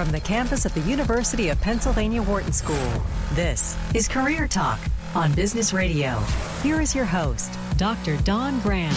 from 0.00 0.12
the 0.12 0.20
campus 0.20 0.64
of 0.64 0.72
the 0.72 0.80
University 0.80 1.50
of 1.50 1.60
Pennsylvania 1.60 2.22
Wharton 2.22 2.54
School. 2.54 3.02
This 3.34 3.76
is 3.92 4.08
Career 4.08 4.48
Talk 4.48 4.80
on 5.14 5.30
Business 5.34 5.74
Radio. 5.74 6.18
Here 6.62 6.80
is 6.80 6.94
your 6.94 7.04
host, 7.04 7.52
Dr. 7.76 8.16
Dawn 8.22 8.60
Graham. 8.60 8.96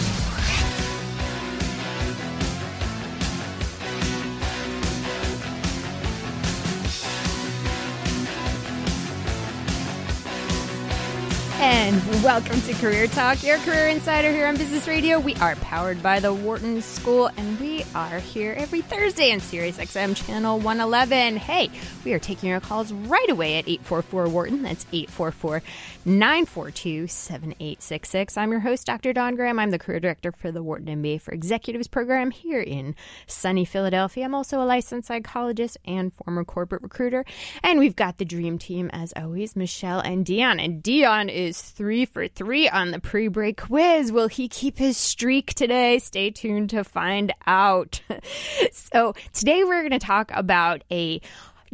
And 11.84 12.02
welcome 12.24 12.62
to 12.62 12.72
Career 12.72 13.06
Talk, 13.08 13.42
your 13.44 13.58
career 13.58 13.88
insider 13.88 14.32
here 14.32 14.46
on 14.46 14.56
Business 14.56 14.88
Radio. 14.88 15.20
We 15.20 15.34
are 15.34 15.54
powered 15.56 16.02
by 16.02 16.18
the 16.18 16.32
Wharton 16.32 16.80
School, 16.80 17.26
and 17.36 17.60
we 17.60 17.84
are 17.94 18.20
here 18.20 18.54
every 18.56 18.80
Thursday 18.80 19.30
on 19.34 19.40
Sirius 19.40 19.76
XM 19.76 20.16
Channel 20.16 20.60
111. 20.60 21.36
Hey, 21.36 21.68
we 22.02 22.14
are 22.14 22.18
taking 22.18 22.48
your 22.48 22.60
calls 22.60 22.90
right 22.90 23.28
away 23.28 23.58
at 23.58 23.68
844 23.68 24.28
Wharton. 24.30 24.62
That's 24.62 24.86
844 24.94 25.62
942 26.06 27.06
7866. 27.06 28.38
I'm 28.38 28.50
your 28.50 28.60
host, 28.60 28.86
Dr. 28.86 29.12
Dawn 29.12 29.34
Graham. 29.34 29.58
I'm 29.58 29.70
the 29.70 29.78
career 29.78 30.00
director 30.00 30.32
for 30.32 30.50
the 30.50 30.62
Wharton 30.62 30.86
MBA 30.86 31.20
for 31.20 31.32
Executives 31.32 31.88
program 31.88 32.30
here 32.30 32.62
in 32.62 32.94
sunny 33.26 33.66
Philadelphia. 33.66 34.24
I'm 34.24 34.34
also 34.34 34.58
a 34.58 34.64
licensed 34.64 35.08
psychologist 35.08 35.76
and 35.84 36.14
former 36.14 36.44
corporate 36.44 36.80
recruiter. 36.80 37.26
And 37.62 37.78
we've 37.78 37.96
got 37.96 38.16
the 38.16 38.24
dream 38.24 38.56
team, 38.56 38.88
as 38.94 39.12
always, 39.16 39.54
Michelle 39.54 40.00
and 40.00 40.24
Dion. 40.24 40.58
And 40.58 40.82
Dion 40.82 41.28
is 41.28 41.73
three 41.74 42.04
for 42.04 42.28
three 42.28 42.68
on 42.68 42.90
the 42.90 43.00
pre 43.00 43.28
break 43.28 43.62
quiz. 43.62 44.12
Will 44.12 44.28
he 44.28 44.48
keep 44.48 44.78
his 44.78 44.96
streak 44.96 45.54
today? 45.54 45.98
Stay 45.98 46.30
tuned 46.30 46.70
to 46.70 46.84
find 46.84 47.32
out. 47.46 48.00
so, 48.72 49.14
today 49.32 49.64
we're 49.64 49.82
going 49.82 49.98
to 49.98 49.98
talk 49.98 50.30
about 50.34 50.82
a 50.90 51.20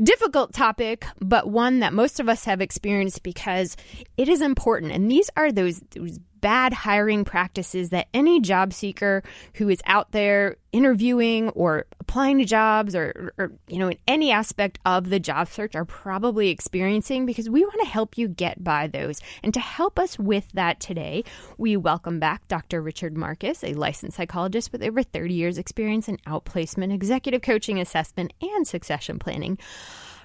difficult 0.03 0.53
topic, 0.53 1.05
but 1.21 1.51
one 1.51 1.81
that 1.81 1.93
most 1.93 2.21
of 2.21 2.29
us 2.29 2.45
have 2.45 2.61
experienced 2.61 3.23
because 3.23 3.77
it 4.17 4.29
is 4.29 4.41
important. 4.41 4.93
And 4.93 5.11
these 5.11 5.31
are 5.37 5.53
those, 5.53 5.81
those 5.91 6.19
bad 6.41 6.73
hiring 6.73 7.25
practices 7.25 7.91
that 7.91 8.09
any 8.15 8.41
job 8.41 8.73
seeker 8.73 9.23
who 9.55 9.69
is 9.69 9.81
out 9.87 10.13
there 10.13 10.57
interviewing 10.73 11.49
or 11.51 11.87
applying 11.99 12.39
to 12.39 12.45
jobs 12.45 12.95
or, 12.95 13.33
or, 13.39 13.53
you 13.69 13.79
know 13.79 13.89
in 13.89 13.99
any 14.07 14.31
aspect 14.31 14.79
of 14.87 15.11
the 15.11 15.19
job 15.19 15.49
search 15.49 15.75
are 15.75 15.85
probably 15.85 16.49
experiencing 16.49 17.27
because 17.27 17.51
we 17.51 17.65
want 17.65 17.81
to 17.81 17.89
help 17.89 18.17
you 18.17 18.29
get 18.29 18.63
by 18.63 18.87
those. 18.87 19.21
And 19.43 19.53
to 19.55 19.61
help 19.61 19.99
us 19.99 20.19
with 20.19 20.47
that 20.53 20.81
today 20.81 21.25
we 21.59 21.77
welcome 21.77 22.21
back 22.21 22.47
dr 22.49 22.81
richard 22.81 23.17
marcus 23.17 23.65
a 23.65 23.75
licensed 23.75 24.17
psychologist 24.17 24.73
with 24.73 24.83
over 24.83 25.03
30 25.03 25.35
years 25.35 25.59
experience 25.59 26.09
in 26.09 26.17
outplacement 26.19 26.93
executive 26.93 27.43
coaching 27.43 27.81
assessment 27.81 28.33
and 28.41 28.67
succession 28.67 29.19
planning 29.19 29.59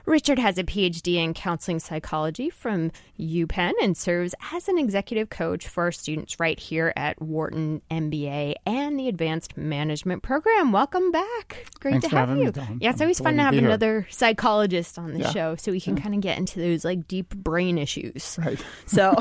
Richard 0.06 0.38
has 0.38 0.58
a 0.60 0.64
PhD 0.64 1.16
in 1.16 1.34
counseling 1.34 1.80
psychology 1.80 2.50
from 2.50 2.92
UPenn 3.20 3.74
and 3.82 3.98
serves 3.98 4.36
as 4.54 4.68
an 4.68 4.78
executive 4.78 5.30
coach 5.30 5.68
for 5.68 5.86
our 5.86 5.92
students 5.92 6.40
right 6.40 6.60
here 6.60 6.94
at 6.96 7.20
Wharton 7.20 7.82
MBA 7.90 8.56
and 8.68 9.00
the 9.00 9.08
Advanced 9.08 9.58
Management 9.58 10.22
Program. 10.22 10.72
Welcome 10.72 11.12
back. 11.12 11.66
Great 11.80 11.94
Thanks 11.94 12.10
to 12.10 12.16
have 12.16 12.38
you. 12.38 12.54
Yeah, 12.80 12.92
it's 12.92 13.02
always 13.02 13.20
fun 13.20 13.38
to 13.38 13.44
have 13.44 13.54
to 13.54 13.58
another 13.58 14.06
psychologist 14.12 15.00
on 15.00 15.14
the 15.14 15.22
yeah. 15.22 15.32
show 15.32 15.56
so 15.56 15.72
we 15.72 15.82
can 15.82 15.98
yeah. 15.98 16.04
kind 16.04 16.16
of 16.16 16.22
get 16.22 16.38
into 16.38 16.60
those 16.60 16.86
like 16.86 17.08
deep 17.08 17.30
brain 17.36 17.80
issues. 17.80 18.38
Right. 18.40 18.64
So 18.86 19.16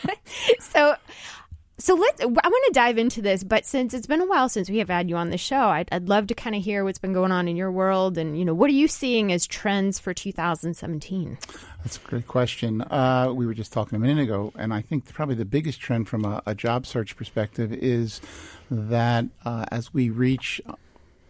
so 0.60 0.96
so 1.82 1.94
let's. 1.96 2.20
I 2.20 2.26
want 2.26 2.64
to 2.66 2.72
dive 2.72 2.96
into 2.96 3.20
this, 3.20 3.42
but 3.42 3.66
since 3.66 3.92
it's 3.92 4.06
been 4.06 4.20
a 4.20 4.26
while 4.26 4.48
since 4.48 4.70
we 4.70 4.78
have 4.78 4.88
had 4.88 5.10
you 5.10 5.16
on 5.16 5.30
the 5.30 5.36
show, 5.36 5.56
I'd, 5.56 5.88
I'd 5.90 6.08
love 6.08 6.28
to 6.28 6.34
kind 6.34 6.54
of 6.54 6.62
hear 6.62 6.84
what's 6.84 7.00
been 7.00 7.12
going 7.12 7.32
on 7.32 7.48
in 7.48 7.56
your 7.56 7.72
world, 7.72 8.16
and 8.18 8.38
you 8.38 8.44
know, 8.44 8.54
what 8.54 8.70
are 8.70 8.74
you 8.74 8.86
seeing 8.86 9.32
as 9.32 9.48
trends 9.48 9.98
for 9.98 10.14
2017? 10.14 11.38
That's 11.82 11.96
a 11.96 12.00
great 12.00 12.28
question. 12.28 12.82
Uh, 12.82 13.32
we 13.34 13.46
were 13.46 13.54
just 13.54 13.72
talking 13.72 13.96
a 13.96 13.98
minute 13.98 14.22
ago, 14.22 14.52
and 14.56 14.72
I 14.72 14.80
think 14.80 15.12
probably 15.12 15.34
the 15.34 15.44
biggest 15.44 15.80
trend 15.80 16.08
from 16.08 16.24
a, 16.24 16.40
a 16.46 16.54
job 16.54 16.86
search 16.86 17.16
perspective 17.16 17.72
is 17.72 18.20
that 18.70 19.24
uh, 19.44 19.64
as 19.72 19.92
we 19.92 20.08
reach 20.08 20.60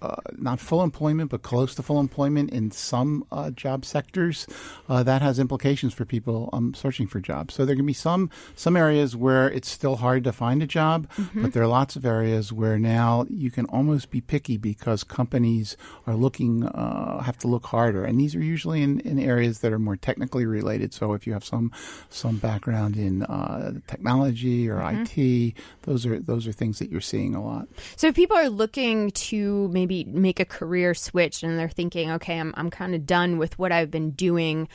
uh, 0.02 0.16
not 0.36 0.58
full 0.58 0.82
employment, 0.82 1.30
but 1.30 1.42
close 1.42 1.74
to 1.76 1.82
full 1.82 2.00
employment 2.00 2.50
in 2.50 2.70
some 2.70 3.24
uh, 3.30 3.50
job 3.50 3.84
sectors, 3.84 4.46
uh, 4.88 5.02
that 5.02 5.22
has 5.22 5.38
implications 5.38 5.94
for 5.94 6.04
people 6.04 6.50
um, 6.52 6.74
searching 6.74 7.06
for 7.06 7.20
jobs. 7.20 7.54
So 7.54 7.64
there 7.64 7.76
can 7.76 7.86
be 7.86 7.92
some 7.92 8.28
some 8.56 8.76
areas 8.76 9.14
where 9.14 9.48
it's 9.48 9.70
still 9.70 9.96
hard 9.96 10.24
to 10.24 10.32
find 10.32 10.62
a 10.62 10.66
job, 10.66 11.08
mm-hmm. 11.10 11.42
but 11.42 11.52
there 11.52 11.62
are 11.62 11.68
lots 11.68 11.94
of 11.94 12.04
areas 12.04 12.52
where 12.52 12.78
now 12.78 13.26
you 13.30 13.50
can 13.50 13.66
almost 13.66 14.10
be 14.10 14.20
picky 14.20 14.56
because 14.56 15.04
companies 15.04 15.76
are 16.06 16.14
looking 16.14 16.64
uh, 16.64 17.22
have 17.22 17.38
to 17.38 17.46
look 17.46 17.66
harder, 17.66 18.04
and 18.04 18.18
these 18.18 18.34
are 18.34 18.42
usually 18.42 18.82
in, 18.82 19.00
in 19.00 19.18
areas 19.18 19.60
that 19.60 19.72
are 19.72 19.78
more 19.78 19.96
technically 19.96 20.46
related. 20.46 20.92
So 20.92 21.12
if 21.12 21.26
you 21.26 21.32
have 21.32 21.44
some 21.44 21.70
some 22.08 22.38
background 22.38 22.96
in 22.96 23.22
uh, 23.22 23.74
technology 23.86 24.68
or 24.68 24.78
mm-hmm. 24.78 25.50
IT, 25.52 25.54
those 25.82 26.04
are 26.06 26.18
those 26.18 26.48
are 26.48 26.52
things 26.52 26.80
that 26.80 26.90
you're 26.90 27.00
seeing 27.00 27.34
a 27.34 27.44
lot. 27.44 27.68
So 27.96 28.08
if 28.08 28.16
people 28.16 28.36
are 28.36 28.48
looking 28.48 29.12
to 29.12 29.68
maybe 29.68 29.91
make 30.04 30.40
a 30.40 30.44
career 30.44 30.94
switch 30.94 31.42
and 31.42 31.58
they're 31.58 31.68
thinking, 31.68 32.10
okay, 32.12 32.38
I'm, 32.38 32.52
I'm 32.56 32.70
kind 32.70 32.94
of 32.94 33.06
done 33.06 33.38
with 33.38 33.58
what 33.58 33.72
I've 33.72 33.90
been 33.90 34.10
doing. 34.10 34.68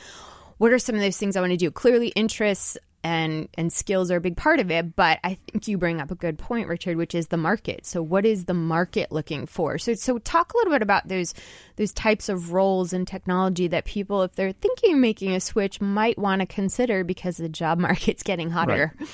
What 0.58 0.72
are 0.72 0.78
some 0.78 0.94
of 0.94 1.00
those 1.00 1.16
things 1.16 1.36
I 1.36 1.40
want 1.40 1.52
to 1.52 1.56
do? 1.56 1.70
Clearly, 1.70 2.08
interests 2.08 2.78
and 3.04 3.48
and 3.54 3.72
skills 3.72 4.10
are 4.10 4.16
a 4.16 4.20
big 4.20 4.36
part 4.36 4.58
of 4.58 4.70
it 4.70 4.96
but 4.96 5.20
i 5.22 5.38
think 5.46 5.68
you 5.68 5.78
bring 5.78 6.00
up 6.00 6.10
a 6.10 6.16
good 6.16 6.36
point 6.36 6.66
richard 6.66 6.96
which 6.96 7.14
is 7.14 7.28
the 7.28 7.36
market 7.36 7.86
so 7.86 8.02
what 8.02 8.26
is 8.26 8.46
the 8.46 8.54
market 8.54 9.12
looking 9.12 9.46
for 9.46 9.78
so 9.78 9.94
so 9.94 10.18
talk 10.18 10.52
a 10.52 10.56
little 10.56 10.72
bit 10.72 10.82
about 10.82 11.06
those 11.06 11.32
those 11.76 11.92
types 11.92 12.28
of 12.28 12.52
roles 12.52 12.92
in 12.92 13.04
technology 13.04 13.68
that 13.68 13.84
people 13.84 14.22
if 14.22 14.34
they're 14.34 14.52
thinking 14.52 15.00
making 15.00 15.32
a 15.32 15.40
switch 15.40 15.80
might 15.80 16.18
want 16.18 16.40
to 16.40 16.46
consider 16.46 17.04
because 17.04 17.36
the 17.36 17.48
job 17.48 17.78
market's 17.88 18.22
getting 18.22 18.50
hotter 18.50 18.92
right. 18.98 19.08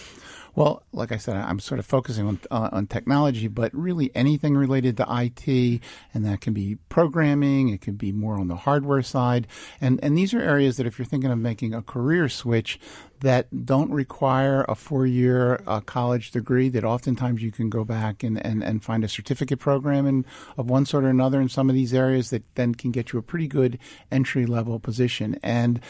Well, 0.56 0.84
like 0.92 1.10
I 1.10 1.16
said, 1.16 1.37
I'm 1.37 1.59
sort 1.59 1.81
of 1.81 1.87
focusing 1.87 2.28
on 2.28 2.41
uh, 2.50 2.69
on 2.70 2.87
technology, 2.87 3.48
but 3.48 3.75
really 3.75 4.15
anything 4.15 4.56
related 4.56 4.97
to 4.98 5.06
IT, 5.09 5.81
and 6.15 6.25
that 6.25 6.41
can 6.41 6.54
be 6.54 6.76
programming. 6.88 7.70
It 7.70 7.81
can 7.81 7.94
be 7.94 8.12
more 8.12 8.38
on 8.38 8.47
the 8.47 8.56
hardware 8.56 9.03
side, 9.03 9.48
and 9.81 9.98
and 10.03 10.16
these 10.16 10.32
are 10.32 10.41
areas 10.41 10.76
that 10.76 10.87
if 10.87 10.98
you're 10.98 11.06
thinking 11.06 11.31
of 11.31 11.38
making 11.38 11.75
a 11.75 11.82
career 11.82 12.28
switch, 12.28 12.78
that 13.25 13.64
don't 13.64 13.91
require 13.91 14.64
a 14.69 14.75
four 14.75 15.06
year 15.06 15.60
uh, 15.66 15.81
college 15.81 16.31
degree, 16.31 16.69
that 16.69 16.84
oftentimes 16.84 17.43
you 17.43 17.50
can 17.50 17.70
go 17.70 17.82
back 17.82 18.22
and, 18.22 18.44
and, 18.44 18.62
and 18.62 18.84
find 18.84 19.03
a 19.03 19.09
certificate 19.09 19.59
program 19.59 20.06
in, 20.06 20.26
of 20.59 20.69
one 20.69 20.84
sort 20.84 21.04
or 21.04 21.09
another 21.09 21.41
in 21.41 21.48
some 21.48 21.70
of 21.70 21.75
these 21.75 21.94
areas 21.94 22.28
that 22.31 22.43
then 22.54 22.75
can 22.75 22.91
get 22.91 23.12
you 23.12 23.19
a 23.19 23.22
pretty 23.22 23.48
good 23.48 23.78
entry 24.12 24.44
level 24.44 24.78
position. 24.78 25.38
And 25.43 25.81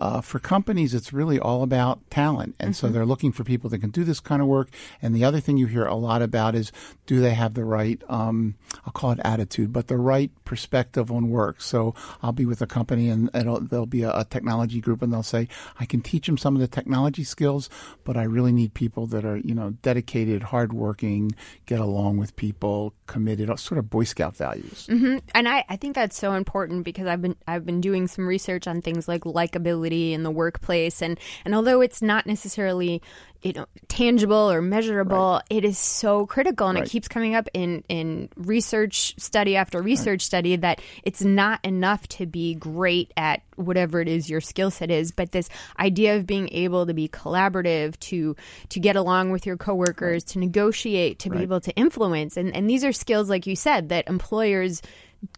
uh, 0.00 0.22
for 0.22 0.38
companies, 0.38 0.94
it's 0.94 1.12
really 1.12 1.38
all 1.38 1.62
about 1.62 2.00
talent. 2.10 2.54
And 2.58 2.70
mm-hmm. 2.70 2.86
so 2.86 2.90
they're 2.90 3.04
looking 3.04 3.32
for 3.32 3.44
people 3.44 3.68
that 3.70 3.80
can 3.80 3.90
do 3.90 4.02
this 4.02 4.18
kind 4.18 4.40
of 4.40 4.48
work. 4.48 4.68
And 5.02 5.14
the 5.14 5.24
other 5.24 5.40
thing 5.40 5.58
you 5.58 5.66
hear 5.66 5.84
a 5.84 5.94
lot 5.94 6.22
about 6.22 6.54
is 6.54 6.72
do 7.06 7.20
they 7.20 7.34
have 7.34 7.52
the 7.54 7.64
right, 7.64 8.02
um, 8.08 8.54
I'll 8.86 8.92
call 8.92 9.10
it 9.12 9.20
attitude, 9.24 9.72
but 9.72 9.88
the 9.88 9.98
right 9.98 10.30
perspective 10.44 11.12
on 11.12 11.28
work. 11.28 11.60
So 11.60 11.94
I'll 12.22 12.32
be 12.32 12.46
with 12.46 12.62
a 12.62 12.66
company 12.66 13.10
and 13.10 13.28
there'll 13.34 13.86
be 13.86 14.02
a, 14.02 14.16
a, 14.16 14.24
technology 14.30 14.80
group 14.80 15.02
and 15.02 15.12
they'll 15.12 15.22
say, 15.22 15.48
I 15.78 15.84
can 15.84 16.00
teach 16.00 16.26
them 16.26 16.38
some 16.38 16.54
of 16.54 16.60
the 16.60 16.68
technology 16.68 17.24
skills, 17.24 17.68
but 18.04 18.16
I 18.16 18.22
really 18.22 18.52
need 18.52 18.72
people 18.72 19.06
that 19.08 19.24
are, 19.24 19.36
you 19.36 19.54
know, 19.54 19.70
dedicated, 19.82 20.44
hardworking, 20.44 21.32
get 21.66 21.80
along 21.80 22.16
with 22.16 22.36
people, 22.36 22.94
committed, 23.06 23.58
sort 23.58 23.78
of 23.78 23.90
Boy 23.90 24.04
Scout 24.04 24.36
values. 24.36 24.86
Mm-hmm. 24.88 25.18
And 25.34 25.48
I, 25.48 25.64
I 25.68 25.76
think 25.76 25.96
that's 25.96 26.16
so 26.16 26.32
important 26.32 26.84
because 26.84 27.06
I've 27.06 27.20
been, 27.20 27.36
I've 27.46 27.66
been 27.66 27.80
doing 27.80 28.06
some 28.06 28.26
research 28.26 28.66
on 28.66 28.80
things 28.80 29.08
like 29.08 29.22
likability 29.22 29.89
in 29.92 30.22
the 30.22 30.30
workplace 30.30 31.02
and 31.02 31.18
and 31.44 31.54
although 31.54 31.80
it's 31.80 32.02
not 32.02 32.26
necessarily 32.26 33.02
you 33.42 33.52
know 33.54 33.66
tangible 33.88 34.50
or 34.50 34.60
measurable 34.60 35.34
right. 35.34 35.42
it 35.48 35.64
is 35.64 35.78
so 35.78 36.26
critical 36.26 36.68
and 36.68 36.78
right. 36.78 36.86
it 36.86 36.90
keeps 36.90 37.08
coming 37.08 37.34
up 37.34 37.48
in 37.54 37.82
in 37.88 38.28
research 38.36 39.14
study 39.18 39.56
after 39.56 39.80
research 39.80 40.20
right. 40.20 40.22
study 40.22 40.56
that 40.56 40.80
it's 41.04 41.22
not 41.22 41.58
enough 41.64 42.06
to 42.08 42.26
be 42.26 42.54
great 42.54 43.12
at 43.16 43.42
whatever 43.56 44.00
it 44.00 44.08
is 44.08 44.28
your 44.28 44.40
skill 44.40 44.70
set 44.70 44.90
is 44.90 45.10
but 45.10 45.32
this 45.32 45.48
idea 45.78 46.16
of 46.16 46.26
being 46.26 46.48
able 46.52 46.86
to 46.86 46.92
be 46.92 47.08
collaborative 47.08 47.98
to 48.00 48.36
to 48.68 48.78
get 48.78 48.96
along 48.96 49.30
with 49.30 49.46
your 49.46 49.56
coworkers 49.56 50.22
to 50.24 50.38
negotiate 50.38 51.18
to 51.18 51.30
be 51.30 51.38
able 51.38 51.60
to 51.60 51.72
influence 51.72 52.36
and 52.36 52.54
and 52.54 52.68
these 52.68 52.84
are 52.84 52.92
skills 52.92 53.30
like 53.30 53.46
you 53.46 53.56
said 53.56 53.88
that 53.88 54.06
employers 54.08 54.82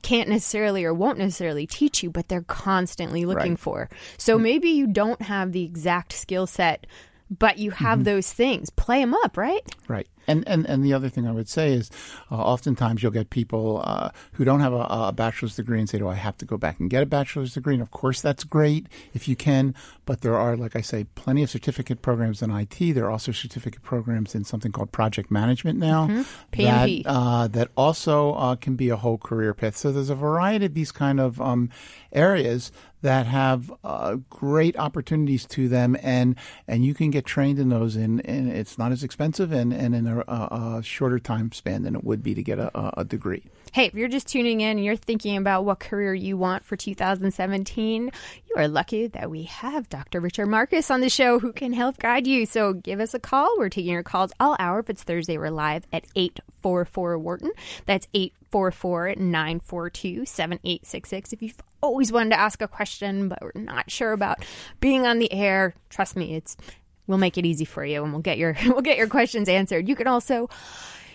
can't 0.02 0.29
necessarily 0.29 0.84
or 0.84 0.94
won't 0.94 1.19
necessarily 1.19 1.67
teach 1.67 2.02
you, 2.02 2.11
but 2.11 2.29
they're 2.29 2.43
constantly 2.43 3.25
looking 3.25 3.52
right. 3.52 3.58
for. 3.58 3.90
So 4.17 4.38
maybe 4.38 4.69
you 4.69 4.87
don't 4.87 5.23
have 5.23 5.52
the 5.52 5.64
exact 5.64 6.12
skill 6.12 6.46
set, 6.46 6.87
but 7.31 7.58
you 7.58 7.70
have 7.73 7.99
mm-hmm. 7.99 8.05
those 8.05 8.32
things. 8.32 8.70
Play 8.70 9.00
them 9.00 9.14
up, 9.14 9.37
right? 9.37 9.62
Right. 9.88 10.06
And, 10.26 10.46
and 10.46 10.66
and 10.66 10.84
the 10.84 10.92
other 10.92 11.08
thing 11.08 11.26
I 11.26 11.32
would 11.32 11.48
say 11.48 11.72
is, 11.72 11.90
uh, 12.30 12.36
oftentimes 12.36 13.02
you'll 13.02 13.12
get 13.12 13.30
people 13.30 13.82
uh, 13.84 14.10
who 14.32 14.44
don't 14.44 14.60
have 14.60 14.72
a, 14.72 14.86
a, 14.88 15.12
bachelor's 15.12 15.56
degree 15.56 15.78
and 15.78 15.88
say, 15.88 15.98
"Do 15.98 16.08
I 16.08 16.14
have 16.14 16.36
to 16.38 16.44
go 16.44 16.56
back 16.56 16.80
and 16.80 16.88
get 16.88 17.02
a 17.02 17.06
bachelor's 17.06 17.54
degree?" 17.54 17.74
And 17.74 17.82
of 17.82 17.90
course, 17.90 18.20
that's 18.20 18.44
great 18.44 18.86
if 19.14 19.28
you 19.28 19.36
can. 19.36 19.74
But 20.04 20.20
there 20.20 20.36
are, 20.36 20.56
like 20.56 20.76
I 20.76 20.80
say, 20.80 21.04
plenty 21.14 21.42
of 21.42 21.50
certificate 21.50 22.02
programs 22.02 22.42
in 22.42 22.50
IT. 22.50 22.78
There 22.78 23.06
are 23.06 23.10
also 23.10 23.32
certificate 23.32 23.82
programs 23.82 24.34
in 24.34 24.44
something 24.44 24.72
called 24.72 24.92
project 24.92 25.30
management 25.30 25.78
now 25.78 26.06
mm-hmm. 26.06 26.62
that 26.62 27.02
uh, 27.06 27.48
that 27.48 27.69
also 27.76 28.34
uh, 28.34 28.56
can 28.56 28.76
be 28.76 28.88
a 28.88 28.96
whole 28.96 29.19
career 29.19 29.54
path. 29.54 29.76
So 29.76 29.92
there's 29.92 30.10
a 30.10 30.14
variety 30.14 30.66
of 30.66 30.74
these 30.74 30.92
kind 30.92 31.20
of 31.20 31.40
um, 31.40 31.70
areas 32.12 32.70
that 33.02 33.26
have 33.26 33.72
uh, 33.84 34.16
great 34.30 34.76
opportunities 34.78 35.44
to 35.44 35.69
them, 35.69 35.96
and 36.02 36.36
and 36.66 36.84
you 36.84 36.94
can 36.94 37.10
get 37.10 37.26
trained 37.26 37.58
in 37.58 37.69
those, 37.69 37.96
and, 37.96 38.24
and 38.24 38.48
it's 38.48 38.78
not 38.78 38.92
as 38.92 39.02
expensive 39.02 39.52
and, 39.52 39.72
and 39.72 39.94
in 39.94 40.06
a, 40.20 40.78
a 40.78 40.82
shorter 40.82 41.18
time 41.18 41.52
span 41.52 41.82
than 41.82 41.94
it 41.94 42.04
would 42.04 42.22
be 42.22 42.34
to 42.34 42.42
get 42.42 42.58
a, 42.58 43.00
a 43.00 43.04
degree. 43.04 43.44
Hey, 43.72 43.86
if 43.86 43.94
you're 43.94 44.08
just 44.08 44.28
tuning 44.28 44.60
in 44.60 44.76
and 44.76 44.84
you're 44.84 44.96
thinking 44.96 45.38
about 45.38 45.64
what 45.64 45.80
career 45.80 46.12
you 46.12 46.36
want 46.36 46.62
for 46.62 46.76
2017, 46.76 48.10
you 48.46 48.54
are 48.56 48.68
lucky 48.68 49.06
that 49.06 49.30
we 49.30 49.44
have 49.44 49.88
Dr. 49.88 50.20
Richard 50.20 50.46
Marcus 50.46 50.90
on 50.90 51.00
the 51.00 51.08
show 51.08 51.38
who 51.38 51.54
can 51.54 51.72
help 51.72 51.96
guide 51.96 52.26
you. 52.26 52.44
So 52.44 52.74
give 52.74 53.00
us 53.00 53.14
a 53.14 53.18
call. 53.18 53.56
We're 53.56 53.70
taking 53.70 53.92
your 53.92 54.02
calls 54.02 54.30
all 54.38 54.56
hour. 54.58 54.80
If 54.80 54.90
it's 54.90 55.02
Thursday, 55.02 55.38
we're 55.38 55.50
live 55.50 55.86
at 55.90 56.04
844 56.14 57.18
Wharton. 57.18 57.52
That's 57.86 58.06
844 58.12 59.14
942 59.16 60.26
7866. 60.26 61.32
If 61.32 61.42
you've 61.42 61.62
always 61.82 62.12
wanted 62.12 62.30
to 62.30 62.40
ask 62.40 62.60
a 62.60 62.68
question, 62.68 63.30
but 63.30 63.38
we're 63.40 63.52
not 63.60 63.90
sure 63.90 64.12
about 64.12 64.44
being 64.80 65.06
on 65.06 65.18
the 65.18 65.32
air, 65.32 65.74
trust 65.88 66.14
me, 66.14 66.34
it's 66.34 66.58
we'll 67.12 67.18
make 67.18 67.36
it 67.36 67.44
easy 67.44 67.66
for 67.66 67.84
you 67.84 68.02
and 68.02 68.10
we'll 68.10 68.22
get 68.22 68.38
your 68.38 68.56
we'll 68.66 68.80
get 68.80 68.96
your 68.96 69.06
questions 69.06 69.48
answered. 69.48 69.88
You 69.88 69.94
can 69.94 70.06
also 70.06 70.48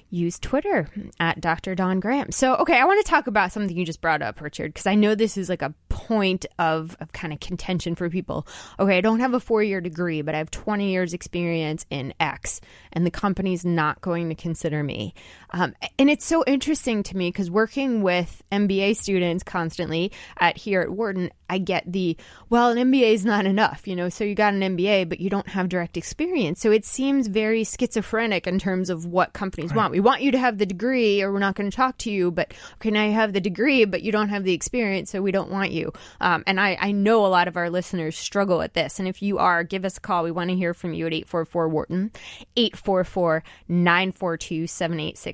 use 0.10 0.40
Twitter 0.40 0.88
at 1.20 1.42
Dr. 1.42 1.76
Dawn 1.76 2.00
Graham. 2.00 2.32
So, 2.32 2.56
okay, 2.56 2.80
I 2.80 2.86
want 2.86 3.06
to 3.06 3.10
talk 3.10 3.28
about 3.28 3.52
something 3.52 3.76
you 3.76 3.86
just 3.86 4.00
brought 4.00 4.22
up, 4.22 4.40
Richard, 4.40 4.74
because 4.74 4.88
I 4.88 4.96
know 4.96 5.16
this 5.16 5.38
is 5.38 5.50
like 5.50 5.62
a 5.62 5.74
point 5.90 6.46
of, 6.58 6.96
of 7.02 7.12
kind 7.12 7.34
of 7.34 7.40
contention 7.40 7.94
for 7.94 8.10
people. 8.10 8.48
Okay, 8.80 8.98
I 8.98 9.02
don't 9.02 9.20
have 9.20 9.34
a 9.34 9.40
four 9.40 9.64
year 9.64 9.82
degree, 9.82 10.22
but 10.22 10.34
I 10.34 10.38
have 10.38 10.52
20 10.52 10.90
years 10.90 11.14
experience 11.14 11.86
in 11.90 12.14
X, 12.20 12.62
and 12.94 13.06
the 13.06 13.12
company's 13.12 13.66
not 13.66 14.00
going 14.00 14.30
to 14.30 14.36
consider 14.36 14.82
me. 14.82 15.14
Um, 15.52 15.76
and 15.98 16.10
it's 16.10 16.26
so 16.26 16.44
interesting 16.46 17.04
to 17.04 17.18
me 17.18 17.30
because 17.30 17.50
working 17.50 18.02
with 18.02 18.44
MBA 18.52 18.98
students 18.98 19.44
constantly 19.44 20.12
at 20.40 20.58
here 20.58 20.82
at 20.82 20.90
Wharton, 20.90 21.32
I 21.50 21.60
get 21.60 21.92
the, 21.92 22.18
well, 22.50 22.72
an 22.72 22.78
MBA 22.78 23.14
is 23.14 23.26
not 23.26 23.46
enough, 23.46 23.88
you 23.88 23.96
know, 23.96 24.10
so 24.10 24.24
you 24.24 24.36
got 24.36 24.54
an 24.54 24.60
MBA, 24.60 25.08
but 25.08 25.20
you 25.20 25.30
don't 25.30 25.48
have 25.48 25.70
direct 25.70 25.96
experience. 25.96 26.60
So 26.60 26.72
it 26.72 26.86
seems 26.86 27.28
very 27.28 27.64
schizophrenic 27.64 28.48
in 28.48 28.60
terms 28.60 28.90
of 28.90 29.06
what 29.06 29.34
companies 29.34 29.72
right. 29.72 29.78
want. 29.78 29.92
We 29.92 30.00
want 30.00 30.22
you 30.22 30.32
to 30.32 30.38
have 30.38 30.58
the 30.58 30.66
degree 30.66 31.22
or 31.22 31.32
we're 31.32 31.40
not 31.40 31.56
going 31.56 31.70
to 31.70 31.76
talk 31.76 31.98
to 32.00 32.12
you, 32.12 32.32
but 32.32 32.54
okay, 32.76 32.92
now 32.92 33.06
you 33.06 33.14
have 33.14 33.34
the 33.34 33.40
degree, 33.40 33.86
but 33.86 34.02
you 34.02 34.12
don't 34.12 34.30
have 34.30 34.44
the 34.44 34.54
experience, 34.54 35.12
so 35.12 35.22
we 35.22 35.32
don't 35.32 35.50
want 35.50 35.72
you. 35.72 35.94
Um, 36.20 36.44
and 36.46 36.60
I, 36.60 36.78
I 36.80 36.92
know 36.92 37.26
a 37.26 37.28
lot 37.28 37.48
of 37.48 37.56
our 37.56 37.70
listeners 37.70 38.18
struggle 38.18 38.58
with 38.58 38.74
this. 38.74 39.00
And 39.00 39.08
if 39.08 39.22
you 39.22 39.38
are, 39.38 39.64
give 39.64 39.86
us 39.86 39.98
a 39.98 40.02
call. 40.02 40.24
We 40.24 40.32
want 40.32 40.50
to 40.50 40.56
hear 40.56 40.74
from 40.74 40.94
you 40.94 41.08
at 41.08 41.14
844 41.14 41.70
Wharton, 41.70 42.12
844 42.58 43.44
942 43.70 44.68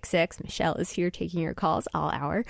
7866. 0.06 0.44
Michelle 0.44 0.76
is 0.76 0.90
here 0.92 1.10
taking 1.10 1.42
your 1.42 1.54
calls 1.54 1.88
all 1.94 2.10
hour. 2.10 2.46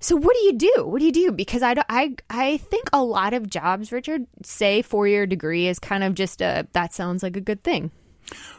So 0.00 0.16
what 0.16 0.36
do 0.36 0.42
you 0.44 0.52
do? 0.52 0.86
What 0.86 1.00
do 1.00 1.06
you 1.06 1.12
do? 1.12 1.32
Because 1.32 1.62
I, 1.62 1.74
I, 1.88 2.14
I 2.30 2.58
think 2.58 2.88
a 2.92 3.02
lot 3.02 3.34
of 3.34 3.50
jobs, 3.50 3.90
Richard, 3.90 4.26
say 4.44 4.82
four 4.82 5.08
year 5.08 5.26
degree 5.26 5.66
is 5.66 5.78
kind 5.78 6.04
of 6.04 6.14
just 6.14 6.40
a 6.40 6.66
that 6.72 6.94
sounds 6.94 7.22
like 7.22 7.36
a 7.36 7.40
good 7.40 7.64
thing. 7.64 7.90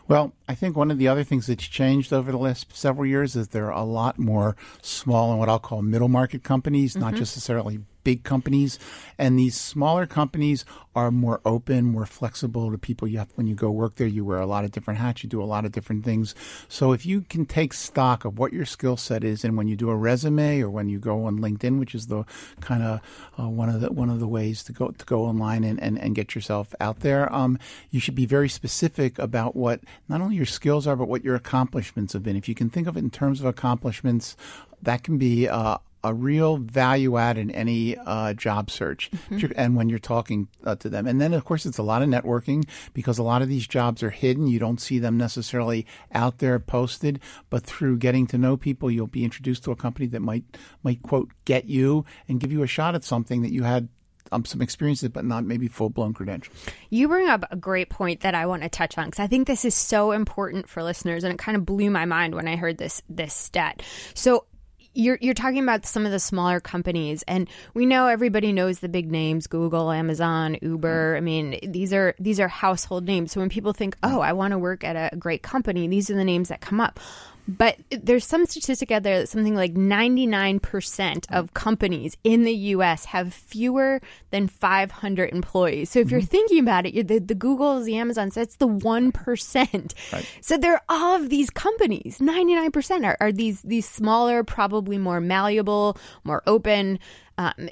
Well, 0.08 0.34
I 0.48 0.56
think 0.56 0.76
one 0.76 0.90
of 0.92 0.98
the 0.98 1.08
other 1.08 1.24
things 1.24 1.48
that's 1.48 1.64
changed 1.64 2.12
over 2.12 2.32
the 2.32 2.38
last 2.38 2.76
several 2.76 3.06
years 3.06 3.36
is 3.36 3.50
there 3.50 3.72
are 3.72 3.80
a 3.80 3.86
lot 3.86 4.18
more 4.18 4.56
small 4.82 5.30
and 5.30 5.40
what 5.40 5.48
I'll 5.48 5.60
call 5.60 5.82
middle 5.82 6.08
market 6.08 6.44
companies, 6.44 6.94
mm-hmm. 6.94 7.02
not 7.02 7.14
necessarily 7.14 7.80
big 8.04 8.24
companies, 8.24 8.80
and 9.18 9.38
these 9.38 9.56
smaller 9.56 10.06
companies 10.06 10.66
are 10.96 11.12
more 11.12 11.40
open, 11.46 11.86
more 11.86 12.06
flexible 12.06 12.72
to 12.72 12.78
people. 12.78 13.08
You 13.08 13.20
have 13.20 13.30
when 13.36 13.48
you 13.48 13.56
go 13.56 13.72
work 13.72 13.96
there, 13.96 14.08
you 14.08 14.26
wear 14.26 14.40
a 14.40 14.46
lot 14.46 14.66
of 14.66 14.72
different 14.72 15.00
hats, 15.00 15.24
you 15.24 15.30
do 15.30 15.42
a 15.42 15.46
lot 15.46 15.66
of 15.66 15.72
different 15.72 16.04
things. 16.04 16.36
So 16.68 16.92
if 16.92 17.06
you 17.06 17.22
can 17.22 17.46
take 17.46 17.74
stock 17.74 18.26
of 18.26 18.38
what 18.38 18.54
your 18.54 18.66
skill 18.66 18.98
set 18.98 19.24
is, 19.24 19.44
and 19.44 19.58
when 19.58 19.68
you 19.68 19.76
do 19.76 19.90
a 19.90 19.96
resume 19.96 20.62
or 20.62 20.70
when 20.70 20.90
you 20.90 21.00
go 21.00 21.26
on 21.26 21.40
LinkedIn, 21.40 21.80
which 21.80 21.96
is 21.96 22.08
the 22.08 22.26
kind 22.60 22.84
of 22.84 23.02
uh, 23.40 23.48
one 23.48 23.70
of 23.70 23.82
the 23.82 23.92
one 23.92 24.10
of 24.10 24.20
the 24.20 24.28
ways 24.28 24.64
to 24.64 24.74
go 24.74 24.90
to 24.90 25.06
go 25.06 25.26
online 25.26 25.64
and, 25.64 25.82
and, 25.82 26.00
and 26.00 26.16
get 26.16 26.36
yourself 26.36 26.74
out 26.80 27.02
there, 27.02 27.32
um, 27.34 27.58
you 27.92 28.00
should 28.00 28.16
be 28.16 28.26
very 28.26 28.50
specific 28.50 29.20
about 29.20 29.56
what 29.56 29.82
not 30.08 30.22
only 30.22 30.36
your 30.36 30.46
skills 30.46 30.88
are, 30.88 30.96
but 30.96 31.08
what 31.08 31.24
your 31.24 31.36
accomplishments 31.36 32.14
have 32.14 32.24
been. 32.24 32.36
If 32.36 32.50
you 32.50 32.56
can 32.56 32.70
think 32.70 32.88
of 32.88 32.98
it 32.98 33.04
in 33.04 33.10
terms 33.10 33.40
of 33.40 33.46
accomplishments, 33.46 34.36
that 34.82 35.04
can 35.04 35.18
be 35.18 35.48
uh, 35.48 35.78
a 36.04 36.14
real 36.14 36.58
value 36.58 37.18
add 37.18 37.38
in 37.38 37.52
any 37.52 37.98
uh, 37.98 38.34
job 38.34 38.72
search 38.72 39.12
mm-hmm. 39.12 39.52
and 39.56 39.76
when 39.76 39.90
you're 39.90 40.00
talking 40.00 40.48
uh, 40.64 40.76
to 40.76 40.90
them. 40.90 41.08
And 41.08 41.20
then, 41.20 41.34
of 41.34 41.46
course, 41.46 41.66
it's 41.66 41.78
a 41.78 41.84
lot 41.84 42.02
of 42.02 42.10
networking 42.10 42.68
because 42.94 43.18
a 43.18 43.24
lot 43.24 43.42
of 43.42 43.50
these 43.50 43.68
jobs 43.68 44.02
are 44.02 44.10
hidden. 44.10 44.48
You 44.48 44.60
don't 44.60 44.80
see 44.80 45.00
them 45.00 45.18
necessarily 45.18 45.86
out 46.14 46.40
there 46.40 46.60
posted, 46.60 47.20
but 47.50 47.64
through 47.64 47.98
getting 47.98 48.28
to 48.28 48.38
know 48.38 48.56
people, 48.56 48.90
you'll 48.90 49.08
be 49.08 49.24
introduced 49.24 49.64
to 49.66 49.72
a 49.72 49.76
company 49.76 50.08
that 50.08 50.22
might, 50.22 50.44
might 50.84 51.02
quote, 51.02 51.32
get 51.46 51.66
you 51.66 52.06
and 52.28 52.40
give 52.40 52.52
you 52.52 52.64
a 52.64 52.68
shot 52.68 52.96
at 52.96 53.04
something 53.04 53.42
that 53.42 53.52
you 53.52 53.64
had 53.64 53.90
um, 54.32 54.46
some 54.46 54.62
experiences, 54.62 55.10
but 55.10 55.26
not 55.26 55.44
maybe 55.44 55.68
full 55.68 55.90
blown 55.90 56.14
credentials. 56.14 56.56
You 56.90 57.08
bring 57.08 57.28
up 57.28 57.46
a 57.52 57.56
great 57.56 57.90
point 57.90 58.22
that 58.22 58.36
I 58.36 58.46
want 58.46 58.64
to 58.64 58.70
touch 58.70 58.98
on 58.98 59.06
because 59.06 59.20
I 59.20 59.28
think 59.28 59.48
this 59.48 59.66
is 59.66 59.74
so 59.74 60.12
important 60.12 60.70
for 60.70 60.84
listeners, 60.84 61.24
and 61.24 61.34
it 61.34 61.40
kind 61.40 61.58
of 61.58 61.66
blew 61.66 61.90
my 61.90 62.06
mind 62.06 62.36
when 62.36 62.48
I 62.48 62.56
heard 62.56 62.78
this 62.78 63.02
this 63.10 63.34
stat. 63.34 63.82
So 64.14 64.46
you're 64.94 65.18
you're 65.22 65.34
talking 65.34 65.64
about 65.64 65.86
some 65.86 66.06
of 66.06 66.12
the 66.12 66.20
smaller 66.20 66.60
companies 66.60 67.24
and 67.28 67.48
we 67.74 67.86
know 67.86 68.08
everybody 68.08 68.52
knows 68.52 68.80
the 68.80 68.90
big 68.90 69.12
names 69.12 69.48
Google, 69.48 69.92
Amazon, 69.92 70.58
Uber. 70.62 71.14
Mm-hmm. 71.14 71.18
I 71.18 71.22
mean, 71.22 71.60
these 71.72 71.94
are 71.94 72.16
these 72.20 72.40
are 72.40 72.48
household 72.48 73.06
names. 73.06 73.32
So 73.32 73.40
when 73.40 73.50
people 73.50 73.74
think, 73.74 73.96
"Oh, 74.04 74.20
I 74.20 74.34
want 74.34 74.52
to 74.52 74.58
work 74.58 74.84
at 74.84 75.14
a 75.14 75.16
great 75.16 75.44
company," 75.44 75.88
these 75.88 76.10
are 76.10 76.16
the 76.16 76.26
names 76.26 76.50
that 76.50 76.62
come 76.62 76.80
up. 76.82 77.00
But 77.48 77.78
there's 77.90 78.26
some 78.26 78.46
statistic 78.46 78.92
out 78.92 79.04
there 79.04 79.20
that 79.20 79.30
something 79.30 79.56
like 79.56 79.74
99% 79.74 81.26
of 81.32 81.54
companies 81.54 82.16
in 82.24 82.44
the 82.44 82.54
US 82.54 83.06
have 83.06 83.34
fewer 83.34 84.02
than 84.30 84.48
500 84.48 85.32
employees. 85.32 85.90
So 85.90 86.00
if 86.00 86.12
you're 86.12 86.20
mm-hmm. 86.20 86.28
thinking 86.28 86.60
about 86.60 86.86
it, 86.86 87.08
the, 87.08 87.20
the 87.20 87.36
Googles, 87.36 87.86
the 87.86 87.98
Amazons, 87.98 88.36
that's 88.36 88.58
the 88.58 88.68
1%. 88.68 89.94
Right. 90.14 90.26
So 90.42 90.58
there 90.58 90.74
are 90.74 90.84
all 90.90 91.16
of 91.16 91.30
these 91.30 91.50
companies, 91.50 92.20
99% 92.20 93.06
are, 93.06 93.18
are 93.20 93.32
these, 93.32 93.62
these 93.64 93.88
smaller, 93.88 94.44
probably 94.44 94.98
more 94.98 95.20
malleable, 95.20 95.98
more 96.24 96.44
open, 96.46 97.00
um, 97.38 97.70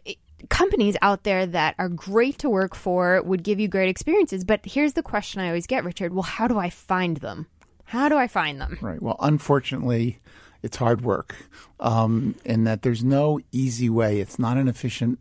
companies 0.50 0.96
out 1.02 1.24
there 1.24 1.46
that 1.46 1.76
are 1.78 1.90
great 1.90 2.38
to 2.40 2.50
work 2.50 2.76
for, 2.76 3.22
would 3.24 3.44
give 3.44 3.60
you 3.60 3.68
great 3.68 3.90
experiences. 3.90 4.44
But 4.44 4.62
here's 4.64 4.94
the 4.94 5.04
question 5.04 5.42
I 5.42 5.48
always 5.48 5.68
get, 5.68 5.84
Richard. 5.84 6.14
Well, 6.14 6.24
how 6.24 6.48
do 6.48 6.58
I 6.58 6.70
find 6.70 7.18
them? 7.18 7.48
How 7.88 8.10
do 8.10 8.18
I 8.18 8.28
find 8.28 8.60
them? 8.62 8.78
Right. 8.82 9.02
Well, 9.02 9.16
unfortunately, 9.20 10.20
it's 10.62 10.78
hard 10.78 11.02
work, 11.02 11.36
um, 11.80 12.36
in 12.44 12.64
that 12.66 12.82
there's 12.82 13.04
no 13.04 13.40
easy 13.52 13.90
way. 13.90 14.20
It's 14.20 14.38
not 14.38 14.58
an 14.58 14.68
efficient 14.68 15.20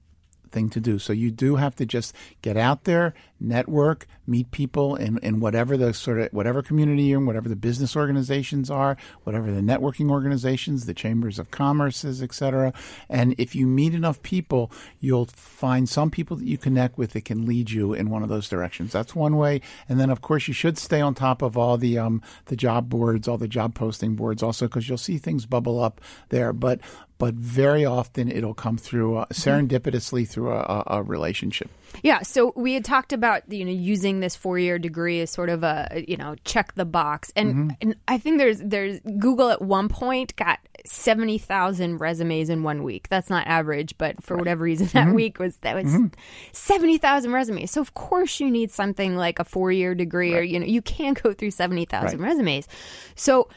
thing 0.56 0.70
to 0.70 0.81
do. 0.81 0.98
So 0.98 1.13
you 1.13 1.31
do 1.31 1.56
have 1.56 1.77
to 1.77 1.84
just 1.84 2.15
get 2.41 2.56
out 2.56 2.84
there, 2.84 3.13
network, 3.39 4.06
meet 4.27 4.51
people 4.51 4.96
in, 4.96 5.19
in 5.19 5.39
whatever 5.39 5.77
the 5.77 5.93
sort 5.93 6.19
of 6.19 6.32
whatever 6.32 6.63
community 6.63 7.03
you're 7.03 7.20
in, 7.20 7.27
whatever 7.27 7.51
the 7.51 7.56
business 7.56 7.94
organizations 7.94 8.70
are, 8.70 8.96
whatever 9.25 9.53
the 9.53 9.60
networking 9.60 10.10
organizations, 10.10 10.86
the 10.86 10.94
chambers 10.94 11.39
of 11.39 11.51
commerces, 11.51 12.22
etc. 12.22 12.72
And 13.10 13.34
if 13.36 13.55
you 13.55 13.67
meet 13.67 13.93
enough 13.93 14.22
people, 14.22 14.72
you'll 14.98 15.27
find 15.27 15.86
some 15.86 16.10
people 16.10 16.39
that 16.39 16.46
you 16.46 16.56
connect 16.56 16.96
with 16.96 17.10
that 17.10 17.27
can 17.27 17.44
lead 17.44 17.70
you 17.70 17.93
in 17.93 18.08
one 18.08 18.22
of 18.22 18.31
those 18.31 18.48
directions. 18.48 18.93
That's 18.93 19.15
one 19.15 19.36
way. 19.36 19.60
And 19.91 20.01
then 20.01 20.08
of 20.08 20.22
course 20.22 20.48
you 20.48 20.55
should 20.55 20.79
stay 20.79 21.03
on 21.03 21.15
top 21.15 21.43
of 21.43 21.58
all 21.58 21.77
the 21.77 21.98
um, 21.98 22.22
the 22.46 22.56
job 22.56 22.89
boards, 22.89 23.29
all 23.29 23.36
the 23.36 23.46
job 23.46 23.75
posting 23.75 24.17
boards 24.17 24.43
also 24.43 24.69
because 24.69 24.89
you'll 24.89 24.96
see 24.96 25.19
things 25.19 25.44
bubble 25.44 25.84
up 25.84 26.01
there. 26.31 26.55
But 26.55 26.81
but 27.19 27.35
very 27.35 27.85
often 27.85 28.31
it'll 28.31 28.55
come 28.55 28.77
through 28.77 29.17
uh, 29.17 29.27
serendipitously 29.27 30.29
through 30.29 30.53
a, 30.53 30.85
a, 30.87 31.03
relationship. 31.03 31.70
Yeah. 32.03 32.23
So 32.23 32.53
we 32.56 32.75
had 32.75 32.85
talked 32.85 33.13
about 33.13 33.51
you 33.51 33.65
know 33.65 33.73
using 33.73 34.20
this 34.20 34.37
four 34.37 34.58
year 34.58 34.79
degree 34.79 35.20
as 35.20 35.31
sort 35.31 35.49
of 35.49 35.63
a 35.63 36.05
you 36.06 36.17
know 36.17 36.35
check 36.44 36.75
the 36.75 36.85
box, 36.85 37.32
and 37.35 37.55
mm-hmm. 37.55 37.69
and 37.81 37.96
I 38.06 38.19
think 38.19 38.39
there's 38.39 38.58
there's 38.58 39.01
Google 39.01 39.51
at 39.51 39.63
one 39.63 39.89
point 39.89 40.37
got 40.37 40.58
seventy 40.85 41.39
thousand 41.39 41.99
resumes 41.99 42.51
in 42.51 42.63
one 42.63 42.82
week. 42.82 43.08
That's 43.08 43.31
not 43.31 43.46
average, 43.46 43.96
but 43.96 44.23
for 44.23 44.35
right. 44.35 44.41
whatever 44.41 44.65
reason, 44.65 44.87
that 44.89 45.06
mm-hmm. 45.06 45.15
week 45.15 45.39
was 45.39 45.56
that 45.58 45.75
was 45.75 45.87
mm-hmm. 45.87 46.06
seventy 46.53 46.99
thousand 46.99 47.32
resumes. 47.32 47.70
So 47.70 47.81
of 47.81 47.94
course 47.94 48.41
you 48.41 48.51
need 48.51 48.70
something 48.70 49.17
like 49.17 49.39
a 49.39 49.44
four 49.44 49.73
year 49.73 49.94
degree, 49.94 50.35
right. 50.35 50.41
or 50.41 50.43
you 50.43 50.61
know 50.61 50.67
you 50.67 50.82
can't 50.82 51.20
go 51.23 51.32
through 51.32 51.53
seventy 51.53 51.87
thousand 51.87 52.20
right. 52.20 52.29
resumes. 52.29 52.69
So 53.15 53.49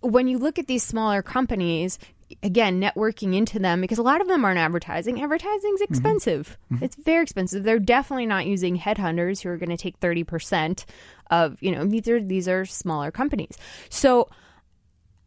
when 0.00 0.28
you 0.28 0.38
look 0.38 0.58
at 0.58 0.66
these 0.66 0.82
smaller 0.82 1.22
companies, 1.22 1.98
again 2.42 2.80
networking 2.80 3.34
into 3.34 3.58
them 3.58 3.80
because 3.80 3.98
a 3.98 4.02
lot 4.02 4.20
of 4.20 4.28
them 4.28 4.44
aren't 4.44 4.58
advertising 4.58 5.22
advertising's 5.22 5.80
mm-hmm. 5.80 5.92
expensive 5.92 6.58
mm-hmm. 6.72 6.84
it's 6.84 6.96
very 6.96 7.22
expensive 7.22 7.64
they're 7.64 7.78
definitely 7.78 8.26
not 8.26 8.46
using 8.46 8.78
headhunters 8.78 9.42
who 9.42 9.48
are 9.48 9.56
going 9.56 9.70
to 9.70 9.76
take 9.76 9.98
30% 10.00 10.84
of 11.30 11.56
you 11.60 11.72
know 11.72 11.84
these 11.84 12.08
are 12.08 12.20
these 12.20 12.48
are 12.48 12.64
smaller 12.64 13.10
companies 13.10 13.56
so 13.88 14.28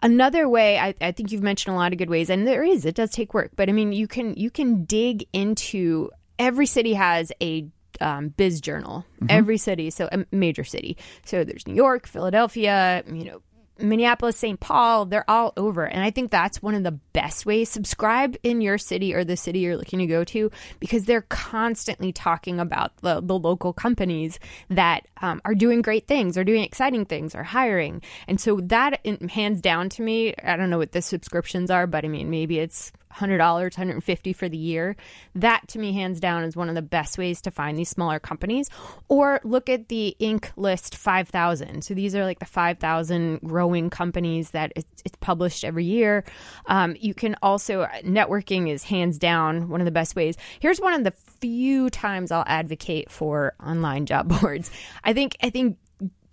Another 0.04 0.50
way, 0.50 0.78
I, 0.78 0.94
I 1.00 1.14
think 1.14 1.32
you've 1.32 1.42
mentioned 1.42 1.74
a 1.74 1.78
lot 1.78 1.94
of 1.94 1.98
good 1.98 2.10
ways, 2.10 2.30
and 2.30 2.46
there 2.46 2.62
is. 2.62 2.84
It 2.84 2.94
does 2.94 3.10
take 3.12 3.34
work, 3.34 3.52
but 3.56 3.70
I 3.70 3.72
mean, 3.72 3.94
you 3.94 4.06
can 4.06 4.36
you 4.36 4.52
can 4.52 4.84
dig 4.84 5.26
into. 5.32 6.12
Every 6.38 6.66
city 6.66 6.94
has 6.94 7.32
a 7.42 7.70
um, 8.02 8.28
biz 8.30 8.60
journal. 8.60 9.06
Mm-hmm. 9.16 9.28
Every 9.30 9.58
city, 9.58 9.90
so 9.92 10.10
a 10.12 10.26
major 10.30 10.66
city. 10.66 10.98
So 11.26 11.46
there's 11.46 11.66
New 11.66 11.74
York, 11.74 12.06
Philadelphia, 12.06 13.02
you 13.08 13.24
know, 13.24 13.42
Minneapolis, 13.80 14.38
St. 14.38 14.60
Paul, 14.60 15.06
they're 15.06 15.30
all 15.30 15.54
over. 15.58 15.86
And 15.86 16.04
I 16.04 16.12
think 16.12 16.32
that's 16.32 16.62
one 16.62 16.76
of 16.76 16.84
the 16.84 16.92
best 16.92 17.46
ways. 17.46 17.70
Subscribe 17.70 18.38
in 18.44 18.62
your 18.62 18.78
city 18.78 19.14
or 19.14 19.24
the 19.24 19.36
city 19.36 19.60
you're 19.60 19.78
looking 19.78 20.00
to 20.00 20.06
go 20.06 20.24
to 20.26 20.52
because 20.80 21.06
they're 21.06 21.22
constantly 21.22 22.12
talking 22.12 22.60
about 22.60 22.96
the, 22.98 23.22
the 23.22 23.38
local 23.38 23.74
companies 23.74 24.40
that 24.70 25.08
um, 25.22 25.42
are 25.44 25.56
doing 25.56 25.82
great 25.82 26.08
things, 26.08 26.38
are 26.38 26.44
doing 26.44 26.64
exciting 26.64 27.06
things, 27.06 27.34
are 27.34 27.44
hiring. 27.44 28.02
And 28.28 28.40
so 28.40 28.60
that, 28.64 29.06
hands 29.30 29.62
down 29.62 29.90
to 29.90 30.02
me, 30.02 30.36
I 30.44 30.56
don't 30.56 30.70
know 30.70 30.78
what 30.78 30.92
the 30.92 31.02
subscriptions 31.02 31.72
are, 31.72 31.88
but 31.88 32.06
I 32.06 32.08
mean, 32.08 32.30
maybe 32.30 32.60
it's 32.60 32.92
$100, 33.16 33.38
150 33.40 34.34
for 34.34 34.50
the 34.50 34.58
year. 34.58 34.96
That 35.36 35.68
to 35.70 35.80
me, 35.80 35.94
hands 35.94 36.20
down, 36.20 36.44
is 36.44 36.56
one 36.56 36.70
of 36.70 36.76
the 36.76 36.82
best 36.82 37.18
ways 37.18 37.42
to 37.42 37.52
find 37.52 37.78
these 37.78 37.90
smaller 37.90 38.20
companies. 38.20 38.70
Or 39.08 39.40
look 39.44 39.70
at 39.70 39.90
the 39.90 40.16
Inc. 40.20 40.52
list 40.56 40.96
5,000. 40.96 41.84
So 41.84 41.94
these 41.94 42.16
are 42.16 42.24
like 42.24 42.40
the 42.40 42.46
5,000 42.46 43.42
growing 43.42 43.90
companies 43.90 44.52
that 44.52 44.74
it's, 44.76 45.02
it's 45.06 45.18
published 45.20 45.64
every 45.64 45.86
year. 45.86 46.24
Um, 46.66 46.96
you 47.00 47.14
can 47.14 47.36
also, 47.42 47.88
networking 48.04 48.70
is 48.70 48.84
hands 48.84 49.18
down 49.18 49.70
one 49.70 49.82
of 49.82 49.86
the 49.86 49.92
best 49.92 50.16
ways. 50.16 50.36
Here's 50.60 50.80
one 50.80 50.94
of 50.94 51.04
the 51.04 51.12
few 51.12 51.90
times 51.90 52.32
I'll 52.32 52.46
advocate 52.48 53.12
for 53.12 53.54
online 53.64 54.06
job 54.06 54.28
boards. 54.42 54.72
I 55.04 55.14
think, 55.14 55.36
I 55.42 55.50
think 55.50 55.78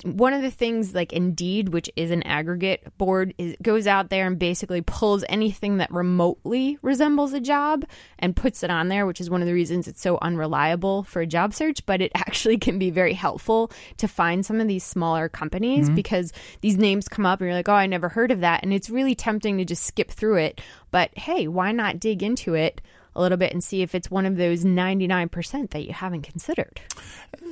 one 0.02 0.32
of 0.32 0.42
the 0.42 0.50
things 0.50 0.94
like 0.94 1.12
Indeed, 1.12 1.70
which 1.70 1.90
is 1.96 2.10
an 2.10 2.22
aggregate 2.24 2.96
board, 2.98 3.34
is, 3.38 3.56
goes 3.62 3.86
out 3.86 4.10
there 4.10 4.26
and 4.26 4.38
basically 4.38 4.80
pulls 4.80 5.24
anything 5.28 5.78
that 5.78 5.90
remotely 5.92 6.78
resembles 6.82 7.32
a 7.32 7.40
job 7.40 7.84
and 8.18 8.36
puts 8.36 8.62
it 8.62 8.70
on 8.70 8.88
there, 8.88 9.06
which 9.06 9.20
is 9.20 9.30
one 9.30 9.42
of 9.42 9.46
the 9.46 9.54
reasons 9.54 9.88
it's 9.88 10.00
so 10.00 10.18
unreliable 10.22 11.02
for 11.04 11.22
a 11.22 11.26
job 11.26 11.54
search. 11.54 11.84
But 11.86 12.00
it 12.00 12.12
actually 12.14 12.58
can 12.58 12.78
be 12.78 12.90
very 12.90 13.14
helpful 13.14 13.70
to 13.98 14.08
find 14.08 14.44
some 14.44 14.60
of 14.60 14.68
these 14.68 14.84
smaller 14.84 15.28
companies 15.28 15.86
mm-hmm. 15.86 15.94
because 15.94 16.32
these 16.60 16.76
names 16.76 17.08
come 17.08 17.26
up 17.26 17.40
and 17.40 17.48
you're 17.48 17.56
like, 17.56 17.68
oh, 17.68 17.74
I 17.74 17.86
never 17.86 18.08
heard 18.08 18.30
of 18.30 18.40
that. 18.40 18.62
And 18.62 18.72
it's 18.72 18.90
really 18.90 19.14
tempting 19.14 19.58
to 19.58 19.64
just 19.64 19.84
skip 19.84 20.10
through 20.10 20.36
it. 20.36 20.60
But 20.90 21.16
hey, 21.16 21.48
why 21.48 21.72
not 21.72 22.00
dig 22.00 22.22
into 22.22 22.54
it? 22.54 22.80
A 23.14 23.20
little 23.20 23.38
bit 23.38 23.52
and 23.52 23.62
see 23.62 23.82
if 23.82 23.94
it's 23.94 24.10
one 24.10 24.26
of 24.26 24.36
those 24.36 24.64
99% 24.64 25.70
that 25.70 25.84
you 25.84 25.92
haven't 25.92 26.22
considered. 26.22 26.80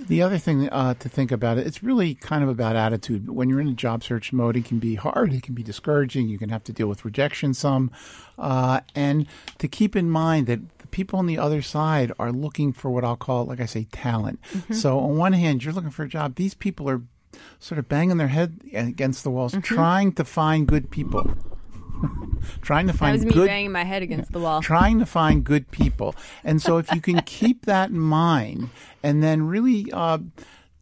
The 0.07 0.23
other 0.23 0.39
thing 0.39 0.69
uh, 0.69 0.95
to 0.95 1.09
think 1.09 1.33
about, 1.33 1.59
it 1.59 1.67
it's 1.67 1.83
really 1.83 2.15
kind 2.15 2.43
of 2.43 2.49
about 2.49 2.77
attitude. 2.77 3.29
When 3.29 3.49
you're 3.49 3.61
in 3.61 3.69
a 3.69 3.75
job 3.75 4.03
search 4.03 4.33
mode, 4.33 4.57
it 4.57 4.65
can 4.65 4.79
be 4.79 4.95
hard, 4.95 5.33
it 5.33 5.43
can 5.43 5.55
be 5.55 5.63
discouraging, 5.63 6.29
you 6.29 6.39
can 6.39 6.49
have 6.49 6.65
to 6.65 6.73
deal 6.73 6.87
with 6.87 7.05
rejection 7.05 7.55
some. 7.55 7.91
Uh, 8.39 8.81
and 8.95 9.27
to 9.59 9.69
keep 9.69 9.97
in 9.97 10.09
mind 10.09 10.47
that 10.47 10.61
the 10.79 10.87
people 10.87 11.19
on 11.19 11.27
the 11.27 11.39
other 11.39 11.61
side 11.61 12.13
are 12.19 12.33
looking 12.33 12.73
for 12.73 12.91
what 12.91 13.05
I'll 13.05 13.17
call, 13.17 13.47
like 13.47 13.61
I 13.61 13.67
say, 13.67 13.87
talent. 13.91 14.41
Mm-hmm. 14.53 14.75
So 14.75 14.99
on 14.99 15.17
one 15.17 15.33
hand, 15.33 15.65
you're 15.65 15.75
looking 15.75 15.91
for 15.91 16.05
a 16.05 16.09
job. 16.09 16.37
These 16.37 16.55
people 16.55 16.89
are 16.89 17.03
sort 17.59 17.79
of 17.79 17.89
banging 17.89 18.17
their 18.17 18.29
head 18.29 18.61
against 18.73 19.25
the 19.25 19.31
walls, 19.31 19.53
mm-hmm. 19.53 19.75
trying 19.75 20.13
to 20.13 20.25
find 20.25 20.67
good 20.67 20.91
people. 20.91 21.35
trying 22.63 22.87
to 22.87 22.93
find 22.93 23.15
that 23.15 23.25
was 23.25 23.27
me 23.27 23.33
good, 23.33 23.47
banging 23.47 23.73
my 23.73 23.85
head 23.85 24.03
against 24.03 24.33
the 24.33 24.39
wall. 24.39 24.63
Trying 24.63 24.99
to 24.99 25.07
find 25.07 25.45
good 25.45 25.71
people, 25.71 26.15
and 26.45 26.61
so 26.61 26.79
if 26.79 26.93
you 26.93 27.01
can 27.01 27.21
keep 27.23 27.67
that 27.67 27.91
in 27.91 27.99
mind, 27.99 28.71
and 29.03 29.23
then 29.23 29.47
really 29.47 29.91
uh, 29.93 30.19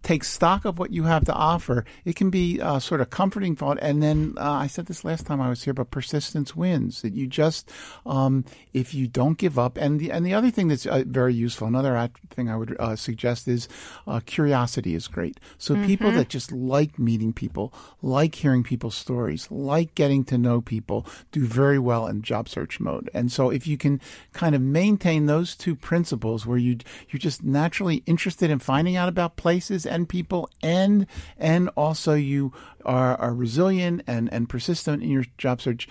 take 0.07 0.23
stock 0.23 0.65
of 0.65 0.79
what 0.79 0.93
you 0.93 1.03
have 1.03 1.25
to 1.25 1.33
offer, 1.33 1.85
it 2.05 2.15
can 2.15 2.31
be 2.31 2.61
uh, 2.61 2.79
sort 2.79 3.01
of 3.01 3.11
comforting 3.11 3.57
thought. 3.57 3.77
And 3.83 4.01
then 4.01 4.35
uh, 4.37 4.53
I 4.53 4.69
said 4.69 4.87
this 4.87 5.05
last 5.05 5.27
time 5.27 5.41
I 5.41 5.49
was 5.49 5.65
here, 5.65 5.75
but 5.75 5.91
persistence 5.91 6.55
wins. 6.55 7.03
That 7.03 7.15
you 7.15 7.27
just, 7.27 7.69
um, 8.07 8.45
if 8.73 8.95
you 8.95 9.09
don't 9.09 9.37
give 9.37 9.59
up, 9.59 9.77
and 9.77 9.99
the 9.99 10.13
and 10.13 10.25
the 10.25 10.33
other 10.33 10.53
thing 10.53 10.69
that's 10.69 10.87
uh, 10.87 11.03
very 11.07 11.35
useful, 11.35 11.67
another 11.67 12.09
thing 12.31 12.49
I 12.49 12.57
would 12.57 12.77
uh, 12.79 12.95
suggest 12.95 13.49
is 13.49 13.69
uh, 14.07 14.21
curiosity 14.25 14.95
is 14.95 15.09
great. 15.09 15.41
So 15.59 15.75
mm-hmm. 15.75 15.87
people 15.87 16.13
that 16.13 16.29
just 16.29 16.53
like 16.53 17.01
meeting 17.01 17.33
people, 17.33 17.75
like 18.01 18.37
hearing 18.37 18.63
people's 18.63 18.95
stories, 18.95 19.51
like 19.51 19.97
getting 19.97 20.23
to 20.27 20.39
know 20.39 20.61
people, 20.61 21.05
do 21.33 21.45
very 21.45 21.81
well 21.81 22.07
in 22.07 22.23
job 22.23 22.49
search 22.49 22.79
mode. 22.79 23.11
And 23.13 23.33
so 23.33 23.51
if 23.51 23.67
you 23.67 23.77
can 23.77 24.01
kind 24.33 24.55
of 24.55 24.63
maintain 24.63 25.27
those 25.27 25.57
two 25.57 25.75
principles, 25.75 26.47
where 26.47 26.59
you 26.59 26.79
you're 27.09 27.19
just 27.19 27.43
naturally 27.43 28.05
interested 28.07 28.51
in 28.51 28.61
finding 28.61 28.95
out 28.95 29.09
about 29.09 29.35
places 29.35 29.85
and 29.97 30.09
people 30.09 30.49
and 30.63 31.07
and 31.39 31.69
also 31.71 32.15
you 32.15 32.53
are, 32.85 33.17
are 33.17 33.35
resilient 33.35 34.03
and, 34.07 34.33
and 34.33 34.49
persistent 34.49 35.03
in 35.03 35.11
your 35.11 35.25
job 35.39 35.61
search, 35.61 35.89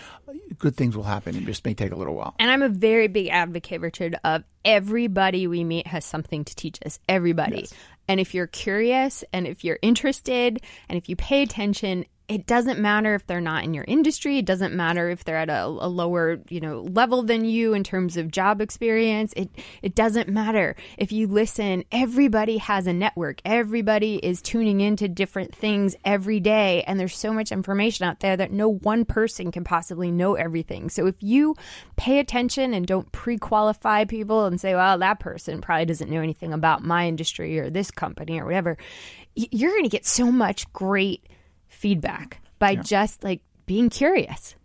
good 0.57 0.75
things 0.75 0.95
will 0.95 1.03
happen. 1.03 1.35
It 1.35 1.45
just 1.45 1.65
may 1.65 1.73
take 1.73 1.91
a 1.91 1.95
little 1.95 2.15
while. 2.15 2.35
And 2.39 2.49
I'm 2.49 2.61
a 2.61 2.69
very 2.69 3.07
big 3.07 3.27
advocate, 3.27 3.81
Richard, 3.81 4.17
of 4.23 4.43
everybody 4.63 5.47
we 5.47 5.63
meet 5.63 5.87
has 5.87 6.05
something 6.05 6.45
to 6.45 6.55
teach 6.55 6.79
us. 6.85 6.99
Everybody. 7.09 7.61
Yes. 7.61 7.73
And 8.07 8.19
if 8.19 8.33
you're 8.33 8.47
curious 8.47 9.23
and 9.33 9.47
if 9.47 9.63
you're 9.63 9.79
interested 9.81 10.61
and 10.87 10.97
if 10.97 11.09
you 11.09 11.15
pay 11.15 11.41
attention, 11.41 12.05
it 12.27 12.47
doesn't 12.47 12.79
matter 12.79 13.13
if 13.13 13.27
they're 13.27 13.39
not 13.39 13.63
in 13.63 13.73
your 13.75 13.85
industry. 13.87 14.39
It 14.39 14.45
doesn't 14.45 14.73
matter 14.73 15.09
if 15.09 15.23
they're 15.23 15.37
at 15.37 15.49
a, 15.49 15.65
a, 15.65 15.87
lower, 15.87 16.39
you 16.49 16.59
know, 16.59 16.81
level 16.81 17.21
than 17.21 17.45
you 17.45 17.73
in 17.73 17.83
terms 17.83 18.17
of 18.17 18.31
job 18.31 18.61
experience. 18.61 19.31
It 19.37 19.49
it 19.83 19.93
doesn't 19.93 20.27
matter 20.27 20.75
if 20.97 21.11
you 21.11 21.27
listen. 21.27 21.83
Everybody 21.91 22.57
has 22.57 22.87
a 22.87 22.93
network. 22.93 23.41
Everybody 23.45 24.15
is 24.15 24.41
tuning 24.41 24.81
into 24.81 25.07
different 25.07 25.53
things 25.53 25.95
every 26.03 26.39
day, 26.39 26.83
and 26.87 26.99
there's 26.99 27.15
so 27.15 27.31
much 27.31 27.51
information 27.51 28.07
out 28.07 28.21
there 28.21 28.35
that 28.35 28.51
no 28.51 28.69
one 28.69 29.05
person 29.05 29.51
can 29.51 29.63
possibly 29.63 30.09
know 30.09 30.33
everything. 30.33 30.89
So 30.89 31.05
if 31.05 31.21
you 31.21 31.55
pay 31.95 32.17
attention 32.17 32.73
and 32.73 32.87
don't 32.87 33.11
pre-qualify 33.11 34.05
people 34.05 34.45
and 34.45 34.59
say, 34.59 34.73
"Well, 34.73 34.97
that 34.97 35.19
person 35.19 35.61
probably 35.61 35.85
doesn't 35.85 36.09
know 36.09 36.21
anything 36.21 36.53
about 36.53 36.83
my 36.83 37.07
industry 37.07 37.59
or 37.59 37.69
this 37.69 37.91
company 37.91 38.39
or 38.39 38.45
whatever," 38.45 38.77
you're 39.35 39.71
going 39.71 39.83
to 39.83 39.89
get 39.89 40.07
so 40.07 40.31
much 40.31 40.71
great 40.73 41.27
feedback 41.75 42.41
by 42.59 42.71
yeah. 42.71 42.81
just 42.81 43.23
like 43.23 43.41
being 43.65 43.89
curious. 43.89 44.55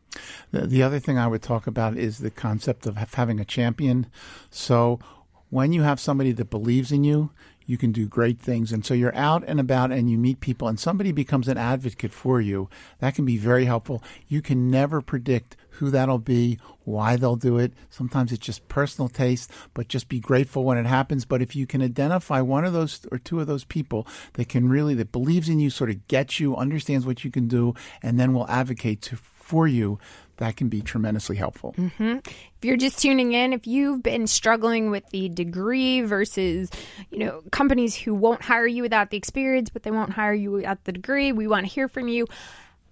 The, 0.50 0.66
the 0.66 0.82
other 0.82 0.98
thing 0.98 1.18
I 1.18 1.26
would 1.26 1.42
talk 1.42 1.66
about 1.66 1.96
is 1.96 2.18
the 2.18 2.30
concept 2.30 2.86
of 2.86 2.96
having 2.96 3.38
a 3.38 3.44
champion. 3.44 4.06
So 4.50 4.98
when 5.50 5.72
you 5.72 5.82
have 5.82 6.00
somebody 6.00 6.32
that 6.32 6.50
believes 6.50 6.92
in 6.92 7.04
you, 7.04 7.30
you 7.66 7.78
can 7.78 7.92
do 7.92 8.08
great 8.08 8.40
things. 8.40 8.72
And 8.72 8.84
so 8.84 8.94
you're 8.94 9.14
out 9.14 9.44
and 9.46 9.60
about 9.60 9.92
and 9.92 10.10
you 10.10 10.18
meet 10.18 10.40
people 10.40 10.66
and 10.66 10.80
somebody 10.80 11.12
becomes 11.12 11.46
an 11.46 11.56
advocate 11.56 12.12
for 12.12 12.40
you. 12.40 12.68
That 12.98 13.14
can 13.14 13.24
be 13.24 13.36
very 13.36 13.66
helpful. 13.66 14.02
You 14.26 14.42
can 14.42 14.70
never 14.70 15.00
predict 15.00 15.56
who 15.80 15.90
that'll 15.90 16.18
be, 16.18 16.58
why 16.84 17.16
they'll 17.16 17.36
do 17.36 17.56
it. 17.56 17.72
Sometimes 17.88 18.32
it's 18.32 18.44
just 18.44 18.68
personal 18.68 19.08
taste, 19.08 19.50
but 19.72 19.88
just 19.88 20.08
be 20.08 20.20
grateful 20.20 20.62
when 20.62 20.76
it 20.76 20.86
happens. 20.86 21.24
But 21.24 21.40
if 21.40 21.56
you 21.56 21.66
can 21.66 21.80
identify 21.80 22.42
one 22.42 22.66
of 22.66 22.74
those 22.74 23.06
or 23.10 23.18
two 23.18 23.40
of 23.40 23.46
those 23.46 23.64
people 23.64 24.06
that 24.34 24.48
can 24.48 24.68
really, 24.68 24.94
that 24.94 25.10
believes 25.10 25.48
in 25.48 25.58
you, 25.58 25.70
sort 25.70 25.88
of 25.88 26.06
gets 26.06 26.38
you, 26.38 26.54
understands 26.54 27.06
what 27.06 27.24
you 27.24 27.30
can 27.30 27.48
do, 27.48 27.74
and 28.02 28.20
then 28.20 28.34
will 28.34 28.48
advocate 28.48 29.00
to, 29.02 29.16
for 29.16 29.66
you, 29.66 29.98
that 30.36 30.56
can 30.56 30.68
be 30.68 30.82
tremendously 30.82 31.36
helpful. 31.36 31.74
Mm-hmm. 31.78 32.18
If 32.26 32.64
you're 32.64 32.76
just 32.76 33.00
tuning 33.00 33.32
in, 33.32 33.52
if 33.52 33.66
you've 33.66 34.02
been 34.02 34.26
struggling 34.26 34.90
with 34.90 35.08
the 35.10 35.28
degree 35.30 36.02
versus, 36.02 36.70
you 37.10 37.18
know, 37.18 37.42
companies 37.50 37.96
who 37.96 38.14
won't 38.14 38.42
hire 38.42 38.66
you 38.66 38.82
without 38.82 39.10
the 39.10 39.16
experience, 39.16 39.70
but 39.70 39.82
they 39.82 39.90
won't 39.90 40.12
hire 40.12 40.34
you 40.34 40.52
without 40.52 40.84
the 40.84 40.92
degree, 40.92 41.32
we 41.32 41.46
want 41.46 41.66
to 41.66 41.72
hear 41.72 41.88
from 41.88 42.08
you. 42.08 42.26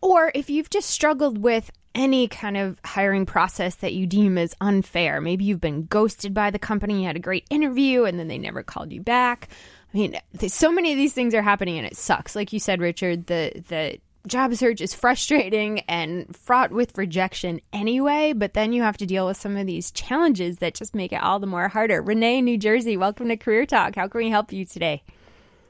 Or 0.00 0.30
if 0.34 0.48
you've 0.48 0.70
just 0.70 0.90
struggled 0.90 1.38
with 1.38 1.72
any 1.94 2.28
kind 2.28 2.56
of 2.56 2.80
hiring 2.84 3.26
process 3.26 3.76
that 3.76 3.94
you 3.94 4.06
deem 4.06 4.38
as 4.38 4.54
unfair, 4.60 5.20
maybe 5.20 5.44
you've 5.44 5.60
been 5.60 5.86
ghosted 5.86 6.34
by 6.34 6.50
the 6.50 6.58
company, 6.58 7.00
you 7.00 7.06
had 7.06 7.16
a 7.16 7.20
great 7.20 7.46
interview, 7.50 8.04
and 8.04 8.18
then 8.18 8.28
they 8.28 8.38
never 8.38 8.62
called 8.62 8.92
you 8.92 9.00
back. 9.00 9.48
I 9.92 9.96
mean, 9.96 10.20
so 10.48 10.70
many 10.70 10.92
of 10.92 10.98
these 10.98 11.12
things 11.12 11.34
are 11.34 11.42
happening, 11.42 11.78
and 11.78 11.86
it 11.86 11.96
sucks. 11.96 12.36
Like 12.36 12.52
you 12.52 12.60
said, 12.60 12.80
Richard, 12.80 13.26
the 13.26 13.64
the 13.68 13.98
job 14.26 14.54
search 14.54 14.80
is 14.80 14.94
frustrating 14.94 15.80
and 15.80 16.36
fraught 16.36 16.70
with 16.70 16.96
rejection 16.98 17.60
anyway, 17.72 18.34
but 18.34 18.52
then 18.52 18.72
you 18.72 18.82
have 18.82 18.98
to 18.98 19.06
deal 19.06 19.26
with 19.26 19.38
some 19.38 19.56
of 19.56 19.66
these 19.66 19.90
challenges 19.90 20.58
that 20.58 20.74
just 20.74 20.94
make 20.94 21.12
it 21.12 21.22
all 21.22 21.38
the 21.38 21.46
more 21.46 21.68
harder. 21.68 22.02
Renee, 22.02 22.42
New 22.42 22.58
Jersey, 22.58 22.96
welcome 22.96 23.28
to 23.28 23.36
Career 23.36 23.64
Talk. 23.64 23.96
How 23.96 24.06
can 24.08 24.18
we 24.18 24.30
help 24.30 24.52
you 24.52 24.66
today? 24.66 25.02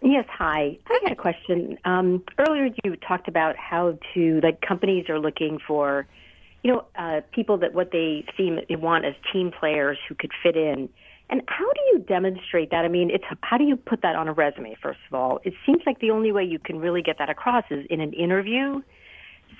Yes, 0.00 0.26
hi. 0.30 0.78
I 0.86 1.00
got 1.02 1.12
a 1.12 1.16
question. 1.16 1.78
Um, 1.84 2.22
earlier, 2.38 2.68
you 2.84 2.96
talked 2.96 3.28
about 3.28 3.56
how 3.56 3.98
to 4.14 4.40
like 4.42 4.60
companies 4.60 5.08
are 5.08 5.18
looking 5.18 5.58
for, 5.66 6.06
you 6.62 6.72
know, 6.72 6.84
uh, 6.96 7.20
people 7.32 7.58
that 7.58 7.74
what 7.74 7.90
they 7.90 8.24
seem 8.36 8.60
they 8.68 8.76
want 8.76 9.04
as 9.04 9.14
team 9.32 9.50
players 9.50 9.98
who 10.08 10.14
could 10.14 10.30
fit 10.42 10.56
in. 10.56 10.88
And 11.30 11.42
how 11.46 11.70
do 11.72 11.80
you 11.92 11.98
demonstrate 11.98 12.70
that? 12.70 12.84
I 12.84 12.88
mean, 12.88 13.10
it's 13.10 13.24
how 13.42 13.58
do 13.58 13.64
you 13.64 13.76
put 13.76 14.02
that 14.02 14.14
on 14.14 14.28
a 14.28 14.32
resume? 14.32 14.76
First 14.80 15.00
of 15.10 15.14
all, 15.14 15.40
it 15.44 15.52
seems 15.66 15.82
like 15.84 15.98
the 16.00 16.10
only 16.10 16.32
way 16.32 16.44
you 16.44 16.58
can 16.58 16.78
really 16.78 17.02
get 17.02 17.18
that 17.18 17.28
across 17.28 17.64
is 17.70 17.84
in 17.90 18.00
an 18.00 18.12
interview. 18.12 18.80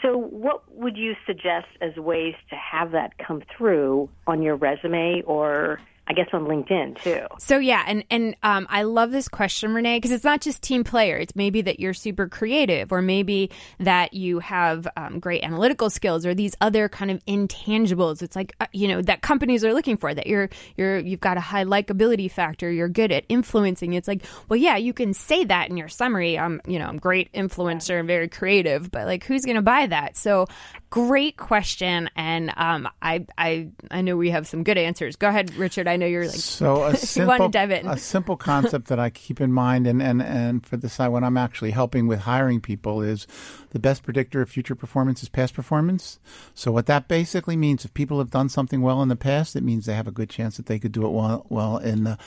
So, 0.03 0.17
what 0.17 0.63
would 0.75 0.97
you 0.97 1.15
suggest 1.27 1.67
as 1.81 1.97
ways 1.97 2.35
to 2.51 2.57
have 2.57 2.93
that 2.93 3.19
come 3.19 3.43
through 3.57 4.09
on 4.27 4.41
your 4.43 4.55
resume, 4.55 5.23
or 5.27 5.81
I 6.09 6.15
guess 6.15 6.29
on 6.33 6.47
LinkedIn 6.47 7.03
too. 7.03 7.27
So 7.39 7.59
yeah, 7.59 7.85
and 7.87 8.03
and 8.11 8.35
um, 8.43 8.67
I 8.71 8.83
love 8.85 9.11
this 9.11 9.29
question, 9.29 9.75
Renee, 9.75 9.99
because 9.99 10.11
it's 10.11 10.25
not 10.25 10.41
just 10.41 10.63
team 10.63 10.83
player. 10.83 11.19
It's 11.19 11.37
maybe 11.37 11.61
that 11.63 11.81
you're 11.81 11.93
super 11.93 12.29
creative, 12.29 12.93
or 12.93 13.03
maybe 13.03 13.51
that 13.81 14.15
you 14.15 14.39
have 14.39 14.89
um, 14.97 15.19
great 15.19 15.45
analytical 15.45 15.91
skills, 15.91 16.25
or 16.25 16.35
these 16.35 16.57
other 16.63 16.89
kind 16.89 17.11
of 17.11 17.23
intangibles. 17.27 18.23
It's 18.23 18.35
like 18.35 18.55
uh, 18.59 18.67
you 18.73 18.89
know 18.89 19.03
that 19.03 19.21
companies 19.21 19.65
are 19.65 19.75
looking 19.75 19.99
for 19.99 20.15
that 20.15 20.27
you're 20.27 20.49
you're 20.77 20.99
you've 20.99 21.21
got 21.21 21.37
a 21.37 21.41
high 21.41 21.65
likability 21.65 22.31
factor. 22.31 22.71
You're 22.71 22.89
good 22.89 23.13
at 23.13 23.25
influencing. 23.29 23.93
It's 23.93 24.09
like 24.09 24.25
well, 24.49 24.57
yeah, 24.57 24.79
you 24.79 24.95
can 24.95 25.13
say 25.13 25.45
that 25.45 25.69
in 25.69 25.77
your 25.77 25.89
summary. 25.89 26.39
I'm 26.39 26.63
you 26.67 26.79
know 26.79 26.87
I'm 26.87 26.99
great 26.99 27.31
influencer 27.35 27.99
and 27.99 28.09
very 28.09 28.29
creative, 28.29 28.91
but 28.91 29.07
like 29.07 29.25
who's 29.25 29.45
going 29.45 29.57
to 29.57 29.63
buy 29.63 29.87
that? 29.89 30.17
So 30.17 30.47
great 30.89 31.37
question, 31.37 32.09
and 32.17 32.51
um, 32.57 32.89
I 33.03 33.27
I 33.37 33.69
I 33.91 34.01
know 34.01 34.17
we 34.17 34.31
have 34.31 34.47
some 34.47 34.65
good 34.65 34.79
answers. 34.79 35.17
Go 35.17 35.29
ahead, 35.29 35.55
Richard. 35.57 35.87
I 35.87 35.98
know 35.99 36.07
you're 36.07 36.27
like 36.27 36.35
so 36.35 36.85
a 36.85 36.97
simple, 36.97 37.35
you 37.35 37.41
want 37.41 37.53
to 37.53 37.59
dive 37.59 37.71
in. 37.71 37.87
a 37.87 37.97
simple 37.99 38.37
concept 38.37 38.89
that 38.89 38.99
I 38.99 39.11
keep 39.11 39.41
in 39.41 39.53
mind, 39.53 39.87
and 39.87 40.03
and 40.03 40.23
and 40.23 40.67
for 40.67 40.77
the 40.77 40.89
side 40.89 41.09
when 41.09 41.25
I'm 41.25 41.37
actually 41.37 41.73
helping 41.73 42.07
with 42.07 42.21
hiring 42.21 42.61
people 42.61 43.03
is 43.03 43.27
the 43.71 43.79
best 43.79 44.03
predictor 44.03 44.41
of 44.41 44.49
future 44.49 44.75
performance 44.75 45.23
is 45.23 45.29
past 45.29 45.55
performance. 45.55 46.19
So 46.55 46.73
what 46.73 46.87
that 46.87 47.09
basically 47.09 47.57
means, 47.57 47.85
if 47.85 47.93
people 47.95 48.19
have 48.19 48.31
done 48.31 48.49
something 48.49 48.81
well 48.81 49.03
in 49.03 49.09
the 49.09 49.17
past, 49.17 49.57
it 49.57 49.63
means 49.63 49.87
they 49.87 49.95
have 49.95 50.09
a 50.09 50.13
good 50.13 50.31
chance 50.31 50.57
that 50.57 50.67
they 50.67 50.79
could 50.79 50.93
do 50.93 51.07
it 51.07 51.11
well 51.11 51.47
well 51.49 51.79
in 51.79 52.05
the 52.05 52.19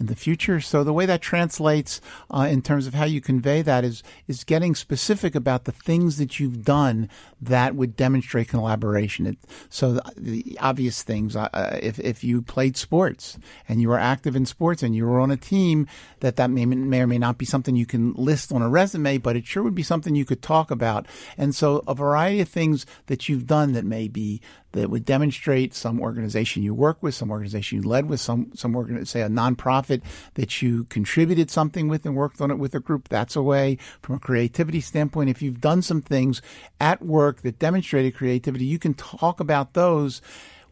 in 0.00 0.06
the 0.06 0.16
future. 0.16 0.60
So 0.60 0.82
the 0.82 0.94
way 0.94 1.06
that 1.06 1.20
translates 1.20 2.00
uh, 2.30 2.48
in 2.50 2.62
terms 2.62 2.86
of 2.86 2.94
how 2.94 3.04
you 3.04 3.20
convey 3.20 3.62
that 3.62 3.84
is 3.84 4.02
is 4.26 4.42
getting 4.42 4.74
specific 4.74 5.34
about 5.34 5.64
the 5.64 5.72
things 5.72 6.16
that 6.16 6.40
you've 6.40 6.64
done 6.64 7.08
that 7.40 7.76
would 7.76 7.94
demonstrate 7.96 8.48
collaboration. 8.48 9.26
It, 9.26 9.38
so 9.68 9.92
the, 9.92 10.02
the, 10.16 10.58
obvious 10.60 11.02
things, 11.02 11.36
uh, 11.36 11.48
uh, 11.52 11.78
if 11.80 11.98
if 12.00 12.24
you 12.24 12.40
played 12.40 12.76
sports 12.76 13.38
and 13.68 13.80
you 13.80 13.88
were 13.90 13.98
active 13.98 14.34
in 14.34 14.46
sports 14.46 14.82
and 14.82 14.96
you 14.96 15.06
were 15.06 15.20
on 15.20 15.30
a 15.30 15.36
team, 15.36 15.86
that 16.20 16.36
that 16.36 16.50
may, 16.50 16.64
may 16.64 17.02
or 17.02 17.06
may 17.06 17.18
not 17.18 17.36
be 17.36 17.44
something 17.44 17.76
you 17.76 17.86
can 17.86 18.14
list 18.14 18.52
on 18.52 18.62
a 18.62 18.68
resume, 18.68 19.18
but 19.18 19.36
it 19.36 19.46
sure 19.46 19.62
would 19.62 19.74
be 19.74 19.82
something 19.82 20.14
you 20.14 20.24
could 20.24 20.42
talk 20.42 20.70
about. 20.70 21.06
And 21.36 21.54
so 21.54 21.84
a 21.86 21.94
variety 21.94 22.40
of 22.40 22.48
things 22.48 22.86
that 23.06 23.28
you've 23.28 23.46
done 23.46 23.72
that 23.72 23.84
may 23.84 24.08
be 24.08 24.40
that 24.72 24.90
would 24.90 25.04
demonstrate 25.04 25.74
some 25.74 26.00
organization 26.00 26.62
you 26.62 26.74
work 26.74 27.02
with, 27.02 27.14
some 27.14 27.30
organization 27.30 27.82
you 27.82 27.88
led 27.88 28.08
with, 28.08 28.20
some 28.20 28.50
some 28.54 28.74
organ, 28.76 29.04
say 29.06 29.22
a 29.22 29.28
nonprofit 29.28 30.02
that 30.34 30.62
you 30.62 30.84
contributed 30.84 31.50
something 31.50 31.88
with 31.88 32.06
and 32.06 32.14
worked 32.14 32.40
on 32.40 32.50
it 32.50 32.58
with 32.58 32.74
a 32.74 32.80
group. 32.80 33.08
That's 33.08 33.36
a 33.36 33.42
way 33.42 33.78
from 34.02 34.16
a 34.16 34.18
creativity 34.20 34.80
standpoint. 34.80 35.30
If 35.30 35.42
you've 35.42 35.60
done 35.60 35.82
some 35.82 36.02
things 36.02 36.40
at 36.80 37.02
work 37.02 37.42
that 37.42 37.58
demonstrated 37.58 38.14
creativity, 38.14 38.64
you 38.64 38.78
can 38.78 38.94
talk 38.94 39.40
about 39.40 39.74
those 39.74 40.22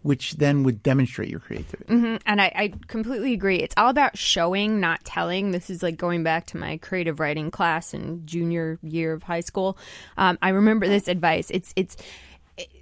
which 0.03 0.35
then 0.35 0.63
would 0.63 0.83
demonstrate 0.83 1.29
your 1.29 1.41
creativity. 1.41 1.93
Mm-hmm. 1.93 2.17
And 2.25 2.41
I, 2.41 2.53
I, 2.55 2.73
completely 2.87 3.33
agree. 3.33 3.57
It's 3.57 3.75
all 3.77 3.89
about 3.89 4.17
showing, 4.17 4.81
not 4.81 5.05
telling. 5.05 5.51
This 5.51 5.71
is 5.71 5.83
like 5.83 5.97
going 5.97 6.23
back 6.23 6.47
to 6.47 6.57
my 6.57 6.77
creative 6.79 7.21
writing 7.21 7.51
class 7.51 7.93
in 7.93 8.25
junior 8.25 8.79
year 8.83 9.13
of 9.13 9.25
high 9.25 9.41
school. 9.41 9.77
Um, 10.17 10.39
I 10.41 10.51
remember 10.51 10.87
this 10.87 11.09
advice. 11.09 11.51
It's 11.51 11.73
it's 11.77 11.97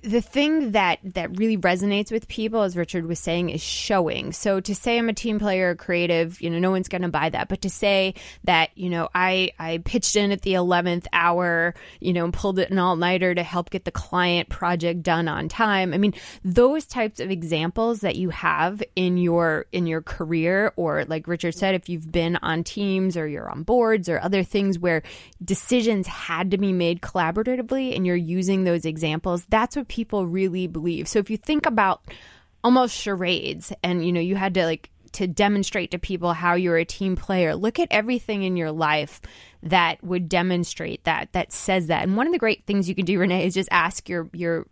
the 0.07 0.21
thing 0.21 0.71
that 0.71 1.01
that 1.03 1.37
really 1.37 1.59
resonates 1.59 2.13
with 2.13 2.29
people, 2.29 2.63
as 2.63 2.77
Richard 2.77 3.07
was 3.07 3.19
saying, 3.19 3.51
is 3.51 3.61
showing. 3.61 4.33
So 4.33 4.61
to 4.61 4.75
say 4.75 4.99
I'm 4.99 5.09
a 5.09 5.13
team 5.13 5.41
player, 5.41 5.75
creative, 5.75 6.41
you 6.41 6.49
know, 6.49 6.61
no 6.61 6.71
one's 6.71 6.89
going 6.89 7.03
to 7.03 7.09
buy 7.09 7.29
that. 7.31 7.49
But 7.49 7.63
to 7.63 7.71
say 7.71 8.15
that, 8.45 8.71
you 8.77 8.89
know, 8.89 9.09
I 9.15 9.51
I 9.59 9.79
pitched 9.79 10.15
in 10.15 10.31
at 10.31 10.43
the 10.43 10.55
eleventh 10.55 11.09
hour, 11.13 11.75
you 11.99 12.13
know, 12.13 12.25
and 12.25 12.33
pulled 12.33 12.61
it 12.61 12.71
an 12.71 12.79
all 12.79 12.95
nighter 12.95 13.35
to 13.35 13.43
help 13.43 13.71
get 13.71 13.85
the 13.85 13.91
client 13.91 14.49
project 14.49 15.03
done 15.03 15.27
on 15.27 15.49
time. 15.49 15.93
I 15.93 15.99
mean, 15.99 16.15
those 16.45 16.87
types 16.87 17.19
of 17.19 17.31
examples 17.33 18.01
that 18.01 18.15
you 18.15 18.31
have 18.31 18.83
in 18.95 19.19
your 19.19 19.67
in 19.73 19.89
your 19.89 20.03
career, 20.03 20.73
or 20.77 21.05
like 21.07 21.27
Richard 21.27 21.55
said, 21.55 21.75
if 21.75 21.89
you've 21.89 22.13
been 22.13 22.37
on 22.37 22.63
teams 22.63 23.17
or 23.17 23.27
you're 23.27 23.51
on 23.51 23.65
boards 23.65 24.09
or 24.09 24.21
other 24.21 24.45
things 24.45 24.79
where 24.79 25.03
decisions 25.45 26.07
had 26.07 26.53
to 26.53 26.59
be 26.59 26.73
made 26.73 27.01
collaboratively, 27.01 27.97
and 27.97 28.07
you're 28.07 28.15
using 28.15 28.63
those 28.63 28.85
examples, 28.85 29.45
that's 29.47 29.75
what 29.75 29.89
people 29.89 29.96
really 30.05 30.67
believe. 30.67 31.09
So 31.09 31.19
if 31.19 31.31
you 31.31 31.37
think 31.37 31.67
about 31.67 32.03
almost 32.65 32.97
charades 32.97 33.73
and 33.83 34.05
you 34.05 34.13
know 34.13 34.21
you 34.21 34.35
had 34.35 34.55
to 34.55 34.65
like 34.65 34.91
to 35.17 35.27
demonstrate 35.27 35.93
to 35.93 35.99
people 35.99 36.35
how 36.35 36.55
you're 36.55 36.77
a 36.77 36.85
team 36.85 37.17
player. 37.17 37.55
Look 37.57 37.79
at 37.79 37.89
everything 37.91 38.43
in 38.43 38.55
your 38.55 38.71
life 38.71 39.23
that 39.63 40.03
would 40.05 40.29
demonstrate 40.29 41.05
that, 41.05 41.33
that 41.33 41.53
says 41.53 41.87
that. 41.87 42.03
And 42.03 42.19
one 42.19 42.27
of 42.27 42.35
the 42.35 42.39
great 42.39 42.67
things 42.67 42.87
you 42.87 42.95
can 42.95 43.07
do, 43.07 43.19
Renee, 43.19 43.47
is 43.47 43.55
just 43.55 43.71
ask 43.73 44.11
your 44.11 44.29
your 44.33 44.67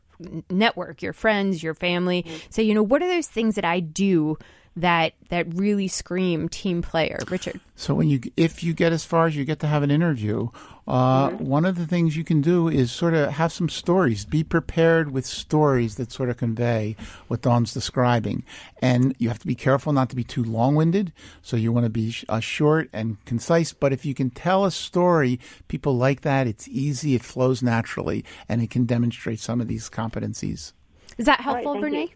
network, 0.51 1.01
your 1.01 1.15
friends, 1.15 1.63
your 1.63 1.73
family. 1.73 2.25
Mm-hmm. 2.25 2.37
Say, 2.51 2.63
you 2.63 2.75
know, 2.75 2.83
what 2.83 3.03
are 3.03 3.09
those 3.09 3.27
things 3.27 3.55
that 3.55 3.65
I 3.65 3.81
do 3.81 4.37
that 4.77 5.13
that 5.29 5.47
really 5.55 5.89
scream 5.89 6.49
team 6.49 6.83
player, 6.83 7.19
Richard. 7.29 7.61
So 7.77 7.95
when 7.95 8.09
you 8.09 8.21
if 8.37 8.63
you 8.65 8.73
get 8.73 8.93
as 8.93 9.05
far 9.05 9.27
as 9.27 9.37
you 9.37 9.45
get 9.45 9.61
to 9.61 9.67
have 9.67 9.83
an 9.83 9.91
interview, 9.91 10.49
uh, 10.89 11.31
mm-hmm. 11.31 11.45
one 11.45 11.65
of 11.65 11.77
the 11.77 11.87
things 11.87 12.17
you 12.17 12.25
can 12.25 12.41
do 12.41 12.69
is 12.69 12.91
sort 12.91 13.15
of 13.15 13.31
have 13.31 13.53
some 13.53 13.69
stories. 13.69 14.25
Be 14.25 14.43
prepared 14.43 15.13
with 15.13 15.27
stories 15.27 15.95
that 15.97 16.11
sort 16.11 16.29
of 16.29 16.37
convey 16.37 16.97
what 17.29 17.43
Dawn's 17.43 17.73
describing, 17.73 18.45
and 18.83 19.15
you 19.19 19.29
have 19.29 19.39
to 19.39 19.47
be 19.47 19.55
careful 19.55 19.93
not 19.93 20.11
to 20.11 20.17
be 20.17 20.25
too 20.25 20.43
long-winded. 20.43 21.13
So 21.43 21.57
you 21.57 21.73
want 21.73 21.85
to 21.85 21.91
be 21.91 22.15
uh, 22.29 22.41
short 22.41 22.91
and 22.93 23.25
concise. 23.25 23.73
But 23.73 23.93
if 23.93 24.05
you 24.05 24.15
can 24.15 24.31
tell 24.31 24.65
a 24.65 24.71
story, 24.71 25.39
people 25.69 25.97
like 25.97 26.23
that. 26.23 26.47
It's 26.47 26.67
easy. 26.69 27.15
It 27.15 27.23
flows 27.23 27.63
naturally, 27.63 28.25
and 28.49 28.61
it 28.61 28.71
can 28.71 28.87
demonstrate 28.87 29.39
some 29.39 29.61
of 29.61 29.69
these 29.69 29.89
competencies. 29.89 30.73
Is 31.17 31.27
that 31.27 31.41
helpful, 31.41 31.75
right, 31.75 31.83
Renee? 31.85 32.03
You. 32.03 32.09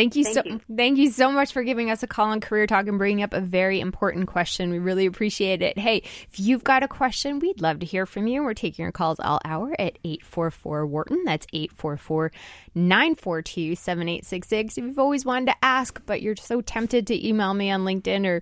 Thank 0.00 0.16
you 0.16 0.24
thank 0.24 0.34
so 0.34 0.42
you. 0.44 0.60
thank 0.76 0.98
you 0.98 1.10
so 1.10 1.30
much 1.30 1.52
for 1.52 1.62
giving 1.62 1.90
us 1.90 2.02
a 2.02 2.06
call 2.06 2.30
on 2.30 2.40
Career 2.40 2.66
Talk 2.66 2.86
and 2.86 2.96
bringing 2.96 3.22
up 3.22 3.34
a 3.34 3.40
very 3.40 3.80
important 3.80 4.28
question. 4.28 4.70
We 4.70 4.78
really 4.78 5.04
appreciate 5.04 5.60
it. 5.60 5.78
Hey, 5.78 6.02
if 6.30 6.40
you've 6.40 6.64
got 6.64 6.82
a 6.82 6.88
question, 6.88 7.38
we'd 7.38 7.60
love 7.60 7.80
to 7.80 7.86
hear 7.86 8.06
from 8.06 8.26
you. 8.26 8.42
We're 8.42 8.54
taking 8.54 8.82
your 8.82 8.92
calls 8.92 9.20
all 9.20 9.40
hour 9.44 9.74
at 9.78 9.98
844 10.02 10.86
Wharton. 10.86 11.24
That's 11.26 11.46
844 11.52 12.32
942 12.74 13.76
7866. 13.76 14.78
If 14.78 14.84
you've 14.84 14.98
always 14.98 15.26
wanted 15.26 15.46
to 15.46 15.56
ask, 15.62 16.00
but 16.06 16.22
you're 16.22 16.36
so 16.36 16.62
tempted 16.62 17.06
to 17.08 17.28
email 17.28 17.52
me 17.52 17.70
on 17.70 17.84
LinkedIn 17.84 18.26
or 18.26 18.40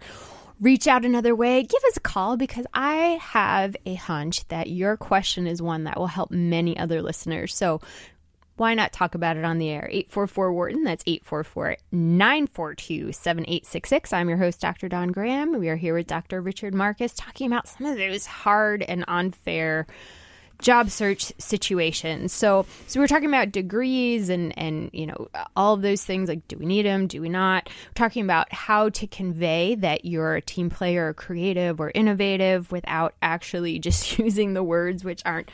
reach 0.61 0.87
out 0.87 1.05
another 1.05 1.35
way, 1.35 1.63
give 1.63 1.83
us 1.89 1.97
a 1.97 2.01
call 2.01 2.37
because 2.37 2.67
I 2.73 3.19
have 3.21 3.77
a 3.85 3.95
hunch 3.95 4.47
that 4.49 4.71
your 4.71 4.97
question 4.97 5.47
is 5.49 5.61
one 5.61 5.85
that 5.85 5.99
will 5.99 6.07
help 6.07 6.31
many 6.31 6.77
other 6.79 7.03
listeners. 7.03 7.55
So 7.55 7.81
why 8.59 8.75
not 8.75 8.93
talk 8.93 9.15
about 9.15 9.37
it 9.37 9.45
on 9.45 9.59
the 9.59 9.71
air? 9.71 9.89
844 9.91 10.53
Wharton, 10.53 10.85
that's 10.85 11.05
844 11.07 11.77
942 11.93 13.13
7866. 13.13 14.13
I'm 14.13 14.29
your 14.29 14.39
host, 14.39 14.61
Dr. 14.61 14.89
Dawn 14.89 15.13
Graham. 15.13 15.59
We 15.59 15.69
are 15.69 15.77
here 15.77 15.95
with 15.95 16.07
Dr. 16.07 16.41
Richard 16.41 16.75
Marcus 16.75 17.15
talking 17.15 17.47
about 17.47 17.69
some 17.69 17.87
of 17.87 17.97
those 17.97 18.27
hard 18.27 18.83
and 18.83 19.05
unfair 19.07 19.87
job 20.61 20.91
search 20.91 21.33
situations. 21.39 22.33
So, 22.33 22.67
so 22.87 22.99
we 22.99 23.05
are 23.05 23.09
talking 23.09 23.29
about 23.29 23.53
degrees 23.53 24.29
and 24.29 24.57
and 24.59 24.91
you 24.93 25.07
know 25.07 25.29
all 25.55 25.75
of 25.75 25.83
those 25.83 26.05
things 26.05 26.29
like 26.29 26.47
do 26.49 26.59
we 26.59 26.67
need 26.67 26.85
them, 26.85 27.07
do 27.07 27.21
we 27.21 27.29
not? 27.29 27.69
We're 27.69 27.93
talking 27.95 28.25
about 28.25 28.53
how 28.53 28.89
to 28.91 29.07
convey 29.07 29.77
that 29.77 30.05
you're 30.05 30.35
a 30.35 30.43
team 30.43 30.71
player, 30.71 31.09
or 31.09 31.15
creative, 31.15 31.81
or 31.81 31.93
innovative 31.95 32.73
without 32.73 33.15
actually 33.23 33.79
just 33.89 34.19
using 34.19 34.55
the 34.55 34.63
words 34.63 35.05
which 35.05 35.23
aren't 35.25 35.51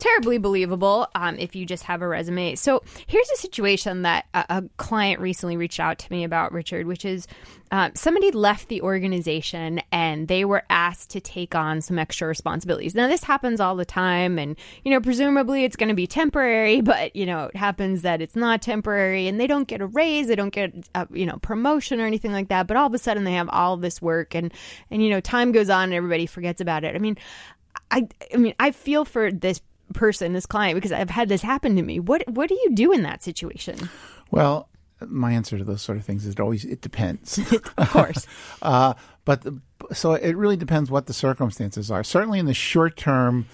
terribly 0.00 0.38
believable 0.38 1.06
um, 1.14 1.38
if 1.38 1.54
you 1.54 1.64
just 1.66 1.84
have 1.84 2.02
a 2.02 2.08
resume. 2.08 2.56
So 2.56 2.82
here's 3.06 3.30
a 3.30 3.36
situation 3.36 4.02
that 4.02 4.26
a, 4.34 4.44
a 4.48 4.62
client 4.78 5.20
recently 5.20 5.56
reached 5.56 5.78
out 5.78 5.98
to 6.00 6.12
me 6.12 6.24
about, 6.24 6.52
Richard, 6.52 6.86
which 6.86 7.04
is 7.04 7.26
uh, 7.72 7.90
somebody 7.94 8.32
left 8.32 8.68
the 8.68 8.82
organization 8.82 9.80
and 9.92 10.26
they 10.26 10.44
were 10.44 10.64
asked 10.70 11.10
to 11.10 11.20
take 11.20 11.54
on 11.54 11.80
some 11.80 11.98
extra 11.98 12.26
responsibilities. 12.26 12.96
Now, 12.96 13.06
this 13.06 13.22
happens 13.22 13.60
all 13.60 13.76
the 13.76 13.84
time, 13.84 14.38
and 14.38 14.56
you 14.84 14.90
know, 14.90 15.00
presumably 15.00 15.64
it's 15.64 15.76
going 15.76 15.88
to 15.88 15.94
be 15.94 16.06
temporary, 16.06 16.80
but 16.80 17.14
you 17.14 17.26
know, 17.26 17.44
it 17.44 17.56
happens 17.56 18.02
that 18.02 18.20
it's 18.20 18.34
not 18.34 18.62
temporary, 18.62 19.28
and 19.28 19.38
they 19.38 19.46
don't 19.46 19.68
get 19.68 19.80
a 19.80 19.86
raise, 19.86 20.26
they 20.26 20.34
don't 20.34 20.52
get 20.52 20.72
a 20.94 21.06
you 21.12 21.26
know 21.26 21.36
promotion 21.42 22.00
or 22.00 22.06
anything 22.06 22.32
like 22.32 22.48
that. 22.48 22.66
But 22.66 22.76
all 22.76 22.86
of 22.86 22.94
a 22.94 22.98
sudden, 22.98 23.24
they 23.24 23.34
have 23.34 23.48
all 23.50 23.76
this 23.76 24.02
work, 24.02 24.34
and 24.34 24.52
and 24.90 25.02
you 25.02 25.10
know, 25.10 25.20
time 25.20 25.52
goes 25.52 25.70
on, 25.70 25.84
and 25.84 25.94
everybody 25.94 26.26
forgets 26.26 26.60
about 26.60 26.84
it. 26.84 26.94
I 26.94 26.98
mean. 26.98 27.16
I, 27.92 28.06
I 28.32 28.36
mean, 28.36 28.54
I 28.60 28.70
feel 28.70 29.04
for 29.04 29.32
this 29.32 29.60
person, 29.94 30.32
this 30.32 30.46
client, 30.46 30.76
because 30.76 30.92
I've 30.92 31.10
had 31.10 31.28
this 31.28 31.42
happen 31.42 31.76
to 31.76 31.82
me. 31.82 32.00
What 32.00 32.28
what 32.28 32.48
do 32.48 32.54
you 32.54 32.70
do 32.74 32.92
in 32.92 33.02
that 33.02 33.22
situation? 33.22 33.88
Well, 34.30 34.68
my 35.06 35.32
answer 35.32 35.58
to 35.58 35.64
those 35.64 35.82
sort 35.82 35.98
of 35.98 36.04
things 36.04 36.26
is 36.26 36.32
it 36.32 36.40
always 36.40 36.64
it 36.64 36.80
depends. 36.80 37.38
of 37.78 37.90
course. 37.90 38.26
uh, 38.62 38.94
but 39.24 39.42
the, 39.42 39.60
so 39.92 40.14
it 40.14 40.36
really 40.36 40.56
depends 40.56 40.90
what 40.90 41.06
the 41.06 41.12
circumstances 41.12 41.90
are. 41.90 42.04
Certainly 42.04 42.38
in 42.38 42.46
the 42.46 42.54
short 42.54 42.96
term, 42.96 43.46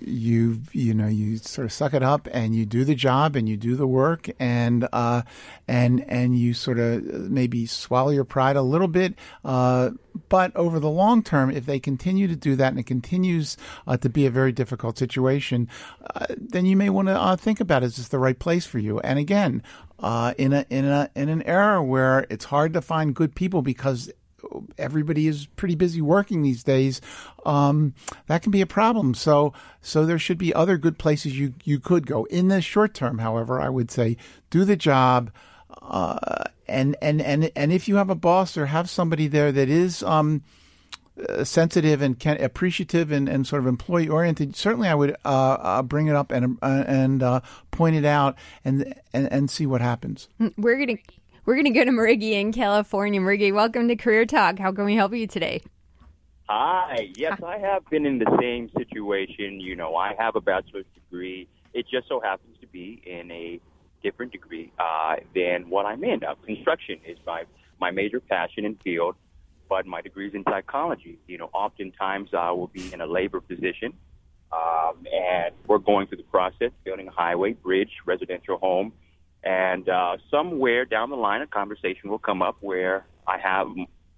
you 0.00 0.60
you 0.72 0.94
know 0.94 1.06
you 1.06 1.36
sort 1.38 1.64
of 1.64 1.72
suck 1.72 1.94
it 1.94 2.02
up 2.02 2.28
and 2.32 2.54
you 2.54 2.66
do 2.66 2.84
the 2.84 2.94
job 2.94 3.36
and 3.36 3.48
you 3.48 3.56
do 3.56 3.76
the 3.76 3.86
work 3.86 4.28
and 4.38 4.88
uh, 4.92 5.22
and 5.68 6.04
and 6.08 6.38
you 6.38 6.54
sort 6.54 6.78
of 6.78 7.02
maybe 7.04 7.66
swallow 7.66 8.10
your 8.10 8.24
pride 8.24 8.56
a 8.56 8.62
little 8.62 8.88
bit. 8.88 9.14
Uh, 9.44 9.90
but 10.28 10.54
over 10.56 10.80
the 10.80 10.90
long 10.90 11.22
term, 11.22 11.50
if 11.50 11.66
they 11.66 11.78
continue 11.78 12.26
to 12.26 12.36
do 12.36 12.56
that 12.56 12.68
and 12.68 12.78
it 12.78 12.86
continues 12.86 13.56
uh, 13.86 13.96
to 13.98 14.08
be 14.08 14.26
a 14.26 14.30
very 14.30 14.52
difficult 14.52 14.98
situation, 14.98 15.68
uh, 16.14 16.26
then 16.30 16.64
you 16.66 16.76
may 16.76 16.88
want 16.88 17.08
to 17.08 17.20
uh, 17.20 17.36
think 17.36 17.60
about 17.60 17.82
is 17.82 17.96
this 17.96 18.08
the 18.08 18.18
right 18.18 18.38
place 18.38 18.66
for 18.66 18.78
you? 18.78 18.98
And 19.00 19.18
again, 19.18 19.62
uh, 19.98 20.34
in 20.38 20.52
a 20.52 20.66
in 20.70 20.84
a 20.84 21.10
in 21.14 21.28
an 21.28 21.42
era 21.42 21.82
where 21.82 22.26
it's 22.30 22.46
hard 22.46 22.72
to 22.74 22.82
find 22.82 23.14
good 23.14 23.34
people 23.34 23.62
because 23.62 24.10
everybody 24.78 25.26
is 25.26 25.46
pretty 25.56 25.74
busy 25.74 26.00
working 26.00 26.42
these 26.42 26.62
days, 26.62 27.00
um, 27.44 27.94
that 28.26 28.42
can 28.42 28.52
be 28.52 28.60
a 28.60 28.66
problem. 28.66 29.14
So, 29.14 29.52
so 29.80 30.04
there 30.04 30.18
should 30.18 30.38
be 30.38 30.54
other 30.54 30.78
good 30.78 30.98
places 30.98 31.38
you 31.38 31.54
you 31.64 31.78
could 31.80 32.06
go 32.06 32.24
in 32.24 32.48
the 32.48 32.60
short 32.60 32.94
term. 32.94 33.18
However, 33.18 33.60
I 33.60 33.68
would 33.68 33.90
say 33.90 34.16
do 34.50 34.64
the 34.64 34.76
job. 34.76 35.30
Uh, 35.82 36.44
and 36.68 36.96
and 37.00 37.20
and 37.20 37.50
and 37.54 37.72
if 37.72 37.88
you 37.88 37.96
have 37.96 38.10
a 38.10 38.14
boss 38.14 38.56
or 38.56 38.66
have 38.66 38.90
somebody 38.90 39.28
there 39.28 39.52
that 39.52 39.68
is 39.68 40.02
um, 40.02 40.42
uh, 41.28 41.44
sensitive 41.44 42.02
and 42.02 42.18
can, 42.18 42.42
appreciative 42.42 43.10
and, 43.10 43.28
and 43.28 43.46
sort 43.46 43.62
of 43.62 43.66
employee 43.66 44.08
oriented, 44.08 44.54
certainly 44.54 44.88
I 44.88 44.94
would 44.94 45.12
uh, 45.24 45.56
uh, 45.60 45.82
bring 45.82 46.08
it 46.08 46.16
up 46.16 46.30
and 46.30 46.58
uh, 46.60 46.84
and 46.86 47.22
uh, 47.22 47.40
point 47.70 47.96
it 47.96 48.04
out 48.04 48.36
and, 48.64 48.94
and 49.12 49.32
and 49.32 49.50
see 49.50 49.66
what 49.66 49.80
happens. 49.80 50.28
We're 50.56 50.76
gonna 50.76 50.98
we're 51.46 51.54
going 51.54 51.64
to 51.64 51.70
go 51.70 51.84
to 51.84 51.92
Marigi 51.92 52.32
in 52.32 52.52
California. 52.52 53.20
Marigi, 53.20 53.54
welcome 53.54 53.86
to 53.86 53.94
Career 53.94 54.26
Talk. 54.26 54.58
How 54.58 54.72
can 54.72 54.84
we 54.84 54.96
help 54.96 55.14
you 55.14 55.28
today? 55.28 55.62
Hi. 56.48 57.08
Yes, 57.14 57.40
I 57.42 57.58
have 57.58 57.88
been 57.88 58.04
in 58.04 58.18
the 58.18 58.36
same 58.40 58.68
situation. 58.76 59.60
You 59.60 59.76
know, 59.76 59.94
I 59.94 60.14
have 60.18 60.34
a 60.34 60.40
bachelor's 60.40 60.86
degree. 60.94 61.48
It 61.72 61.86
just 61.88 62.08
so 62.08 62.20
happens 62.20 62.56
to 62.60 62.66
be 62.66 63.00
in 63.06 63.30
a 63.30 63.60
different 64.02 64.32
degree 64.32 64.72
uh, 64.78 65.16
than 65.34 65.70
what 65.70 65.86
I'm 65.86 66.02
in. 66.02 66.24
Uh, 66.24 66.34
construction 66.44 66.98
is 67.06 67.16
my 67.24 67.44
my 67.80 67.90
major 67.90 68.20
passion 68.20 68.64
and 68.64 68.80
field, 68.82 69.14
but 69.68 69.86
my 69.86 70.00
degree 70.00 70.28
is 70.28 70.34
in 70.34 70.42
psychology. 70.44 71.18
You 71.28 71.38
know, 71.38 71.50
oftentimes 71.52 72.30
I 72.32 72.50
will 72.50 72.68
be 72.68 72.92
in 72.92 73.00
a 73.00 73.06
labor 73.06 73.40
position, 73.40 73.92
um, 74.50 75.06
and 75.12 75.54
we're 75.66 75.78
going 75.78 76.06
through 76.08 76.18
the 76.18 76.24
process 76.24 76.70
building 76.84 77.06
a 77.06 77.12
highway, 77.12 77.52
bridge, 77.52 77.90
residential 78.04 78.58
home 78.58 78.92
and 79.46 79.88
uh, 79.88 80.16
somewhere 80.28 80.84
down 80.84 81.08
the 81.08 81.16
line, 81.16 81.40
a 81.40 81.46
conversation 81.46 82.10
will 82.10 82.18
come 82.18 82.42
up 82.42 82.56
where 82.60 83.06
I 83.28 83.38
have 83.38 83.68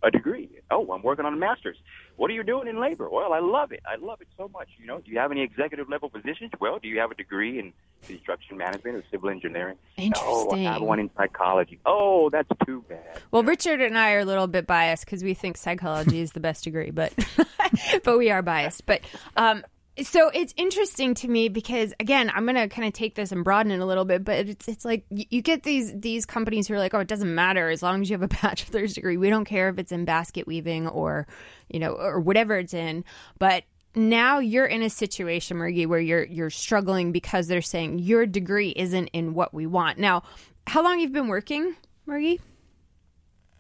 a 0.03 0.11
degree. 0.11 0.49
Oh, 0.71 0.91
I'm 0.91 1.03
working 1.03 1.27
on 1.27 1.35
a 1.35 1.37
master's. 1.37 1.77
What 2.17 2.31
are 2.31 2.35
you 2.35 2.43
doing 2.43 2.67
in 2.67 2.81
labor? 2.81 3.11
Well, 3.11 3.35
I 3.35 3.39
love 3.39 3.71
it. 3.71 3.81
I 3.87 3.97
love 3.97 4.23
it 4.23 4.29
so 4.39 4.49
much. 4.49 4.69
You 4.79 4.87
know, 4.87 5.01
do 5.01 5.11
you 5.11 5.19
have 5.19 5.31
any 5.31 5.43
executive 5.43 5.89
level 5.91 6.09
positions? 6.09 6.51
Well, 6.61 6.79
do 6.79 6.89
you 6.89 6.99
have 6.99 7.11
a 7.11 7.15
degree 7.15 7.59
in 7.59 7.75
construction 8.07 8.57
management 8.57 8.97
or 8.97 9.05
civil 9.11 9.29
engineering? 9.29 9.77
Interesting. 9.99 10.63
No, 10.63 10.71
I 10.71 10.73
have 10.73 10.83
one 10.83 10.99
in 10.99 11.11
psychology. 11.15 11.79
Oh, 11.85 12.31
that's 12.31 12.49
too 12.65 12.83
bad. 12.89 13.21
Well, 13.31 13.43
Richard 13.43 13.83
and 13.83 13.99
I 13.99 14.13
are 14.13 14.21
a 14.21 14.25
little 14.25 14.47
bit 14.47 14.67
biased 14.67 15.05
because 15.05 15.23
we 15.23 15.35
think 15.35 15.59
psychology 15.59 16.21
is 16.21 16.33
the 16.33 16.41
best 16.41 16.65
degree, 16.65 16.91
but 16.91 17.13
but 18.03 18.17
we 18.17 18.31
are 18.31 18.41
biased. 18.41 18.87
But 18.87 19.03
um, 19.37 19.63
so 20.03 20.29
it's 20.29 20.55
interesting 20.57 21.15
to 21.15 21.29
me 21.29 21.49
because 21.49 21.93
again 22.01 22.31
i'm 22.35 22.45
going 22.45 22.57
to 22.57 22.69
kind 22.69 22.87
of 22.87 22.93
take 22.93 23.15
this 23.15 23.33
and 23.33 23.45
broaden 23.45 23.73
it 23.73 23.81
a 23.81 23.87
little 23.87 24.05
bit 24.05 24.25
but 24.25 24.49
it's 24.49 24.69
it's 24.69 24.85
like 24.85 25.05
you 25.11 25.43
get 25.43 25.63
these 25.63 25.93
these 25.99 26.25
companies 26.25 26.69
who 26.69 26.75
are 26.75 26.79
like 26.79 26.95
oh 26.95 27.01
it 27.01 27.09
doesn't 27.09 27.35
matter 27.35 27.69
as 27.71 27.83
long 27.83 28.03
as 28.03 28.11
you 28.11 28.15
have 28.15 28.23
a 28.23 28.29
bachelor's 28.43 28.95
degree. 28.95 29.17
We 29.17 29.31
don't 29.31 29.45
care 29.45 29.69
if 29.69 29.79
it's 29.79 29.93
in 29.93 30.05
basket 30.05 30.47
weaving 30.47 30.89
or 30.89 31.27
you 31.69 31.81
know 31.81 31.93
or 31.93 32.21
whatever 32.21 32.57
it's 32.59 32.75
in. 32.75 33.05
But 33.39 33.65
now 33.95 34.39
you're 34.39 34.67
in 34.67 34.83
a 34.83 34.91
situation 34.91 35.57
Margie 35.57 35.87
where 35.87 36.01
you're 36.01 36.25
you're 36.25 36.51
struggling 36.51 37.13
because 37.13 37.49
they're 37.49 37.63
saying 37.63 37.99
your 37.99 38.27
degree 38.27 38.71
isn't 38.71 39.09
in 39.09 39.35
what 39.35 39.53
we 39.55 39.67
want. 39.67 39.99
Now 39.99 40.23
how 40.67 40.83
long 40.83 41.01
you've 41.01 41.13
been 41.13 41.29
working 41.29 41.75
Margie 42.07 42.41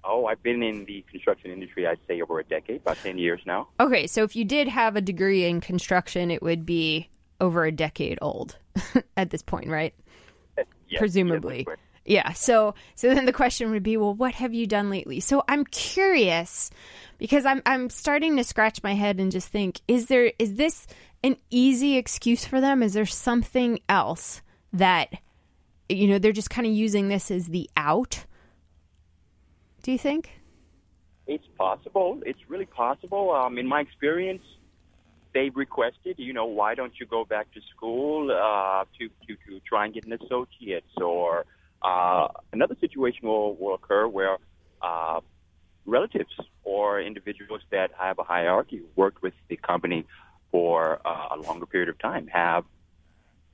Oh, 0.08 0.26
I've 0.26 0.42
been 0.42 0.62
in 0.62 0.86
the 0.86 1.04
construction 1.10 1.50
industry, 1.50 1.86
I'd 1.86 1.98
say, 2.08 2.20
over 2.22 2.40
a 2.40 2.44
decade, 2.44 2.80
about 2.80 2.96
10 2.96 3.18
years 3.18 3.40
now. 3.44 3.68
Okay, 3.78 4.06
so 4.06 4.24
if 4.24 4.34
you 4.34 4.44
did 4.44 4.66
have 4.68 4.96
a 4.96 5.00
degree 5.00 5.44
in 5.44 5.60
construction, 5.60 6.30
it 6.30 6.42
would 6.42 6.64
be 6.64 7.10
over 7.40 7.64
a 7.64 7.72
decade 7.72 8.18
old 8.22 8.56
at 9.16 9.30
this 9.30 9.42
point, 9.42 9.68
right? 9.68 9.94
Uh, 10.58 10.62
yes, 10.88 10.98
Presumably. 10.98 11.66
yes, 11.68 11.76
Yeah. 12.04 12.32
So 12.32 12.74
so 12.94 13.14
then 13.14 13.26
the 13.26 13.32
question 13.32 13.70
would 13.70 13.82
be, 13.82 13.96
well, 13.96 14.14
what 14.14 14.34
have 14.34 14.54
you 14.54 14.66
done 14.66 14.90
lately? 14.90 15.20
So 15.20 15.44
I'm 15.46 15.64
curious 15.66 16.70
because 17.18 17.44
I'm 17.44 17.62
I'm 17.66 17.90
starting 17.90 18.36
to 18.38 18.44
scratch 18.44 18.82
my 18.82 18.94
head 18.94 19.20
and 19.20 19.30
just 19.30 19.48
think, 19.48 19.80
is 19.86 20.06
there 20.06 20.32
is 20.38 20.56
this 20.56 20.86
an 21.22 21.36
easy 21.50 21.96
excuse 21.96 22.44
for 22.44 22.60
them? 22.60 22.82
Is 22.82 22.94
there 22.94 23.06
something 23.06 23.80
else 23.88 24.40
that 24.72 25.12
you 25.88 26.06
know, 26.06 26.18
they're 26.18 26.32
just 26.32 26.50
kind 26.50 26.66
of 26.66 26.72
using 26.72 27.08
this 27.08 27.30
as 27.30 27.46
the 27.46 27.68
out? 27.76 28.24
Do 29.82 29.92
you 29.92 29.98
think? 29.98 30.30
It's 31.26 31.46
possible. 31.56 32.20
It's 32.24 32.38
really 32.48 32.66
possible. 32.66 33.30
Um, 33.30 33.58
in 33.58 33.66
my 33.66 33.80
experience, 33.80 34.42
they've 35.34 35.54
requested, 35.54 36.18
you 36.18 36.32
know, 36.32 36.46
why 36.46 36.74
don't 36.74 36.92
you 36.98 37.06
go 37.06 37.24
back 37.24 37.52
to 37.52 37.60
school 37.74 38.30
uh, 38.30 38.84
to, 38.98 39.08
to, 39.26 39.36
to 39.46 39.60
try 39.60 39.84
and 39.84 39.94
get 39.94 40.04
an 40.06 40.14
associate's? 40.14 40.94
Or 40.96 41.44
uh, 41.82 42.28
another 42.52 42.76
situation 42.80 43.28
will, 43.28 43.54
will 43.56 43.74
occur 43.74 44.08
where 44.08 44.38
uh, 44.82 45.20
relatives 45.84 46.34
or 46.64 47.00
individuals 47.00 47.60
that 47.70 47.90
have 47.98 48.18
a 48.18 48.24
hierarchy, 48.24 48.82
worked 48.96 49.22
with 49.22 49.34
the 49.48 49.56
company 49.56 50.06
for 50.50 51.00
uh, 51.06 51.28
a 51.32 51.36
longer 51.36 51.66
period 51.66 51.88
of 51.88 51.98
time, 51.98 52.26
have 52.28 52.64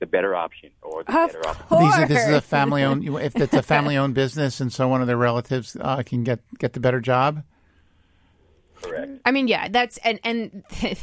the 0.05 0.11
better 0.11 0.35
option 0.35 0.69
or 0.81 1.03
the 1.03 1.09
Of 1.09 1.31
better 1.31 1.47
option. 1.47 1.65
course. 1.67 1.83
These 1.83 2.03
are, 2.03 2.07
this 2.07 2.27
is 2.27 2.35
a 2.35 2.41
family 2.41 2.83
owned. 2.83 3.03
If 3.19 3.35
it's 3.35 3.53
a 3.53 3.63
family 3.63 3.97
owned 3.97 4.13
business, 4.13 4.59
and 4.61 4.71
so 4.71 4.87
one 4.87 5.01
of 5.01 5.07
their 5.07 5.17
relatives 5.17 5.75
uh, 5.79 6.03
can 6.03 6.23
get 6.23 6.39
get 6.59 6.73
the 6.73 6.79
better 6.79 6.99
job. 7.01 7.43
Correct. 8.81 9.21
I 9.25 9.31
mean, 9.31 9.47
yeah, 9.47 9.67
that's 9.69 9.97
and 9.99 10.19
and 10.23 10.63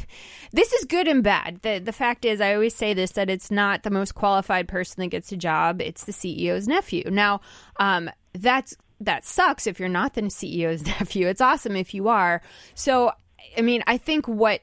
this 0.51 0.73
is 0.73 0.85
good 0.85 1.07
and 1.07 1.23
bad. 1.23 1.59
The 1.63 1.79
the 1.79 1.91
fact 1.91 2.25
is, 2.25 2.39
I 2.41 2.53
always 2.53 2.75
say 2.75 2.93
this 2.93 3.11
that 3.11 3.29
it's 3.29 3.51
not 3.51 3.83
the 3.83 3.89
most 3.89 4.15
qualified 4.15 4.67
person 4.67 5.01
that 5.01 5.07
gets 5.07 5.31
a 5.31 5.37
job; 5.37 5.81
it's 5.81 6.05
the 6.05 6.11
CEO's 6.11 6.67
nephew. 6.67 7.09
Now, 7.09 7.41
um, 7.77 8.09
that's 8.33 8.75
that 9.01 9.25
sucks 9.25 9.67
if 9.67 9.79
you're 9.79 9.89
not 9.89 10.13
the 10.13 10.21
CEO's 10.23 10.85
nephew. 10.85 11.27
It's 11.27 11.41
awesome 11.41 11.75
if 11.75 11.93
you 11.93 12.07
are. 12.07 12.41
So, 12.75 13.11
I 13.57 13.61
mean, 13.61 13.83
I 13.87 13.97
think 13.97 14.27
what 14.27 14.61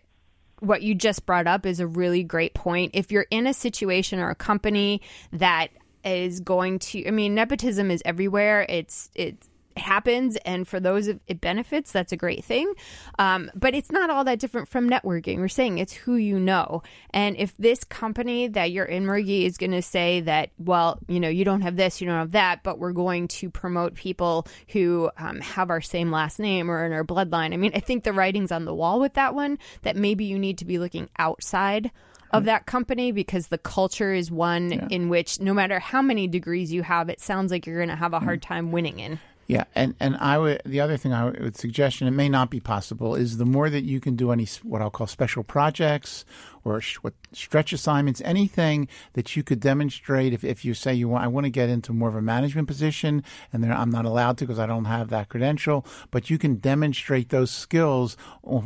what 0.60 0.82
you 0.82 0.94
just 0.94 1.26
brought 1.26 1.46
up 1.46 1.66
is 1.66 1.80
a 1.80 1.86
really 1.86 2.22
great 2.22 2.54
point. 2.54 2.92
If 2.94 3.12
you're 3.12 3.26
in 3.30 3.46
a 3.46 3.54
situation 3.54 4.18
or 4.18 4.30
a 4.30 4.34
company 4.34 5.02
that 5.32 5.68
is 6.04 6.40
going 6.40 6.78
to, 6.78 7.06
I 7.06 7.10
mean, 7.10 7.34
nepotism 7.34 7.90
is 7.90 8.02
everywhere. 8.04 8.64
It's 8.68 9.10
it's 9.14 9.49
happens 9.80 10.36
and 10.44 10.66
for 10.66 10.80
those 10.80 11.08
it 11.08 11.40
benefits 11.40 11.92
that's 11.92 12.12
a 12.12 12.16
great 12.16 12.44
thing. 12.44 12.72
Um, 13.18 13.50
but 13.54 13.74
it's 13.74 13.90
not 13.90 14.10
all 14.10 14.24
that 14.24 14.38
different 14.38 14.68
from 14.68 14.88
networking. 14.88 15.38
We're 15.38 15.48
saying 15.48 15.78
it's 15.78 15.92
who 15.92 16.14
you 16.14 16.38
know. 16.38 16.82
And 17.10 17.36
if 17.36 17.56
this 17.56 17.84
company 17.84 18.48
that 18.48 18.70
you're 18.70 18.84
in 18.84 19.04
Mergy 19.04 19.44
is 19.44 19.58
going 19.58 19.72
to 19.72 19.82
say 19.82 20.20
that 20.20 20.50
well 20.58 20.98
you 21.08 21.20
know 21.20 21.28
you 21.28 21.44
don't 21.44 21.62
have 21.62 21.76
this 21.76 22.00
you 22.00 22.06
don't 22.06 22.16
have 22.16 22.32
that 22.32 22.62
but 22.62 22.78
we're 22.78 22.92
going 22.92 23.28
to 23.28 23.50
promote 23.50 23.94
people 23.94 24.46
who 24.68 25.10
um, 25.18 25.40
have 25.40 25.70
our 25.70 25.80
same 25.80 26.10
last 26.10 26.38
name 26.38 26.70
or 26.70 26.84
in 26.84 26.92
our 26.92 27.04
bloodline 27.04 27.52
i 27.52 27.56
mean 27.56 27.72
i 27.74 27.80
think 27.80 28.04
the 28.04 28.12
writing's 28.12 28.52
on 28.52 28.64
the 28.64 28.74
wall 28.74 29.00
with 29.00 29.14
that 29.14 29.34
one 29.34 29.58
that 29.82 29.96
maybe 29.96 30.24
you 30.24 30.38
need 30.38 30.58
to 30.58 30.64
be 30.64 30.78
looking 30.78 31.08
outside 31.18 31.90
of 32.32 32.44
that 32.44 32.64
company 32.64 33.10
because 33.10 33.48
the 33.48 33.58
culture 33.58 34.14
is 34.14 34.30
one 34.30 34.70
in 34.90 35.08
which 35.08 35.40
no 35.40 35.52
matter 35.52 35.80
how 35.80 36.00
many 36.00 36.28
degrees 36.28 36.72
you 36.72 36.82
have 36.82 37.08
it 37.08 37.20
sounds 37.20 37.50
like 37.50 37.66
you're 37.66 37.76
going 37.76 37.88
to 37.88 37.96
have 37.96 38.12
a 38.12 38.20
hard 38.20 38.40
time 38.40 38.70
winning 38.70 39.00
in 39.00 39.18
Yeah, 39.50 39.64
and 39.74 39.96
and 39.98 40.16
I 40.18 40.38
would 40.38 40.62
the 40.64 40.80
other 40.80 40.96
thing 40.96 41.12
I 41.12 41.24
would 41.24 41.56
suggest, 41.56 42.00
and 42.00 42.06
it 42.06 42.12
may 42.12 42.28
not 42.28 42.50
be 42.50 42.60
possible, 42.60 43.16
is 43.16 43.36
the 43.36 43.44
more 43.44 43.68
that 43.68 43.82
you 43.82 43.98
can 43.98 44.14
do 44.14 44.30
any 44.30 44.46
what 44.62 44.80
I'll 44.80 44.90
call 44.90 45.08
special 45.08 45.42
projects 45.42 46.24
or 46.64 46.80
what 47.02 47.14
stretch 47.32 47.72
assignments, 47.72 48.20
anything 48.24 48.88
that 49.14 49.36
you 49.36 49.42
could 49.42 49.60
demonstrate. 49.60 50.32
If, 50.32 50.44
if 50.44 50.64
you 50.64 50.74
say 50.74 50.94
you 50.94 51.08
want, 51.08 51.24
I 51.24 51.28
want 51.28 51.44
to 51.44 51.50
get 51.50 51.68
into 51.68 51.92
more 51.92 52.08
of 52.08 52.16
a 52.16 52.22
management 52.22 52.68
position, 52.68 53.22
and 53.52 53.64
I'm 53.72 53.90
not 53.90 54.04
allowed 54.04 54.38
to 54.38 54.44
because 54.44 54.58
I 54.58 54.66
don't 54.66 54.86
have 54.86 55.10
that 55.10 55.28
credential, 55.28 55.86
but 56.10 56.30
you 56.30 56.38
can 56.38 56.56
demonstrate 56.56 57.30
those 57.30 57.50
skills 57.50 58.16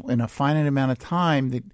in 0.08 0.20
a 0.20 0.28
finite 0.28 0.66
amount 0.66 0.92
of 0.92 0.98
time 0.98 1.50
that. 1.50 1.64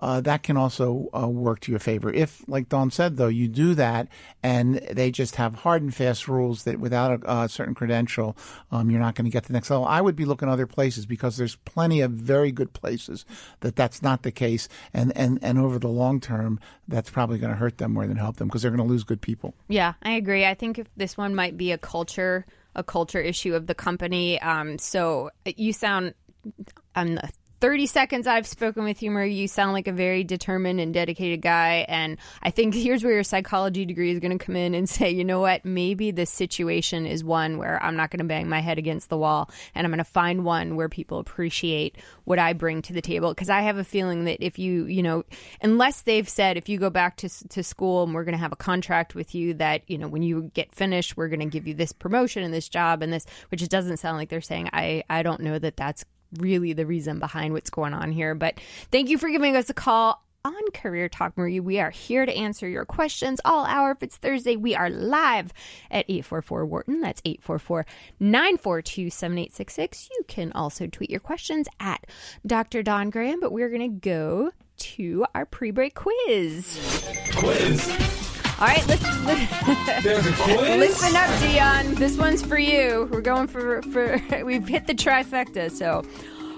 Uh, 0.00 0.20
that 0.20 0.44
can 0.44 0.56
also 0.56 1.08
uh, 1.12 1.26
work 1.26 1.58
to 1.58 1.72
your 1.72 1.80
favor. 1.80 2.12
If, 2.12 2.48
like 2.48 2.68
Dawn 2.68 2.92
said, 2.92 3.16
though, 3.16 3.26
you 3.26 3.48
do 3.48 3.74
that 3.74 4.06
and 4.44 4.76
they 4.76 5.10
just 5.10 5.34
have 5.36 5.56
hard 5.56 5.82
and 5.82 5.92
fast 5.92 6.28
rules 6.28 6.62
that 6.62 6.78
without 6.78 7.20
a, 7.24 7.48
certain 7.48 7.74
credential, 7.74 8.36
um, 8.70 8.90
you're 8.90 9.00
not 9.00 9.16
going 9.16 9.24
to 9.24 9.30
get 9.30 9.46
the 9.46 9.52
next 9.52 9.70
level. 9.70 9.84
I 9.84 10.00
would 10.00 10.14
be 10.14 10.24
looking 10.24 10.48
other 10.48 10.68
places 10.68 11.04
because 11.04 11.36
there's 11.36 11.56
plenty 11.56 12.00
of 12.00 12.12
very 12.12 12.52
good 12.52 12.72
places 12.74 13.24
that 13.58 13.74
that's 13.74 14.00
not 14.00 14.22
the 14.22 14.30
case, 14.30 14.68
and 14.94 15.12
and 15.16 15.40
and 15.42 15.58
over 15.68 15.78
the 15.78 15.88
long 15.88 16.20
term, 16.20 16.58
that's 16.88 17.10
probably 17.10 17.38
going 17.38 17.52
to 17.52 17.56
hurt 17.56 17.78
them 17.78 17.92
more 17.92 18.06
than 18.06 18.16
help 18.16 18.36
them 18.36 18.48
because 18.48 18.62
they're 18.62 18.70
going 18.70 18.86
to 18.86 18.92
lose 18.92 19.04
good 19.04 19.20
people. 19.20 19.54
Yeah, 19.68 19.94
I 20.02 20.12
agree. 20.12 20.44
I 20.46 20.54
think 20.54 20.78
if 20.78 20.86
this 20.96 21.16
one 21.16 21.34
might 21.34 21.56
be 21.56 21.72
a 21.72 21.78
culture 21.78 22.46
a 22.74 22.84
culture 22.84 23.20
issue 23.20 23.54
of 23.54 23.66
the 23.66 23.74
company. 23.74 24.40
Um, 24.40 24.78
so 24.78 25.30
you 25.44 25.72
sound 25.72 26.14
the 26.94 27.30
30 27.60 27.86
seconds 27.86 28.26
I've 28.26 28.46
spoken 28.46 28.84
with 28.84 29.02
you, 29.02 29.10
Murray, 29.10 29.34
you 29.34 29.48
sound 29.48 29.72
like 29.72 29.88
a 29.88 29.92
very 29.92 30.22
determined 30.22 30.80
and 30.80 30.94
dedicated 30.94 31.42
guy. 31.42 31.84
And 31.88 32.18
I 32.42 32.50
think 32.50 32.74
here's 32.74 33.02
where 33.02 33.14
your 33.14 33.24
psychology 33.24 33.84
degree 33.84 34.12
is 34.12 34.20
going 34.20 34.36
to 34.36 34.44
come 34.44 34.56
in 34.56 34.74
and 34.74 34.88
say, 34.88 35.10
you 35.10 35.24
know 35.24 35.40
what, 35.40 35.64
maybe 35.64 36.10
this 36.10 36.30
situation 36.30 37.06
is 37.06 37.24
one 37.24 37.58
where 37.58 37.82
I'm 37.82 37.96
not 37.96 38.10
going 38.10 38.20
to 38.20 38.24
bang 38.24 38.48
my 38.48 38.60
head 38.60 38.78
against 38.78 39.08
the 39.08 39.18
wall 39.18 39.50
and 39.74 39.84
I'm 39.84 39.90
going 39.90 39.98
to 39.98 40.04
find 40.04 40.44
one 40.44 40.76
where 40.76 40.88
people 40.88 41.18
appreciate 41.18 41.96
what 42.24 42.38
I 42.38 42.52
bring 42.52 42.82
to 42.82 42.92
the 42.92 43.02
table. 43.02 43.30
Because 43.30 43.50
I 43.50 43.62
have 43.62 43.78
a 43.78 43.84
feeling 43.84 44.24
that 44.24 44.44
if 44.44 44.58
you, 44.58 44.84
you 44.84 45.02
know, 45.02 45.24
unless 45.60 46.02
they've 46.02 46.28
said, 46.28 46.56
if 46.56 46.68
you 46.68 46.78
go 46.78 46.90
back 46.90 47.16
to, 47.18 47.48
to 47.48 47.62
school 47.64 48.04
and 48.04 48.14
we're 48.14 48.24
going 48.24 48.32
to 48.32 48.38
have 48.38 48.52
a 48.52 48.56
contract 48.56 49.14
with 49.14 49.34
you 49.34 49.54
that, 49.54 49.82
you 49.88 49.98
know, 49.98 50.08
when 50.08 50.22
you 50.22 50.50
get 50.54 50.72
finished, 50.72 51.16
we're 51.16 51.28
going 51.28 51.40
to 51.40 51.46
give 51.46 51.66
you 51.66 51.74
this 51.74 51.92
promotion 51.92 52.44
and 52.44 52.54
this 52.54 52.68
job 52.68 53.02
and 53.02 53.12
this, 53.12 53.26
which 53.50 53.62
it 53.62 53.70
doesn't 53.70 53.96
sound 53.96 54.16
like 54.16 54.28
they're 54.28 54.40
saying, 54.40 54.70
I, 54.72 55.02
I 55.10 55.22
don't 55.22 55.40
know 55.40 55.58
that 55.58 55.76
that's 55.76 56.04
really 56.36 56.72
the 56.72 56.86
reason 56.86 57.18
behind 57.18 57.54
what's 57.54 57.70
going 57.70 57.94
on 57.94 58.12
here. 58.12 58.34
But 58.34 58.60
thank 58.90 59.08
you 59.08 59.18
for 59.18 59.28
giving 59.30 59.56
us 59.56 59.70
a 59.70 59.74
call 59.74 60.22
on 60.44 60.70
Career 60.72 61.08
Talk 61.08 61.36
Marie. 61.36 61.60
We 61.60 61.80
are 61.80 61.90
here 61.90 62.24
to 62.24 62.34
answer 62.34 62.68
your 62.68 62.84
questions 62.84 63.40
all 63.44 63.64
hour. 63.64 63.92
If 63.92 64.02
it's 64.02 64.16
Thursday, 64.16 64.56
we 64.56 64.74
are 64.74 64.90
live 64.90 65.52
at 65.90 66.04
844 66.08 66.66
Wharton. 66.66 67.00
That's 67.00 67.20
844 67.24 67.86
942 68.20 69.10
7866. 69.10 70.08
You 70.10 70.24
can 70.26 70.52
also 70.52 70.86
tweet 70.86 71.10
your 71.10 71.20
questions 71.20 71.68
at 71.80 72.06
Dr. 72.46 72.82
Dawn 72.82 73.10
Graham, 73.10 73.40
but 73.40 73.52
we're 73.52 73.68
going 73.68 74.00
to 74.00 74.08
go 74.08 74.52
to 74.78 75.26
our 75.34 75.44
pre 75.44 75.70
break 75.70 75.94
quiz. 75.94 76.78
Quiz. 77.34 78.27
All 78.60 78.66
right, 78.66 78.84
listen, 78.88 80.02
There's 80.02 80.26
a 80.26 80.32
quiz. 80.36 80.76
listen 80.78 81.14
up, 81.16 81.40
Dion. 81.40 81.94
This 81.94 82.16
one's 82.16 82.42
for 82.44 82.58
you. 82.58 83.08
We're 83.12 83.20
going 83.20 83.46
for 83.46 83.82
for 83.82 84.20
we've 84.44 84.66
hit 84.66 84.86
the 84.88 84.94
trifecta. 84.94 85.70
So, 85.70 86.02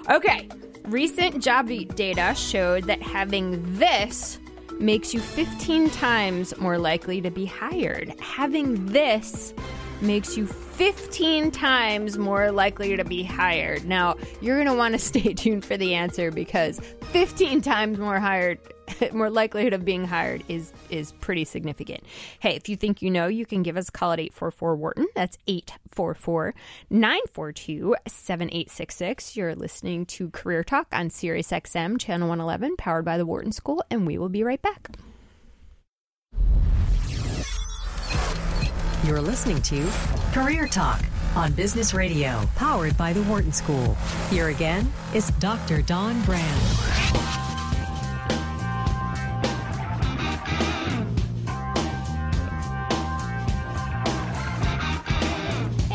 okay. 0.09 0.49
Recent 0.85 1.43
job 1.43 1.69
data 1.95 2.35
showed 2.35 2.85
that 2.85 3.03
having 3.03 3.79
this 3.79 4.39
makes 4.79 5.13
you 5.13 5.21
15 5.21 5.91
times 5.91 6.57
more 6.59 6.79
likely 6.79 7.21
to 7.21 7.31
be 7.31 7.45
hired. 7.45 8.19
Having 8.19 8.87
this 8.87 9.53
makes 10.01 10.39
you 10.39 10.47
15 10.81 11.51
times 11.51 12.17
more 12.17 12.51
likely 12.51 12.97
to 12.97 13.05
be 13.05 13.23
hired. 13.23 13.85
Now, 13.85 14.17
you're 14.41 14.57
going 14.57 14.67
to 14.67 14.73
want 14.73 14.95
to 14.95 14.99
stay 14.99 15.35
tuned 15.35 15.63
for 15.63 15.77
the 15.77 15.93
answer 15.93 16.31
because 16.31 16.81
15 17.13 17.61
times 17.61 17.99
more 17.99 18.19
hired 18.19 18.59
more 19.13 19.29
likelihood 19.29 19.75
of 19.75 19.85
being 19.85 20.07
hired 20.07 20.43
is 20.49 20.73
is 20.89 21.13
pretty 21.21 21.45
significant. 21.45 22.03
Hey, 22.39 22.57
if 22.57 22.67
you 22.71 22.77
think 22.77 23.03
you 23.03 23.11
know, 23.11 23.27
you 23.27 23.45
can 23.45 23.63
give 23.63 23.77
us 23.77 23.91
a 23.91 23.93
call 23.93 24.13
at 24.13 24.21
844 24.21 24.75
Wharton. 24.77 25.07
That's 25.15 25.37
844 25.47 26.55
942 26.89 27.97
7866. 28.09 29.37
You're 29.37 29.55
listening 29.55 30.07
to 30.07 30.31
Career 30.31 30.65
Talk 30.65 30.87
on 30.93 31.11
Sirius 31.11 31.51
XM, 31.51 32.01
Channel 32.01 32.27
111, 32.27 32.77
powered 32.79 33.05
by 33.05 33.19
the 33.19 33.27
Wharton 33.27 33.53
School, 33.53 33.85
and 33.91 34.07
we 34.07 34.17
will 34.17 34.31
be 34.31 34.43
right 34.43 34.63
back. 34.63 34.97
You're 39.05 39.23
listening 39.23 39.63
to 39.63 39.91
Career 40.33 40.67
Talk 40.67 41.01
on 41.35 41.53
Business 41.53 41.95
Radio, 41.95 42.47
powered 42.55 42.99
by 42.99 43.15
the 43.15 43.23
Wharton 43.23 43.51
School. 43.51 43.95
Here 44.29 44.49
again 44.49 44.93
is 45.15 45.31
Dr. 45.39 45.81
Dawn 45.81 46.21
Brand. 46.23 47.40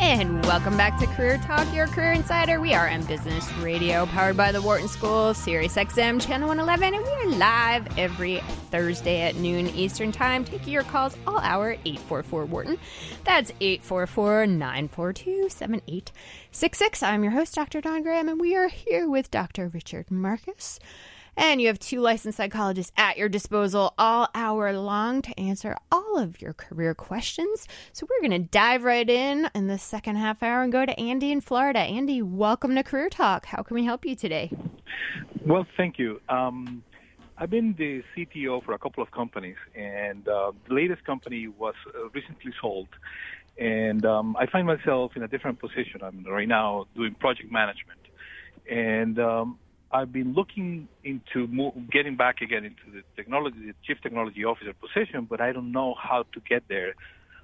And 0.06 0.40
welcome 0.46 0.76
back 0.76 1.00
to 1.00 1.06
Career 1.08 1.36
Talk, 1.38 1.74
your 1.74 1.88
career 1.88 2.12
insider. 2.12 2.60
We 2.60 2.74
are 2.74 2.88
on 2.88 3.02
Business 3.06 3.52
Radio, 3.54 4.06
powered 4.06 4.36
by 4.36 4.52
the 4.52 4.62
Wharton 4.62 4.86
School, 4.86 5.34
Sirius 5.34 5.74
XM, 5.74 6.24
Channel 6.24 6.46
111, 6.46 6.94
and 6.94 7.02
we 7.02 7.10
are 7.10 7.36
live 7.36 7.98
every 7.98 8.38
Thursday 8.70 9.22
at 9.22 9.34
noon 9.34 9.66
Eastern 9.70 10.12
Time, 10.12 10.44
taking 10.44 10.72
your 10.72 10.84
calls 10.84 11.16
all 11.26 11.40
hour 11.40 11.70
at 11.70 11.80
844 11.84 12.44
Wharton. 12.44 12.78
That's 13.24 13.50
844 13.60 14.46
942 14.46 15.48
7866. 15.48 17.02
I'm 17.02 17.24
your 17.24 17.32
host, 17.32 17.56
Dr. 17.56 17.80
Dawn 17.80 18.04
Graham, 18.04 18.28
and 18.28 18.40
we 18.40 18.54
are 18.54 18.68
here 18.68 19.08
with 19.08 19.32
Dr. 19.32 19.66
Richard 19.66 20.08
Marcus. 20.08 20.78
And 21.36 21.60
you 21.60 21.66
have 21.66 21.78
two 21.78 22.00
licensed 22.00 22.38
psychologists 22.38 22.92
at 22.96 23.18
your 23.18 23.28
disposal 23.28 23.92
all 23.98 24.28
hour 24.34 24.72
long 24.72 25.20
to 25.22 25.38
answer 25.38 25.76
all 25.92 26.18
of 26.18 26.40
your 26.40 26.54
career 26.54 26.94
questions. 26.94 27.68
So 27.92 28.06
we're 28.08 28.26
going 28.26 28.42
to 28.42 28.48
dive 28.48 28.84
right 28.84 29.08
in 29.08 29.50
in 29.54 29.66
the 29.66 29.78
second 29.78 30.16
half 30.16 30.42
hour 30.42 30.62
and 30.62 30.72
go 30.72 30.86
to 30.86 30.98
Andy 30.98 31.30
in 31.30 31.42
Florida. 31.42 31.80
Andy, 31.80 32.22
welcome 32.22 32.74
to 32.74 32.82
Career 32.82 33.10
Talk. 33.10 33.44
How 33.44 33.62
can 33.62 33.74
we 33.74 33.84
help 33.84 34.06
you 34.06 34.16
today? 34.16 34.50
Well, 35.44 35.66
thank 35.76 35.98
you. 35.98 36.22
Um, 36.30 36.82
I've 37.36 37.50
been 37.50 37.74
the 37.76 38.02
CTO 38.16 38.64
for 38.64 38.72
a 38.72 38.78
couple 38.78 39.02
of 39.02 39.10
companies, 39.10 39.56
and 39.74 40.26
uh, 40.26 40.52
the 40.66 40.74
latest 40.74 41.04
company 41.04 41.48
was 41.48 41.74
uh, 41.94 42.08
recently 42.14 42.52
sold. 42.62 42.88
And 43.58 44.06
um, 44.06 44.36
I 44.38 44.46
find 44.46 44.66
myself 44.66 45.12
in 45.16 45.22
a 45.22 45.28
different 45.28 45.60
position. 45.60 46.00
I'm 46.02 46.24
right 46.24 46.48
now 46.48 46.86
doing 46.96 47.14
project 47.14 47.52
management, 47.52 48.00
and 48.70 49.18
um, 49.18 49.58
I've 49.90 50.12
been 50.12 50.34
looking 50.34 50.88
into 51.04 51.46
mo- 51.46 51.74
getting 51.90 52.16
back 52.16 52.40
again 52.40 52.64
into 52.64 52.90
the 52.92 53.02
technology, 53.14 53.58
the 53.66 53.74
chief 53.86 54.00
technology 54.02 54.44
officer 54.44 54.72
position, 54.72 55.26
but 55.28 55.40
I 55.40 55.52
don't 55.52 55.72
know 55.72 55.94
how 55.94 56.24
to 56.34 56.40
get 56.40 56.64
there. 56.68 56.94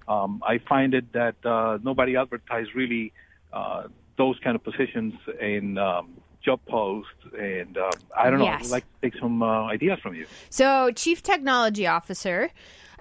Um, 0.09 0.43
I 0.47 0.59
find 0.59 0.95
it 0.95 1.13
that 1.13 1.37
uh, 1.45 1.79
nobody 1.83 2.17
advertised 2.17 2.71
really 2.75 3.13
uh, 3.53 3.85
those 4.19 4.39
kind 4.43 4.57
of 4.57 4.65
positions 4.65 5.15
in 5.41 5.79
um, 5.79 6.15
job 6.45 6.61
posts, 6.67 7.11
and 7.39 7.79
um, 7.79 7.93
I 8.17 8.31
don't 8.31 8.41
know. 8.41 8.47
Yes. 8.47 8.65
I'd 8.65 8.71
like 8.71 8.85
to 8.85 9.11
take 9.11 9.21
some 9.21 9.43
uh, 9.43 9.67
ideas 9.67 10.01
from 10.03 10.15
you. 10.15 10.27
So, 10.51 10.91
Chief 10.91 11.23
Technology 11.23 11.87
Officer, 11.87 12.51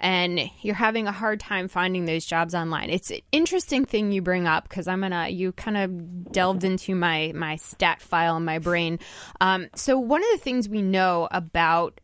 and 0.01 0.49
you're 0.61 0.75
having 0.75 1.07
a 1.07 1.11
hard 1.11 1.39
time 1.39 1.67
finding 1.67 2.05
those 2.05 2.25
jobs 2.25 2.53
online. 2.53 2.89
It's 2.89 3.11
an 3.11 3.19
interesting 3.31 3.85
thing 3.85 4.11
you 4.11 4.21
bring 4.21 4.47
up 4.47 4.67
because 4.67 4.87
I'm 4.87 5.01
gonna 5.01 5.29
you 5.29 5.53
kind 5.53 5.77
of 5.77 6.31
delved 6.31 6.63
into 6.63 6.95
my 6.95 7.31
my 7.33 7.55
stat 7.55 8.01
file 8.01 8.35
in 8.37 8.43
my 8.43 8.59
brain. 8.59 8.99
Um, 9.39 9.67
so 9.75 9.97
one 9.97 10.21
of 10.21 10.29
the 10.31 10.39
things 10.39 10.67
we 10.67 10.81
know 10.81 11.29
about 11.31 12.00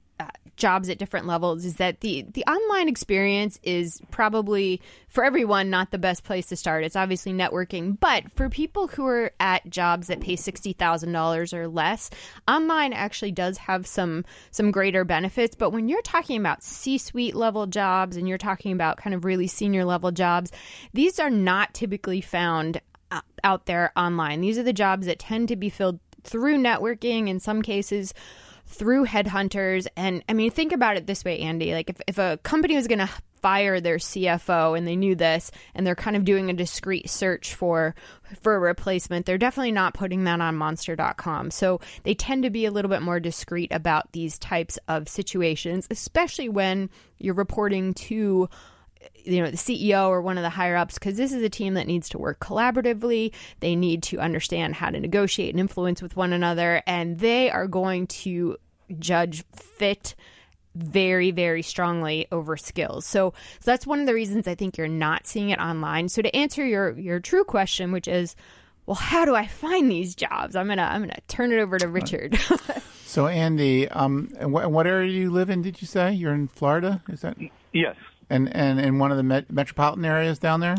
jobs 0.58 0.90
at 0.90 0.98
different 0.98 1.28
levels 1.28 1.64
is 1.64 1.76
that 1.76 2.02
the 2.02 2.26
the 2.34 2.44
online 2.46 2.90
experience 2.90 3.60
is 3.64 4.02
probably 4.12 4.82
for 5.08 5.24
everyone 5.24 5.70
not 5.70 5.92
the 5.92 5.98
best 5.98 6.24
place 6.24 6.48
to 6.48 6.56
start. 6.56 6.84
It's 6.84 6.96
obviously 6.96 7.32
networking, 7.32 7.98
but 8.00 8.30
for 8.34 8.50
people 8.50 8.88
who 8.88 9.06
are 9.08 9.32
at 9.40 9.70
jobs 9.70 10.08
that 10.08 10.20
pay 10.20 10.36
sixty 10.36 10.74
thousand 10.74 11.14
dollars 11.14 11.54
or 11.54 11.68
less, 11.68 12.10
online 12.48 12.92
actually 12.92 13.32
does 13.32 13.58
have 13.58 13.88
some 13.88 14.26
some 14.52 14.72
greater 14.72 15.06
benefits. 15.06 15.56
But 15.56 15.70
when 15.70 15.88
you're 15.88 16.02
talking 16.02 16.40
about 16.40 16.64
C 16.64 16.98
suite 16.98 17.36
level 17.36 17.68
jobs 17.68 18.18
and 18.18 18.28
you're 18.28 18.38
talking 18.38 18.74
about 18.74 18.98
kind 18.98 19.14
of 19.14 19.24
really 19.24 19.48
senior 19.48 19.86
level 19.86 20.12
jobs, 20.12 20.52
these 20.94 21.20
are 21.20 21.30
not 21.30 21.74
typically 21.74 22.22
found 22.22 22.82
uh, 23.12 23.22
out 23.44 23.68
there 23.68 23.92
online. 23.96 24.42
These 24.42 24.58
are 24.58 24.64
the 24.64 24.74
jobs 24.74 25.06
that 25.06 25.20
tend 25.20 25.48
to 25.50 25.56
be 25.56 25.70
filled 25.70 26.00
through 26.24 26.58
networking 26.58 27.30
in 27.30 27.40
some 27.40 27.62
cases 27.62 28.14
through 28.68 29.06
headhunters. 29.06 29.88
And 29.96 30.24
I 30.30 30.34
mean, 30.34 30.52
think 30.52 30.72
about 30.72 30.98
it 30.98 31.08
this 31.08 31.24
way, 31.26 31.40
Andy. 31.40 31.74
Like, 31.74 31.90
if, 31.90 32.02
if 32.08 32.18
a 32.18 32.38
company 32.44 32.76
was 32.76 32.88
going 32.88 33.00
to 33.00 33.10
fire 33.42 33.80
their 33.80 33.98
CFO 33.98 34.78
and 34.78 34.88
they 34.88 34.96
knew 34.96 35.16
this 35.16 35.52
and 35.76 35.86
they're 35.86 35.96
kind 35.96 36.16
of 36.16 36.26
doing 36.26 36.50
a 36.50 36.54
discreet 36.54 37.10
search 37.10 37.54
for 37.54 37.96
for 38.42 38.56
a 38.56 38.60
replacement, 38.60 39.26
they're 39.26 39.38
definitely 39.38 39.72
not 39.72 39.94
putting 39.94 40.26
that 40.26 40.42
on 40.42 40.56
monster.com. 40.56 41.52
So 41.52 41.80
they 42.04 42.14
tend 42.14 42.44
to 42.44 42.50
be 42.50 42.66
a 42.66 42.72
little 42.72 42.90
bit 42.90 43.02
more 43.02 43.20
discreet 43.20 43.72
about 43.72 44.12
these 44.12 44.38
types 44.38 44.78
of 44.88 45.08
situations, 45.08 45.88
especially 45.90 46.50
when 46.50 46.90
you're 47.20 47.34
reporting 47.34 47.94
to 47.94 48.50
you 49.24 49.42
know 49.42 49.52
the 49.52 49.58
CEO 49.58 50.08
or 50.08 50.22
one 50.22 50.38
of 50.38 50.44
the 50.44 50.50
higher 50.50 50.76
ups 50.76 50.96
because 50.96 51.18
this 51.18 51.32
is 51.32 51.44
a 51.44 51.50
team 51.50 51.74
that 51.76 51.88
needs 51.88 52.10
to 52.10 52.18
work 52.18 52.40
collaboratively. 52.40 53.34
They 53.60 53.76
need 53.76 54.04
to 54.04 54.20
understand 54.20 54.76
how 54.76 54.90
to 54.90 55.00
negotiate 55.00 55.52
and 55.54 55.60
influence 55.60 56.02
with 56.02 56.16
one 56.16 56.34
another, 56.34 56.82
and 56.88 57.20
they 57.20 57.50
are 57.50 57.68
going 57.68 58.08
to 58.08 58.58
judge 59.00 59.44
fit 59.54 60.16
very 60.76 61.32
very 61.32 61.62
strongly 61.62 62.28
over 62.32 62.56
skills. 62.56 63.06
So, 63.06 63.34
so 63.60 63.72
that's 63.72 63.88
one 63.88 64.00
of 64.00 64.06
the 64.06 64.14
reasons 64.14 64.48
I 64.48 64.56
think 64.56 64.78
you're 64.78 64.88
not 64.88 65.26
seeing 65.28 65.50
it 65.50 65.60
online. 65.60 66.10
So 66.10 66.22
to 66.22 66.36
answer 66.36 66.66
your 66.66 66.98
your 66.98 67.20
true 67.20 67.44
question, 67.44 67.92
which 67.92 68.08
is 68.08 68.36
well, 68.86 68.96
how 68.96 69.26
do 69.26 69.36
I 69.36 69.48
find 69.48 69.92
these 69.92 70.16
jobs? 70.16 70.56
I'm 70.56 70.68
gonna 70.68 70.84
I'm 70.84 71.02
gonna 71.02 71.20
turn 71.28 71.52
it 71.52 71.60
over 71.60 71.78
to 71.78 71.88
Richard. 71.88 72.40
So, 73.08 73.26
Andy, 73.26 73.88
um, 73.88 74.34
and 74.38 74.52
what, 74.52 74.70
what 74.70 74.86
area 74.86 75.10
do 75.10 75.18
you 75.18 75.32
live 75.32 75.50
in? 75.50 75.62
Did 75.62 75.82
you 75.82 75.88
say 75.88 76.12
you're 76.12 76.34
in 76.34 76.50
Florida? 76.50 77.02
Is 77.08 77.22
that 77.22 77.38
Yes, 77.72 77.96
and 78.30 78.54
and 78.56 78.80
in 78.80 79.00
one 79.00 79.12
of 79.12 79.18
the 79.18 79.24
met- 79.24 79.52
metropolitan 79.52 80.06
areas 80.06 80.40
down 80.40 80.60
there? 80.60 80.76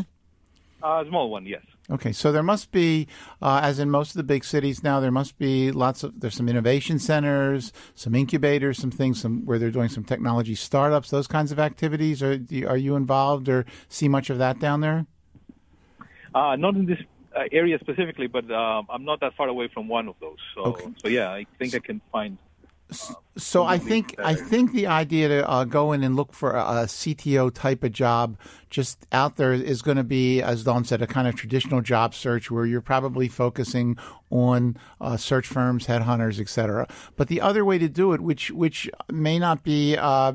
a 0.81 1.03
small 1.09 1.29
one. 1.29 1.45
Yes. 1.45 1.61
Okay, 1.91 2.11
so 2.13 2.31
there 2.31 2.43
must 2.43 2.71
be, 2.71 3.07
uh, 3.41 3.59
as 3.63 3.79
in 3.79 3.89
most 3.89 4.11
of 4.11 4.13
the 4.15 4.23
big 4.23 4.45
cities 4.45 4.81
now, 4.83 4.99
there 5.01 5.11
must 5.11 5.37
be 5.37 5.71
lots 5.71 6.03
of 6.03 6.19
there's 6.21 6.35
some 6.35 6.47
innovation 6.47 6.99
centers, 6.99 7.73
some 7.95 8.13
incubators, 8.15 8.77
some 8.77 8.91
things, 8.91 9.19
some 9.19 9.43
where 9.45 9.57
they're 9.59 9.71
doing 9.71 9.89
some 9.89 10.03
technology 10.05 10.55
startups, 10.55 11.09
those 11.09 11.27
kinds 11.27 11.51
of 11.51 11.59
activities. 11.59 12.21
Are 12.23 12.35
you- 12.35 12.67
are 12.67 12.77
you 12.77 12.95
involved 12.95 13.49
or 13.49 13.65
see 13.89 14.07
much 14.07 14.29
of 14.29 14.37
that 14.37 14.59
down 14.59 14.79
there? 14.81 15.05
Uh, 16.33 16.55
not 16.55 16.75
in 16.75 16.85
this 16.85 16.99
uh, 17.35 17.41
area 17.51 17.77
specifically, 17.79 18.27
but 18.27 18.49
um, 18.51 18.85
I'm 18.89 19.03
not 19.03 19.19
that 19.21 19.33
far 19.35 19.47
away 19.47 19.67
from 19.73 19.87
one 19.87 20.07
of 20.07 20.15
those. 20.21 20.37
So, 20.55 20.61
Okay. 20.65 20.87
so 21.01 21.07
yeah, 21.09 21.29
I 21.31 21.45
think 21.57 21.73
I 21.75 21.79
can 21.79 22.01
find. 22.11 22.37
So 23.37 23.63
I 23.63 23.77
think 23.77 24.15
I 24.19 24.33
think 24.33 24.73
the 24.73 24.87
idea 24.87 25.27
to 25.29 25.49
uh, 25.49 25.63
go 25.63 25.91
in 25.91 26.03
and 26.03 26.15
look 26.15 26.33
for 26.33 26.51
a, 26.51 26.61
a 26.61 26.85
CTO 26.85 27.53
type 27.53 27.83
of 27.83 27.91
job 27.91 28.37
just 28.69 29.05
out 29.11 29.37
there 29.37 29.53
is 29.53 29.81
going 29.81 29.97
to 29.97 30.03
be, 30.03 30.41
as 30.41 30.63
Dawn 30.63 30.83
said, 30.83 31.01
a 31.01 31.07
kind 31.07 31.27
of 31.27 31.35
traditional 31.35 31.81
job 31.81 32.13
search 32.13 32.51
where 32.51 32.65
you're 32.65 32.81
probably 32.81 33.27
focusing 33.27 33.97
on 34.29 34.75
uh, 34.99 35.17
search 35.17 35.47
firms, 35.47 35.87
headhunters, 35.87 36.39
etc. 36.39 36.87
But 37.15 37.27
the 37.27 37.41
other 37.41 37.63
way 37.63 37.77
to 37.77 37.87
do 37.87 38.13
it, 38.13 38.21
which 38.21 38.51
which 38.51 38.89
may 39.11 39.39
not 39.39 39.63
be 39.63 39.95
uh, 39.95 40.33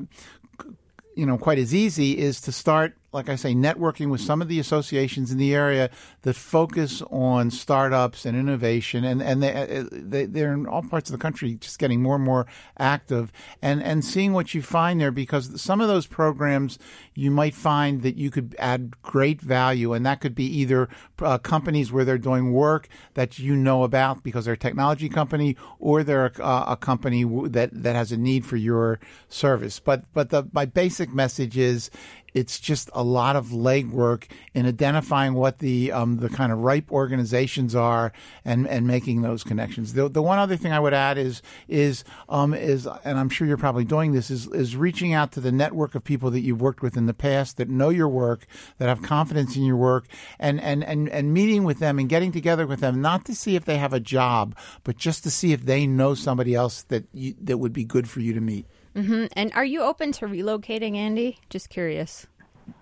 you 1.17 1.27
know 1.27 1.37
quite 1.37 1.59
as 1.59 1.75
easy 1.75 2.17
is 2.19 2.41
to 2.43 2.53
start 2.53 2.97
like 3.15 3.29
i 3.29 3.37
say 3.37 3.55
networking 3.55 4.11
with 4.11 4.21
some 4.21 4.43
of 4.43 4.49
the 4.49 4.59
associations 4.59 5.31
in 5.31 5.39
the 5.39 5.55
area 5.55 5.89
that 6.23 6.35
focus 6.35 7.03
on 7.11 7.51
startups 7.51 8.27
and 8.27 8.37
innovation 8.37 9.05
and 9.05 9.23
and 9.23 9.43
they, 9.43 9.85
they 9.91 10.27
they're 10.27 10.53
in 10.53 10.67
all 10.67 10.83
parts 10.83 11.09
of 11.09 11.17
the 11.17 11.23
country 11.23 11.55
just 11.55 11.79
getting 11.79 12.03
more 12.03 12.17
and 12.17 12.25
more 12.25 12.47
active 12.79 13.33
and 13.63 13.83
and 13.83 14.05
seeing 14.05 14.33
what 14.33 14.55
you 14.55 14.61
find 14.61 15.01
there 15.01 15.11
because 15.11 15.61
some 15.61 15.81
of 15.81 15.89
those 15.89 16.07
programs 16.07 16.79
you 17.15 17.31
might 17.31 17.55
find 17.55 18.03
that 18.03 18.17
you 18.17 18.31
could 18.31 18.55
add 18.59 19.01
great 19.03 19.41
value 19.41 19.93
and 19.93 20.05
that 20.05 20.21
could 20.21 20.35
be 20.35 20.45
either 20.45 20.89
uh, 21.21 21.39
companies 21.39 21.93
where 21.93 22.05
they're 22.05 22.19
doing 22.19 22.53
work 22.53 22.89
that 23.15 23.39
you 23.39 23.55
know 23.55 23.85
about 23.85 24.23
because 24.23 24.45
they're 24.45 24.55
a 24.55 24.59
technology 24.59 25.09
company 25.09 25.57
or 25.79 26.03
they're 26.03 26.33
a, 26.39 26.65
a 26.69 26.77
company 26.77 27.25
that 27.49 27.71
that 27.73 27.95
has 27.95 28.13
a 28.13 28.17
need 28.17 28.45
for 28.45 28.57
your 28.57 28.99
service. 29.29 29.79
But 29.79 30.05
but 30.13 30.31
the 30.31 30.49
my 30.53 30.65
basic 30.65 31.13
message 31.15 31.57
is 31.57 31.91
it's 32.35 32.59
just 32.59 32.91
a 32.93 33.03
lot 33.03 33.37
of 33.37 33.49
legwork 33.49 34.25
in 34.53 34.67
identifying 34.67 35.35
what 35.35 35.61
the 35.61 35.93
um, 35.93 36.19
the 36.19 36.29
kind 36.29 36.53
of 36.53 36.59
ripe 36.59 36.91
organizations 36.91 37.75
are 37.77 38.13
and, 38.45 38.67
and 38.67 38.87
making 38.87 39.23
those 39.23 39.45
connections. 39.45 39.93
The, 39.93 40.09
the 40.09 40.23
one 40.23 40.39
other 40.39 40.57
thing 40.57 40.73
I 40.73 40.81
would 40.81 40.93
add 40.93 41.17
is 41.17 41.43
is 41.69 42.05
um, 42.29 42.53
is 42.53 42.89
and 43.05 43.19
I'm 43.19 43.29
sure 43.29 43.47
you're 43.47 43.57
probably 43.57 43.85
doing 43.85 44.13
this 44.13 44.31
is 44.31 44.49
is 44.49 44.77
reaching 44.77 45.13
out 45.13 45.31
to 45.33 45.41
the 45.41 45.53
network 45.53 45.95
of 45.95 46.03
people 46.03 46.31
that 46.33 46.41
you've 46.41 46.61
worked 46.61 46.83
with 46.83 46.97
in 46.97 47.07
the 47.07 47.15
past 47.15 47.57
that 47.57 47.69
know 47.69 47.91
your 47.91 48.09
work, 48.09 48.47
that 48.79 48.89
have 48.89 49.01
confidence 49.01 49.57
in 49.57 49.63
your 49.63 49.77
work, 49.77 50.07
and 50.41 50.61
and 50.61 50.83
and, 50.83 51.09
and 51.09 51.33
meeting 51.33 51.63
with 51.63 51.79
them 51.79 52.01
and 52.01 52.09
getting 52.09 52.33
together 52.33 52.67
with 52.67 52.81
them, 52.81 53.01
not 53.01 53.25
to 53.27 53.35
see 53.35 53.55
if 53.55 53.65
they 53.65 53.79
have 53.79 53.93
a 53.93 54.01
job, 54.01 54.57
but 54.83 54.97
just 54.97 55.23
to 55.23 55.31
see 55.31 55.53
if 55.53 55.65
they 55.65 55.87
know 55.87 56.15
somebody 56.15 56.55
else 56.55 56.83
that 56.83 57.05
you, 57.13 57.35
that 57.41 57.59
would 57.59 57.73
be 57.73 57.85
good 57.85 58.09
for 58.09 58.19
you 58.19 58.35
to 58.35 58.41
meet. 58.41 58.67
Hmm 58.95 59.27
And 59.35 59.53
are 59.55 59.65
you 59.65 59.83
open 59.83 60.13
to 60.13 60.27
relocating, 60.27 60.97
Andy? 60.97 61.39
Just 61.51 61.69
curious. 61.69 62.27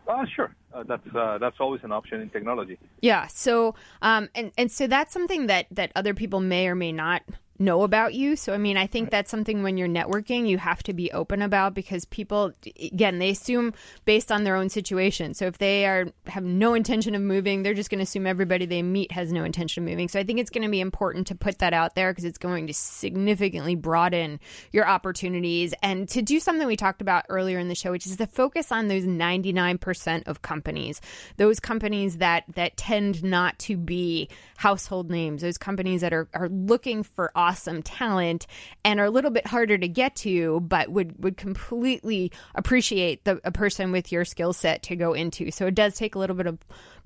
Uh, 0.06 0.24
sure, 0.34 0.54
uh, 0.74 0.82
that's 0.84 1.06
uh, 1.14 1.38
that's 1.38 1.56
always 1.58 1.82
an 1.84 1.92
option 1.92 2.20
in 2.20 2.28
technology. 2.30 2.78
Yeah. 3.00 3.26
So, 3.28 3.74
um, 4.02 4.28
and 4.34 4.52
and 4.58 4.70
so 4.70 4.86
that's 4.86 5.12
something 5.12 5.46
that 5.46 5.66
that 5.70 5.92
other 5.96 6.14
people 6.14 6.40
may 6.40 6.68
or 6.68 6.74
may 6.74 6.92
not 6.92 7.22
know 7.64 7.82
about 7.82 8.14
you. 8.14 8.36
So, 8.36 8.52
I 8.52 8.58
mean, 8.58 8.76
I 8.76 8.86
think 8.86 9.10
that's 9.10 9.30
something 9.30 9.62
when 9.62 9.76
you're 9.76 9.88
networking, 9.88 10.48
you 10.48 10.58
have 10.58 10.82
to 10.84 10.92
be 10.92 11.10
open 11.12 11.42
about 11.42 11.74
because 11.74 12.04
people, 12.04 12.52
again, 12.80 13.18
they 13.18 13.30
assume 13.30 13.74
based 14.04 14.30
on 14.30 14.44
their 14.44 14.56
own 14.56 14.68
situation. 14.68 15.34
So, 15.34 15.46
if 15.46 15.58
they 15.58 15.86
are 15.86 16.06
have 16.26 16.44
no 16.44 16.74
intention 16.74 17.14
of 17.14 17.22
moving, 17.22 17.62
they're 17.62 17.74
just 17.74 17.90
going 17.90 17.98
to 17.98 18.04
assume 18.04 18.26
everybody 18.26 18.66
they 18.66 18.82
meet 18.82 19.12
has 19.12 19.32
no 19.32 19.44
intention 19.44 19.84
of 19.84 19.88
moving. 19.88 20.08
So, 20.08 20.18
I 20.18 20.24
think 20.24 20.38
it's 20.38 20.50
going 20.50 20.64
to 20.64 20.70
be 20.70 20.80
important 20.80 21.26
to 21.28 21.34
put 21.34 21.58
that 21.58 21.72
out 21.72 21.94
there 21.94 22.12
because 22.12 22.24
it's 22.24 22.38
going 22.38 22.66
to 22.66 22.74
significantly 22.74 23.74
broaden 23.74 24.40
your 24.72 24.86
opportunities 24.86 25.74
and 25.82 26.08
to 26.08 26.22
do 26.22 26.40
something 26.40 26.66
we 26.66 26.76
talked 26.76 27.00
about 27.00 27.24
earlier 27.28 27.58
in 27.58 27.68
the 27.68 27.74
show, 27.74 27.90
which 27.90 28.06
is 28.06 28.16
to 28.16 28.26
focus 28.26 28.72
on 28.72 28.88
those 28.88 29.04
99% 29.04 30.26
of 30.26 30.42
companies, 30.42 31.00
those 31.36 31.60
companies 31.60 32.18
that 32.18 32.44
that 32.54 32.76
tend 32.76 33.22
not 33.22 33.58
to 33.60 33.76
be 33.76 34.28
household 34.62 35.10
names, 35.10 35.42
those 35.42 35.58
companies 35.58 36.02
that 36.02 36.12
are, 36.12 36.28
are 36.34 36.48
looking 36.48 37.02
for 37.02 37.32
awesome 37.34 37.82
talent 37.82 38.46
and 38.84 39.00
are 39.00 39.06
a 39.06 39.10
little 39.10 39.32
bit 39.32 39.44
harder 39.44 39.76
to 39.76 39.88
get 39.88 40.14
to, 40.14 40.60
but 40.60 40.88
would, 40.88 41.20
would 41.20 41.36
completely 41.36 42.30
appreciate 42.54 43.24
the, 43.24 43.40
a 43.42 43.50
person 43.50 43.90
with 43.90 44.12
your 44.12 44.24
skill 44.24 44.52
set 44.52 44.84
to 44.84 44.94
go 44.94 45.14
into. 45.14 45.50
So 45.50 45.66
it 45.66 45.74
does 45.74 45.96
take 45.96 46.14
a 46.14 46.18
little 46.20 46.36
bit 46.36 46.46
of 46.46 46.60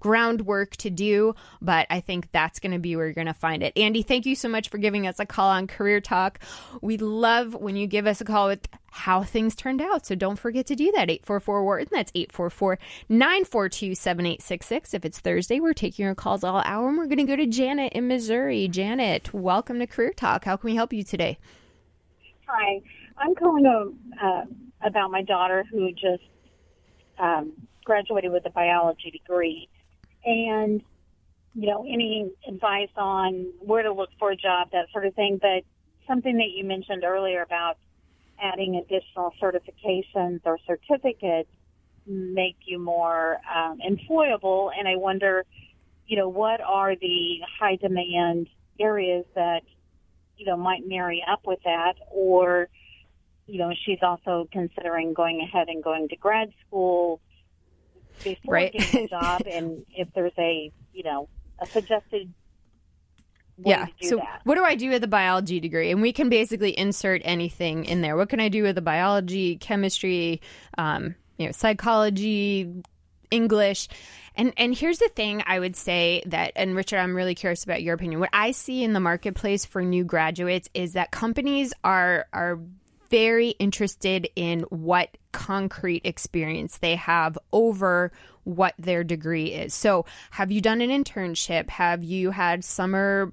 groundwork 0.06 0.76
to 0.76 0.88
do, 0.88 1.34
but 1.60 1.88
I 1.90 1.98
think 1.98 2.30
that's 2.30 2.60
going 2.60 2.70
to 2.70 2.78
be 2.78 2.94
where 2.94 3.06
you're 3.06 3.12
going 3.12 3.26
to 3.26 3.34
find 3.34 3.60
it. 3.60 3.76
Andy, 3.76 4.02
thank 4.02 4.24
you 4.24 4.36
so 4.36 4.48
much 4.48 4.68
for 4.68 4.78
giving 4.78 5.04
us 5.04 5.18
a 5.18 5.26
call 5.26 5.50
on 5.50 5.66
Career 5.66 6.00
Talk. 6.00 6.38
We 6.80 6.96
love 6.96 7.54
when 7.56 7.74
you 7.74 7.88
give 7.88 8.06
us 8.06 8.20
a 8.20 8.24
call 8.24 8.46
with 8.46 8.68
how 8.86 9.24
things 9.24 9.56
turned 9.56 9.82
out. 9.82 10.06
So 10.06 10.14
don't 10.14 10.38
forget 10.38 10.64
to 10.66 10.76
do 10.76 10.92
that. 10.92 11.10
844 11.10 11.64
Wharton. 11.64 11.88
That's 11.90 12.12
844 12.14 12.78
942 13.08 13.96
7866. 13.96 14.94
If 14.94 15.04
it's 15.04 15.18
Thursday, 15.18 15.58
we're 15.58 15.72
taking 15.72 16.04
your 16.04 16.14
calls 16.14 16.44
all 16.44 16.62
hour 16.64 16.88
and 16.88 16.96
we're 16.96 17.06
going 17.06 17.18
to 17.18 17.24
go 17.24 17.34
to 17.34 17.46
Janet 17.46 17.92
in 17.92 18.06
Missouri. 18.06 18.68
Janet, 18.68 19.34
welcome 19.34 19.80
to 19.80 19.88
Career 19.88 20.12
Talk. 20.12 20.44
How 20.44 20.56
can 20.56 20.70
we 20.70 20.76
help 20.76 20.92
you 20.92 21.02
today? 21.02 21.36
Hi, 22.46 22.80
I'm 23.18 23.34
calling 23.34 23.66
uh, 23.66 24.44
about 24.82 25.10
my 25.10 25.22
daughter 25.22 25.64
who 25.68 25.90
just 25.90 26.22
um, 27.18 27.54
graduated 27.84 28.30
with 28.30 28.46
a 28.46 28.50
biology 28.50 29.10
degree, 29.10 29.68
and 30.26 30.82
you 31.54 31.68
know 31.68 31.82
any 31.82 32.30
advice 32.46 32.90
on 32.96 33.52
where 33.60 33.82
to 33.82 33.92
look 33.92 34.10
for 34.18 34.32
a 34.32 34.36
job, 34.36 34.68
that 34.72 34.86
sort 34.92 35.06
of 35.06 35.14
thing. 35.14 35.38
But 35.40 35.64
something 36.06 36.36
that 36.36 36.50
you 36.54 36.64
mentioned 36.64 37.04
earlier 37.04 37.42
about 37.42 37.78
adding 38.42 38.76
additional 38.76 39.32
certifications 39.40 40.40
or 40.44 40.58
certificates 40.66 41.48
make 42.06 42.56
you 42.66 42.78
more 42.78 43.38
um, 43.54 43.78
employable, 43.80 44.70
and 44.78 44.86
I 44.86 44.96
wonder, 44.96 45.44
you 46.06 46.16
know, 46.18 46.28
what 46.28 46.60
are 46.60 46.94
the 46.94 47.38
high 47.58 47.76
demand 47.76 48.48
areas 48.78 49.24
that 49.34 49.62
you 50.36 50.46
know, 50.46 50.56
might 50.56 50.86
marry 50.86 51.24
up 51.30 51.40
with 51.46 51.58
that, 51.64 51.94
or, 52.10 52.68
you 53.46 53.58
know, 53.58 53.72
she's 53.84 53.98
also 54.02 54.48
considering 54.52 55.14
going 55.14 55.40
ahead 55.40 55.68
and 55.68 55.82
going 55.82 56.08
to 56.08 56.16
grad 56.16 56.52
school 56.66 57.20
before 58.22 58.54
Right. 58.54 58.72
getting 58.72 59.04
a 59.04 59.08
job, 59.20 59.42
and 59.50 59.84
if 59.94 60.08
there's 60.14 60.32
a, 60.38 60.72
you 60.92 61.02
know, 61.02 61.28
a 61.60 61.66
suggested 61.66 62.32
yeah. 63.64 63.86
So, 64.02 64.16
that. 64.16 64.42
what 64.44 64.56
do 64.56 64.64
I 64.64 64.74
do 64.74 64.90
with 64.90 65.02
a 65.02 65.08
biology 65.08 65.60
degree? 65.60 65.90
And 65.90 66.02
we 66.02 66.12
can 66.12 66.28
basically 66.28 66.78
insert 66.78 67.22
anything 67.24 67.86
in 67.86 68.02
there. 68.02 68.16
What 68.16 68.28
can 68.28 68.40
I 68.40 68.48
do 68.48 68.62
with 68.62 68.76
a 68.76 68.82
biology, 68.82 69.56
chemistry, 69.56 70.42
um, 70.76 71.14
you 71.38 71.46
know, 71.46 71.52
psychology, 71.52 72.82
English? 73.30 73.88
And 74.34 74.52
and 74.58 74.74
here's 74.76 74.98
the 74.98 75.08
thing 75.08 75.42
I 75.46 75.58
would 75.58 75.74
say 75.74 76.22
that 76.26 76.52
and 76.56 76.76
Richard, 76.76 76.98
I'm 76.98 77.16
really 77.16 77.34
curious 77.34 77.64
about 77.64 77.82
your 77.82 77.94
opinion. 77.94 78.20
What 78.20 78.28
I 78.34 78.50
see 78.50 78.84
in 78.84 78.92
the 78.92 79.00
marketplace 79.00 79.64
for 79.64 79.80
new 79.80 80.04
graduates 80.04 80.68
is 80.74 80.92
that 80.92 81.10
companies 81.10 81.72
are 81.82 82.26
are 82.34 82.58
very 83.10 83.50
interested 83.50 84.28
in 84.36 84.60
what 84.70 85.16
concrete 85.32 86.02
experience 86.04 86.78
they 86.78 86.96
have 86.96 87.38
over 87.52 88.12
what 88.44 88.74
their 88.78 89.04
degree 89.04 89.52
is. 89.52 89.74
So, 89.74 90.06
have 90.30 90.50
you 90.50 90.60
done 90.60 90.80
an 90.80 90.90
internship? 90.90 91.68
Have 91.70 92.04
you 92.04 92.30
had 92.30 92.64
summer 92.64 93.32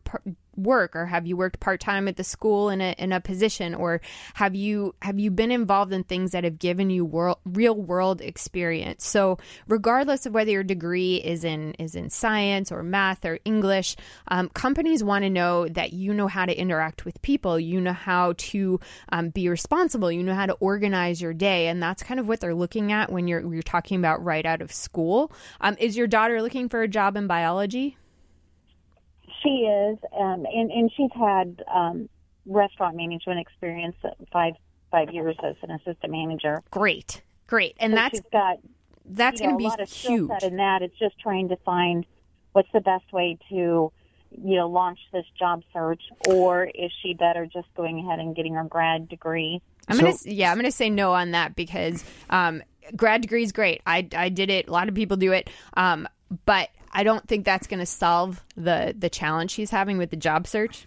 work 0.55 0.95
or 0.95 1.05
have 1.05 1.25
you 1.25 1.37
worked 1.37 1.59
part-time 1.59 2.07
at 2.07 2.17
the 2.17 2.23
school 2.23 2.69
in 2.69 2.81
a 2.81 2.95
in 2.97 3.11
a 3.11 3.19
position 3.19 3.73
or 3.75 4.01
have 4.35 4.55
you 4.55 4.95
have 5.01 5.19
you 5.19 5.31
been 5.31 5.51
involved 5.51 5.93
in 5.93 6.03
things 6.03 6.31
that 6.31 6.43
have 6.43 6.59
given 6.59 6.89
you 6.89 7.05
world, 7.05 7.37
real 7.45 7.75
world 7.75 8.21
experience? 8.21 9.05
So, 9.05 9.37
regardless 9.67 10.25
of 10.25 10.33
whether 10.33 10.51
your 10.51 10.63
degree 10.63 11.17
is 11.17 11.43
in 11.43 11.73
is 11.73 11.95
in 11.95 12.09
science 12.09 12.71
or 12.71 12.83
math 12.83 13.25
or 13.25 13.39
English, 13.45 13.95
um, 14.27 14.49
companies 14.49 15.03
want 15.03 15.23
to 15.23 15.29
know 15.29 15.67
that 15.67 15.93
you 15.93 16.13
know 16.13 16.27
how 16.27 16.45
to 16.45 16.57
interact 16.57 17.05
with 17.05 17.21
people, 17.21 17.59
you 17.59 17.81
know 17.81 17.93
how 17.93 18.33
to 18.37 18.79
um, 19.09 19.29
be 19.29 19.49
responsible, 19.49 20.11
you 20.11 20.23
know 20.23 20.35
how 20.35 20.45
to 20.45 20.53
organize 20.53 21.21
your 21.21 21.33
day, 21.33 21.67
and 21.67 21.81
that's 21.81 22.03
kind 22.03 22.19
of 22.19 22.27
what 22.27 22.39
they're 22.39 22.55
looking 22.55 22.91
at 22.91 23.11
when 23.11 23.27
you're 23.27 23.53
you're 23.53 23.63
talking 23.63 23.97
about 23.97 24.23
right 24.23 24.45
out 24.45 24.61
of 24.61 24.71
school. 24.71 25.31
Um, 25.61 25.75
is 25.79 25.97
your 25.97 26.07
daughter 26.07 26.41
looking 26.41 26.69
for 26.69 26.81
a 26.81 26.87
job 26.87 27.17
in 27.17 27.27
biology? 27.27 27.97
She 29.43 29.49
is, 29.49 29.97
um, 30.17 30.45
and 30.45 30.71
and 30.71 30.91
she's 30.95 31.11
had 31.13 31.63
um, 31.73 32.09
restaurant 32.45 32.95
management 32.95 33.39
experience, 33.39 33.95
five 34.31 34.53
five 34.91 35.11
years 35.11 35.35
as 35.43 35.55
an 35.63 35.71
assistant 35.71 36.11
manager. 36.11 36.61
Great, 36.71 37.21
great, 37.47 37.75
and 37.79 37.91
So 37.91 37.95
that's 37.95 38.17
she's 38.17 38.25
got 38.31 38.57
that's 39.05 39.41
going 39.41 39.57
to 39.57 39.63
a 39.63 39.67
lot 39.67 39.77
be 39.77 39.83
of 39.83 39.89
huge. 39.91 40.31
in 40.43 40.55
that. 40.57 40.81
It's 40.81 40.97
just 40.97 41.19
trying 41.19 41.49
to 41.49 41.57
find 41.57 42.05
what's 42.53 42.71
the 42.71 42.79
best 42.79 43.11
way 43.11 43.37
to, 43.49 43.55
you 43.55 43.91
know, 44.31 44.69
launch 44.69 44.99
this 45.11 45.25
job 45.37 45.63
search, 45.73 46.01
or 46.29 46.65
is 46.65 46.91
she 47.01 47.13
better 47.13 47.45
just 47.45 47.67
going 47.75 47.99
ahead 47.99 48.19
and 48.19 48.35
getting 48.35 48.53
her 48.53 48.63
grad 48.63 49.09
degree? 49.09 49.61
I'm 49.89 49.97
gonna 49.97 50.13
yeah, 50.23 50.51
I'm 50.51 50.57
gonna 50.57 50.71
say 50.71 50.89
no 50.89 51.11
on 51.13 51.31
that 51.31 51.55
because 51.55 52.03
um, 52.29 52.63
grad 52.95 53.21
degree 53.21 53.43
is 53.43 53.51
great. 53.51 53.81
I 53.85 54.07
I 54.15 54.29
did 54.29 54.49
it. 54.49 54.67
A 54.67 54.71
lot 54.71 54.87
of 54.87 54.95
people 54.95 55.17
do 55.17 55.33
it, 55.33 55.49
um, 55.75 56.07
but 56.45 56.69
I 56.93 57.03
don't 57.03 57.27
think 57.27 57.45
that's 57.45 57.67
gonna 57.67 57.85
solve 57.85 58.43
the 58.55 58.95
the 58.97 59.09
challenge 59.09 59.51
she's 59.51 59.71
having 59.71 59.97
with 59.97 60.11
the 60.11 60.17
job 60.17 60.47
search. 60.47 60.85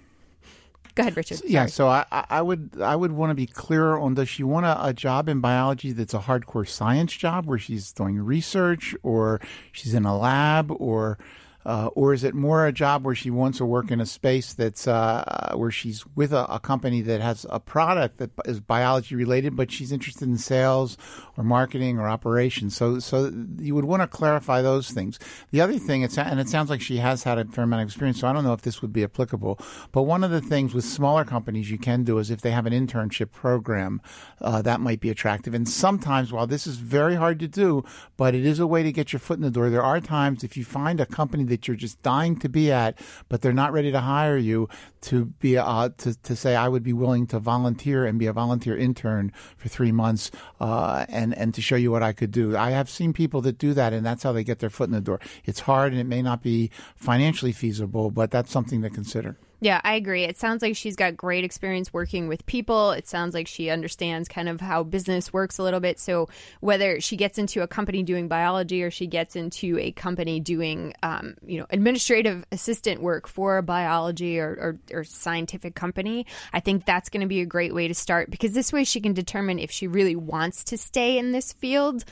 Go 0.95 1.03
ahead, 1.03 1.17
Richard. 1.17 1.43
Yeah, 1.45 1.67
so 1.67 1.89
I, 1.89 2.07
I 2.11 2.25
I 2.31 2.43
would 2.43 2.81
I 2.81 2.97
would 2.97 3.13
want 3.13 3.31
to 3.31 3.35
be 3.35 3.47
clearer 3.47 4.01
on 4.01 4.15
does 4.15 4.31
she 4.31 4.43
want 4.43 4.65
a, 4.65 4.87
a 4.87 4.95
job 4.95 5.29
in 5.29 5.41
biology 5.41 5.93
that's 5.93 6.15
a 6.15 6.21
hardcore 6.21 6.67
science 6.67 7.13
job 7.13 7.45
where 7.45 7.59
she's 7.59 7.93
doing 7.93 8.19
research 8.19 8.95
or 9.03 9.41
she's 9.73 9.93
in 9.93 10.07
a 10.07 10.17
lab 10.17 10.71
or 10.71 11.19
uh, 11.67 11.89
or 11.97 12.15
is 12.15 12.23
it 12.23 12.33
more 12.33 12.65
a 12.65 12.73
job 12.73 13.05
where 13.05 13.15
she 13.17 13.29
wants 13.29 13.59
to 13.59 13.67
work 13.67 13.91
in 13.91 14.01
a 14.01 14.07
space 14.07 14.53
that's 14.53 14.87
uh, 14.87 15.53
where 15.57 15.73
she's 15.73 16.07
with 16.15 16.33
a, 16.33 16.47
a, 16.47 16.61
company 16.61 17.01
that 17.01 17.21
has 17.21 17.45
a 17.51 17.59
product 17.59 18.19
that 18.19 18.31
is 18.45 18.61
biology 18.61 19.17
related, 19.17 19.57
but 19.57 19.73
she's 19.73 19.91
interested 19.91 20.29
in 20.29 20.39
sales 20.39 20.97
or 21.37 21.43
marketing 21.43 21.99
or 21.99 22.07
operations? 22.07 22.77
So, 22.77 23.01
so 23.01 23.33
you 23.59 23.75
would 23.75 23.85
want 23.85 24.01
to 24.01 24.07
clarify 24.07 24.63
those 24.63 24.91
things. 24.93 25.19
The 25.51 25.61
other 25.61 25.77
thing, 25.77 26.03
it's 26.03 26.17
and 26.17 26.39
it 26.39 26.49
sounds 26.49 26.71
like 26.71 26.81
she 26.81 26.99
has 26.99 27.25
had 27.25 27.37
a 27.37 27.45
fair 27.45 27.65
amount 27.65 27.83
of 27.83 27.89
experience, 27.89 28.21
so 28.21 28.29
I 28.29 28.33
don't 28.33 28.45
know 28.45 28.53
if 28.53 28.63
this 28.63 28.81
would 28.81 28.93
be 28.93 29.03
applicable. 29.03 29.59
But 29.91 30.03
one 30.03 30.23
of 30.23 30.31
the 30.31 30.41
things 30.41 30.73
with 30.73 30.85
smaller 30.85 31.25
companies 31.25 31.69
you 31.69 31.79
can 31.79 32.05
do 32.05 32.19
is 32.19 32.31
if 32.31 32.43
they 32.43 32.53
have 32.53 32.67
an 32.67 32.73
internship 32.73 33.33
program, 33.33 34.01
uh, 34.41 34.63
that 34.63 34.81
might 34.81 35.01
be 35.01 35.11
attractive. 35.11 35.53
And 35.53 35.69
sometimes, 35.69 36.33
while 36.33 36.47
this 36.47 36.69
is 36.69 36.77
very 36.77 37.17
hard 37.17 37.41
to 37.41 37.49
do, 37.49 37.83
but 38.17 38.37
it 38.37 38.47
is 38.47 38.61
a 38.61 38.69
way 38.69 38.85
to 38.85 38.93
get 38.93 39.13
your 39.13 39.19
foot 39.19 39.39
in 39.39 39.43
the 39.43 39.51
door. 39.51 39.69
There 39.69 39.83
are 39.83 40.01
times 40.01 40.45
if 40.45 40.57
you 40.57 40.65
find 40.65 41.01
a 41.01 41.07
company 41.07 41.43
that 41.43 41.56
you're 41.65 41.77
just 41.77 42.01
dying 42.03 42.39
to 42.41 42.49
be 42.49 42.71
at, 42.71 42.99
but 43.29 43.41
they're 43.41 43.53
not 43.53 43.73
ready 43.73 43.91
to 43.93 44.01
hire 44.01 44.37
you, 44.37 44.69
to 45.03 45.27
be 45.27 45.57
uh, 45.57 45.91
to 45.99 46.15
to 46.23 46.37
say 46.37 46.57
I 46.57 46.69
would 46.69 46.83
be 46.83 46.93
willing 46.93 47.27
to 47.29 47.39
volunteer 47.39 48.05
and 48.05 48.19
be 48.19 48.27
a 48.27 48.33
volunteer 48.33 48.77
intern 48.77 49.33
for 49.57 49.69
three 49.69 49.93
months, 49.93 50.31
uh, 50.61 51.07
and 51.09 51.37
and 51.37 51.55
to 51.55 51.63
show 51.63 51.77
you 51.77 51.91
what 51.91 52.03
I 52.03 52.13
could 52.13 52.31
do. 52.31 52.57
I 52.57 52.71
have 52.71 52.91
seen 52.91 53.13
people 53.13 53.41
that 53.43 53.59
do 53.59 53.75
that, 53.75 53.93
and 53.93 54.05
that's 54.05 54.23
how 54.23 54.33
they 54.33 54.45
get 54.45 54.59
their 54.59 54.71
foot 54.71 54.89
in 54.89 54.95
the 54.95 55.01
door. 55.01 55.21
It's 55.45 55.61
hard, 55.61 55.93
and 55.93 56.01
it 56.01 56.07
may 56.07 56.23
not 56.23 56.43
be 56.43 56.71
financially 56.97 57.53
feasible, 57.53 58.11
but 58.11 58.31
that's 58.31 58.51
something 58.51 58.83
to 58.83 58.91
consider. 58.91 59.37
Yeah, 59.61 59.81
I 59.85 59.95
agree. 59.95 60.25
It 60.25 60.37
sounds 60.37 60.61
like 60.61 60.77
she's 60.77 60.97
got 60.97 61.17
great 61.17 61.43
experience 61.43 61.93
working 61.93 62.29
with 62.29 62.45
people. 62.45 62.91
It 62.91 63.09
sounds 63.09 63.33
like 63.33 63.47
she 63.47 63.71
understands 63.71 64.29
kind 64.29 64.51
of 64.51 64.61
how 64.61 64.83
business 64.83 65.33
works 65.33 65.59
a 65.59 65.63
little 65.63 65.81
bit. 65.81 65.99
So 65.99 66.29
whether 66.61 67.01
she 67.01 67.17
gets 67.17 67.39
into 67.39 67.63
a 67.63 67.67
company 67.67 68.03
doing 68.03 68.29
biology 68.29 68.83
or 68.83 68.91
she 68.91 69.07
gets 69.07 69.35
into 69.35 69.79
a 69.79 69.93
company 69.93 70.41
doing, 70.41 70.93
um, 71.03 71.37
you 71.47 71.59
know, 71.59 71.67
administrative 71.71 72.45
assistant 72.53 73.01
work 73.01 73.27
for 73.27 73.57
a 73.57 73.63
biology 73.63 74.39
or, 74.39 74.79
or, 74.93 74.99
or 74.99 75.05
scientific 75.05 75.75
company, 75.75 76.27
I 76.53 76.61
think 76.61 76.85
that's 76.85 77.09
going 77.09 77.23
to 77.23 77.27
be 77.27 77.41
a 77.41 77.47
great 77.47 77.75
way 77.75 77.89
to 77.89 77.95
start 77.95 78.31
because 78.31 78.53
this 78.53 78.75
way 78.75 78.85
she 78.85 79.01
can 79.01 79.15
determine 79.15 79.59
if 79.59 79.71
she 79.71 79.87
really 79.87 80.17
wants 80.17 80.65
to 80.65 80.77
stay 80.77 81.17
in 81.17 81.33
this 81.33 81.55
field. 81.55 82.05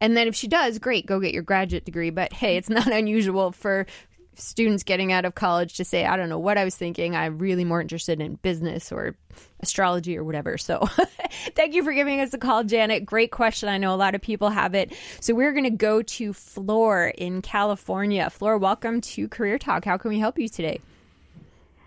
And 0.00 0.16
then 0.16 0.28
if 0.28 0.34
she 0.34 0.46
does, 0.46 0.78
great, 0.78 1.06
go 1.06 1.20
get 1.20 1.32
your 1.32 1.42
graduate 1.42 1.84
degree. 1.84 2.10
But 2.10 2.32
hey, 2.32 2.56
it's 2.56 2.68
not 2.68 2.86
unusual 2.92 3.52
for 3.52 3.86
students 4.36 4.82
getting 4.82 5.12
out 5.12 5.24
of 5.24 5.34
college 5.34 5.76
to 5.76 5.84
say, 5.84 6.04
I 6.04 6.16
don't 6.16 6.28
know 6.28 6.38
what 6.38 6.58
I 6.58 6.64
was 6.64 6.76
thinking. 6.76 7.16
I'm 7.16 7.38
really 7.38 7.64
more 7.64 7.80
interested 7.80 8.20
in 8.20 8.34
business 8.36 8.92
or 8.92 9.16
astrology 9.60 10.16
or 10.16 10.24
whatever. 10.24 10.58
So 10.58 10.86
thank 11.54 11.74
you 11.74 11.82
for 11.82 11.92
giving 11.92 12.20
us 12.20 12.32
a 12.34 12.38
call, 12.38 12.64
Janet. 12.64 13.06
Great 13.06 13.30
question. 13.30 13.68
I 13.68 13.78
know 13.78 13.94
a 13.94 13.96
lot 13.96 14.14
of 14.14 14.20
people 14.20 14.50
have 14.50 14.74
it. 14.74 14.92
So 15.20 15.34
we're 15.34 15.52
going 15.52 15.64
to 15.64 15.70
go 15.70 16.02
to 16.02 16.32
Flora 16.32 17.10
in 17.12 17.42
California. 17.42 18.28
Flora, 18.30 18.58
welcome 18.58 19.00
to 19.00 19.28
Career 19.28 19.58
Talk. 19.58 19.84
How 19.84 19.96
can 19.96 20.10
we 20.10 20.18
help 20.18 20.38
you 20.38 20.48
today? 20.48 20.80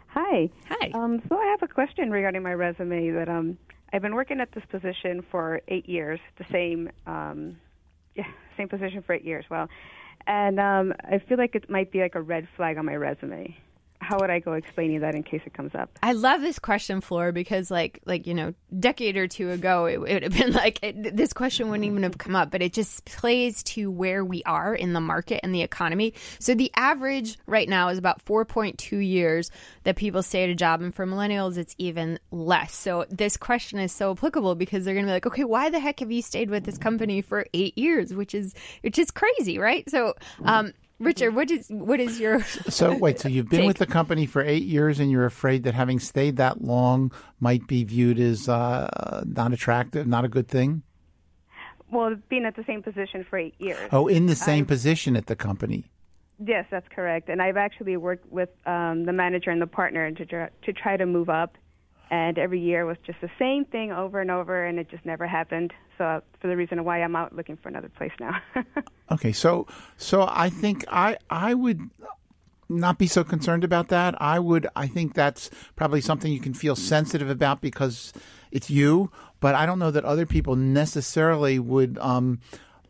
Hi. 0.07 0.49
Hi. 0.69 0.91
Um, 0.93 1.21
so 1.29 1.37
I 1.37 1.45
have 1.51 1.61
a 1.61 1.71
question 1.71 2.09
regarding 2.09 2.41
my 2.41 2.53
resume 2.53 3.11
that 3.11 3.29
um, 3.29 3.57
I've 3.93 4.01
been 4.01 4.15
working 4.15 4.39
at 4.39 4.51
this 4.51 4.63
position 4.69 5.23
for 5.29 5.61
eight 5.67 5.87
years, 5.87 6.19
the 6.37 6.45
same, 6.51 6.89
um, 7.05 7.57
yeah, 8.15 8.25
same 8.57 8.69
position 8.69 9.03
for 9.03 9.13
eight 9.13 9.23
years. 9.23 9.45
Well, 9.49 9.69
and 10.27 10.59
um, 10.59 10.93
I 11.03 11.19
feel 11.19 11.37
like 11.37 11.55
it 11.55 11.69
might 11.69 11.91
be 11.91 12.01
like 12.01 12.15
a 12.15 12.21
red 12.21 12.47
flag 12.55 12.77
on 12.77 12.85
my 12.85 12.95
resume 12.95 13.55
how 14.09 14.17
would 14.17 14.31
I 14.31 14.39
go 14.39 14.53
explaining 14.53 15.01
that 15.01 15.13
in 15.13 15.21
case 15.21 15.41
it 15.45 15.53
comes 15.53 15.75
up? 15.75 15.99
I 16.01 16.13
love 16.13 16.41
this 16.41 16.57
question, 16.57 16.99
Flora, 16.99 17.31
because 17.31 17.69
like 17.69 17.99
like 18.05 18.25
you 18.25 18.33
know, 18.33 18.55
decade 18.79 19.17
or 19.17 19.27
two 19.27 19.51
ago, 19.51 19.85
it, 19.85 20.01
would 20.01 20.23
have 20.23 20.35
been 20.35 20.51
like 20.63 20.79
it, 20.81 21.15
this 21.15 21.31
question 21.31 21.69
wouldn't 21.69 21.85
even 21.85 22.01
have 22.01 22.17
come 22.17 22.35
up. 22.35 22.49
But 22.49 22.63
it 22.63 22.73
just 22.73 23.05
plays 23.05 23.61
to 23.63 23.91
where 23.91 24.25
we 24.25 24.41
are 24.47 24.73
in 24.73 24.93
the 24.93 24.99
market 24.99 25.41
and 25.43 25.53
the 25.53 25.61
economy. 25.61 26.15
So 26.39 26.55
the 26.55 26.71
average 26.75 27.37
right 27.45 27.69
now 27.69 27.89
is 27.89 27.99
about 27.99 28.19
four 28.23 28.45
point 28.45 28.79
two 28.79 28.97
years 28.97 29.51
that 29.83 29.95
people 29.95 30.23
stay 30.23 30.43
at 30.43 30.49
a 30.49 30.55
job, 30.55 30.81
and 30.81 30.93
for 30.93 31.05
millennials, 31.05 31.57
it's 31.57 31.75
even 31.77 32.17
less. 32.31 32.73
So 32.73 33.05
this 33.11 33.37
question 33.37 33.77
is 33.77 33.91
so 33.91 34.13
applicable 34.13 34.55
because 34.55 34.85
they're 34.85 34.95
going 34.95 35.05
to 35.05 35.09
be 35.09 35.13
like, 35.13 35.27
okay, 35.27 35.43
why 35.43 35.69
the 35.69 35.79
heck 35.79 35.99
have 35.99 36.11
you 36.11 36.23
stayed 36.23 36.49
with 36.49 36.63
this 36.63 36.79
company 36.79 37.21
for 37.21 37.45
eight 37.53 37.77
years? 37.77 38.11
Which 38.11 38.33
is 38.33 38.55
which 38.81 38.97
is 38.97 39.11
crazy, 39.11 39.59
right? 39.59 39.87
So. 39.87 40.15
Um, 40.43 40.73
Richard, 40.99 41.33
what 41.33 41.49
is 41.49 41.67
what 41.69 41.99
is 41.99 42.19
your 42.19 42.43
So 42.69 42.95
wait, 42.97 43.19
so 43.19 43.29
you've 43.29 43.49
been 43.49 43.61
take? 43.61 43.67
with 43.67 43.77
the 43.77 43.85
company 43.85 44.25
for 44.25 44.41
8 44.41 44.63
years 44.63 44.99
and 44.99 45.09
you're 45.09 45.25
afraid 45.25 45.63
that 45.63 45.73
having 45.73 45.99
stayed 45.99 46.37
that 46.37 46.61
long 46.61 47.11
might 47.39 47.67
be 47.67 47.83
viewed 47.83 48.19
as 48.19 48.49
uh, 48.49 49.23
not 49.25 49.53
attractive, 49.53 50.07
not 50.07 50.25
a 50.25 50.27
good 50.27 50.47
thing? 50.47 50.83
Well, 51.91 52.15
being 52.29 52.45
at 52.45 52.55
the 52.55 52.63
same 52.65 52.83
position 52.83 53.25
for 53.29 53.39
8 53.39 53.55
years. 53.59 53.89
Oh, 53.91 54.07
in 54.07 54.27
the 54.27 54.35
same 54.35 54.63
I've, 54.63 54.67
position 54.67 55.15
at 55.15 55.27
the 55.27 55.35
company. 55.35 55.89
Yes, 56.45 56.65
that's 56.69 56.87
correct. 56.93 57.29
And 57.29 57.41
I've 57.41 57.57
actually 57.57 57.97
worked 57.97 58.31
with 58.31 58.49
um, 58.65 59.05
the 59.05 59.13
manager 59.13 59.49
and 59.49 59.61
the 59.61 59.67
partner 59.67 60.11
to 60.11 60.25
try, 60.25 60.49
to 60.63 60.73
try 60.73 60.97
to 60.97 61.05
move 61.05 61.29
up 61.29 61.57
and 62.11 62.37
every 62.37 62.59
year 62.59 62.85
was 62.85 62.97
just 63.05 63.21
the 63.21 63.29
same 63.37 63.65
thing 63.65 63.91
over 63.91 64.19
and 64.19 64.31
over, 64.31 64.65
and 64.65 64.79
it 64.79 64.89
just 64.89 65.05
never 65.05 65.27
happened. 65.27 65.73
So, 65.97 66.21
for 66.39 66.47
the 66.47 66.55
reason 66.55 66.83
why 66.83 67.01
I'm 67.01 67.15
out 67.15 67.35
looking 67.35 67.57
for 67.57 67.69
another 67.69 67.89
place 67.89 68.11
now. 68.19 68.41
okay, 69.11 69.31
so 69.31 69.67
so 69.97 70.27
I 70.29 70.49
think 70.49 70.85
I 70.89 71.17
I 71.29 71.53
would 71.53 71.89
not 72.69 72.97
be 72.97 73.07
so 73.07 73.23
concerned 73.23 73.63
about 73.63 73.89
that. 73.89 74.19
I 74.21 74.39
would 74.39 74.67
I 74.75 74.87
think 74.87 75.13
that's 75.13 75.49
probably 75.75 76.01
something 76.01 76.31
you 76.31 76.39
can 76.39 76.53
feel 76.53 76.75
sensitive 76.75 77.29
about 77.29 77.61
because 77.61 78.13
it's 78.51 78.69
you, 78.69 79.11
but 79.39 79.55
I 79.55 79.65
don't 79.65 79.79
know 79.79 79.91
that 79.91 80.05
other 80.05 80.25
people 80.25 80.55
necessarily 80.55 81.59
would 81.59 81.97
um, 81.99 82.39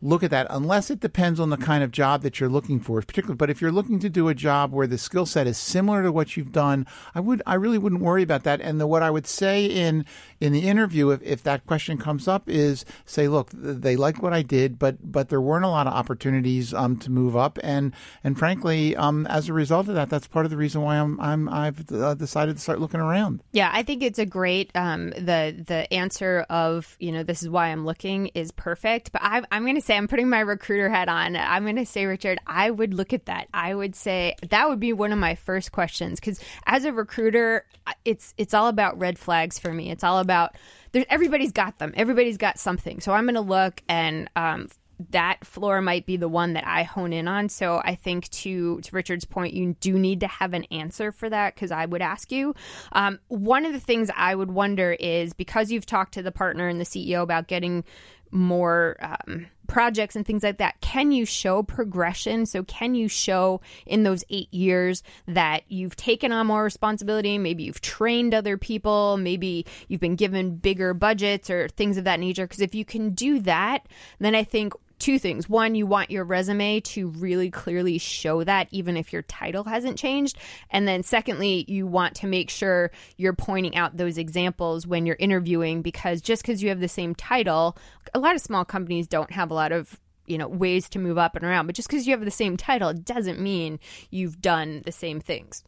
look 0.02 0.22
at 0.22 0.30
that 0.30 0.46
unless 0.50 0.90
it 0.90 1.00
depends 1.00 1.38
on 1.38 1.50
the 1.50 1.56
kind 1.56 1.84
of 1.84 1.90
job 1.90 2.22
that 2.22 2.40
you're 2.40 2.48
looking 2.48 2.80
for. 2.80 3.00
Particularly 3.02 3.36
but 3.36 3.50
if 3.50 3.60
you're 3.60 3.72
looking 3.72 3.98
to 4.00 4.08
do 4.08 4.28
a 4.28 4.34
job 4.34 4.72
where 4.72 4.86
the 4.86 4.98
skill 4.98 5.26
set 5.26 5.46
is 5.46 5.58
similar 5.58 6.02
to 6.02 6.12
what 6.12 6.36
you've 6.36 6.52
done 6.52 6.86
i 7.14 7.20
would 7.20 7.42
i 7.46 7.54
really 7.54 7.78
wouldn't 7.78 8.02
worry 8.02 8.22
about 8.22 8.44
that. 8.44 8.60
And 8.60 8.80
the, 8.80 8.86
what 8.86 9.02
i 9.02 9.10
would 9.10 9.26
say 9.26 9.64
in 9.66 10.04
in 10.40 10.52
the 10.52 10.68
interview 10.68 11.10
if, 11.10 11.22
if 11.22 11.42
that 11.42 11.66
question 11.66 11.98
comes 11.98 12.28
up 12.28 12.48
is 12.48 12.84
say 13.04 13.28
look 13.28 13.50
they 13.52 13.96
like 13.96 14.22
what 14.22 14.32
i 14.32 14.42
did 14.42 14.78
but 14.78 15.12
but 15.12 15.28
there 15.28 15.40
weren't 15.40 15.64
a 15.64 15.68
lot 15.68 15.86
of 15.86 15.92
opportunities 15.92 16.72
um, 16.74 16.96
to 16.98 17.10
move 17.10 17.36
up. 17.36 17.58
And 17.62 17.92
and 18.24 18.38
frankly 18.38 18.96
um, 18.96 19.26
as 19.26 19.48
a 19.48 19.52
result 19.52 19.88
of 19.88 19.94
that 19.94 20.10
that's 20.10 20.26
part 20.26 20.46
of 20.46 20.50
the 20.50 20.56
reason 20.56 20.82
why 20.82 20.96
i'm, 20.96 21.20
I'm 21.20 21.48
i've 21.48 21.90
uh, 21.92 22.14
decided 22.14 22.56
to 22.56 22.62
start 22.62 22.80
looking 22.80 23.00
around. 23.00 23.42
Yeah 23.52 23.70
i 23.72 23.82
think 23.82 24.02
it's 24.02 24.18
a 24.18 24.26
great 24.26 24.70
um, 24.74 25.10
the 25.10 25.62
the 25.66 25.92
answer 25.92 26.46
of 26.50 26.96
you 27.00 27.12
know 27.12 27.22
this 27.22 27.42
is 27.42 27.48
why 27.48 27.68
i'm 27.68 27.84
looking 27.84 28.28
is 28.28 28.50
perfect. 28.52 29.12
But 29.12 29.22
I, 29.22 29.42
i'm 29.50 29.62
going 29.62 29.74
to 29.76 29.80
say 29.90 29.96
I'm 29.96 30.06
putting 30.06 30.28
my 30.28 30.38
recruiter 30.38 30.88
hat 30.88 31.08
on. 31.08 31.34
I'm 31.34 31.64
going 31.64 31.74
to 31.74 31.84
say, 31.84 32.04
Richard, 32.06 32.38
I 32.46 32.70
would 32.70 32.94
look 32.94 33.12
at 33.12 33.26
that. 33.26 33.48
I 33.52 33.74
would 33.74 33.96
say 33.96 34.36
that 34.48 34.68
would 34.68 34.78
be 34.78 34.92
one 34.92 35.10
of 35.10 35.18
my 35.18 35.34
first 35.34 35.72
questions 35.72 36.20
because 36.20 36.40
as 36.64 36.84
a 36.84 36.92
recruiter, 36.92 37.66
it's 38.04 38.32
it's 38.38 38.54
all 38.54 38.68
about 38.68 39.00
red 39.00 39.18
flags 39.18 39.58
for 39.58 39.72
me. 39.72 39.90
It's 39.90 40.04
all 40.04 40.20
about 40.20 40.54
everybody's 40.94 41.50
got 41.50 41.78
them. 41.78 41.92
Everybody's 41.96 42.36
got 42.36 42.60
something. 42.60 43.00
So 43.00 43.12
I'm 43.12 43.24
going 43.24 43.34
to 43.34 43.40
look 43.40 43.82
and 43.88 44.30
um, 44.36 44.68
that 45.10 45.44
floor 45.44 45.80
might 45.80 46.06
be 46.06 46.16
the 46.16 46.28
one 46.28 46.52
that 46.52 46.66
I 46.68 46.84
hone 46.84 47.12
in 47.12 47.26
on. 47.26 47.48
So 47.48 47.82
I 47.84 47.96
think 47.96 48.28
to 48.28 48.80
to 48.82 48.94
Richard's 48.94 49.24
point, 49.24 49.54
you 49.54 49.74
do 49.80 49.98
need 49.98 50.20
to 50.20 50.28
have 50.28 50.54
an 50.54 50.66
answer 50.70 51.10
for 51.10 51.28
that 51.28 51.56
because 51.56 51.72
I 51.72 51.86
would 51.86 52.02
ask 52.02 52.30
you. 52.30 52.54
Um, 52.92 53.18
one 53.26 53.66
of 53.66 53.72
the 53.72 53.80
things 53.80 54.08
I 54.16 54.36
would 54.36 54.52
wonder 54.52 54.92
is 54.92 55.32
because 55.32 55.72
you've 55.72 55.86
talked 55.86 56.14
to 56.14 56.22
the 56.22 56.30
partner 56.30 56.68
and 56.68 56.80
the 56.80 56.84
CEO 56.84 57.22
about 57.22 57.48
getting 57.48 57.82
more 58.30 58.96
um, 59.00 59.46
projects 59.70 60.16
and 60.16 60.26
things 60.26 60.42
like 60.42 60.58
that, 60.58 60.80
can 60.80 61.12
you 61.12 61.24
show 61.24 61.62
progression? 61.62 62.44
So, 62.44 62.64
can 62.64 62.94
you 62.94 63.08
show 63.08 63.60
in 63.86 64.02
those 64.02 64.24
eight 64.28 64.52
years 64.52 65.02
that 65.28 65.62
you've 65.68 65.96
taken 65.96 66.32
on 66.32 66.48
more 66.48 66.64
responsibility? 66.64 67.38
Maybe 67.38 67.62
you've 67.62 67.80
trained 67.80 68.34
other 68.34 68.58
people, 68.58 69.16
maybe 69.16 69.64
you've 69.88 70.00
been 70.00 70.16
given 70.16 70.56
bigger 70.56 70.92
budgets 70.92 71.48
or 71.48 71.68
things 71.68 71.96
of 71.96 72.04
that 72.04 72.20
nature. 72.20 72.46
Because 72.46 72.60
if 72.60 72.74
you 72.74 72.84
can 72.84 73.10
do 73.10 73.38
that, 73.40 73.86
then 74.18 74.34
I 74.34 74.42
think 74.42 74.74
two 75.00 75.18
things. 75.18 75.48
One, 75.48 75.74
you 75.74 75.86
want 75.86 76.10
your 76.10 76.24
resume 76.24 76.80
to 76.80 77.08
really 77.08 77.50
clearly 77.50 77.98
show 77.98 78.44
that, 78.44 78.68
even 78.70 78.96
if 78.96 79.12
your 79.12 79.22
title 79.22 79.64
hasn't 79.64 79.98
changed. 79.98 80.38
And 80.70 80.86
then, 80.86 81.02
secondly, 81.02 81.64
you 81.66 81.86
want 81.86 82.14
to 82.16 82.26
make 82.26 82.50
sure 82.50 82.90
you're 83.16 83.32
pointing 83.32 83.76
out 83.76 83.96
those 83.96 84.18
examples 84.18 84.86
when 84.86 85.06
you're 85.06 85.16
interviewing 85.18 85.82
because 85.82 86.20
just 86.20 86.42
because 86.42 86.62
you 86.62 86.68
have 86.68 86.80
the 86.80 86.88
same 86.88 87.14
title, 87.14 87.76
a 88.14 88.18
lot 88.18 88.34
of 88.34 88.40
small 88.40 88.64
companies 88.64 89.06
don't 89.06 89.32
have 89.32 89.50
a 89.50 89.54
lot 89.54 89.72
of 89.72 89.98
you 90.30 90.38
know 90.38 90.48
ways 90.48 90.88
to 90.88 90.98
move 90.98 91.18
up 91.18 91.34
and 91.36 91.44
around 91.44 91.66
but 91.66 91.74
just 91.74 91.88
because 91.88 92.06
you 92.06 92.12
have 92.12 92.24
the 92.24 92.30
same 92.30 92.56
title 92.56 92.92
doesn't 92.92 93.40
mean 93.40 93.78
you've 94.10 94.40
done 94.40 94.82
the 94.84 94.92
same 94.92 95.20
things 95.20 95.64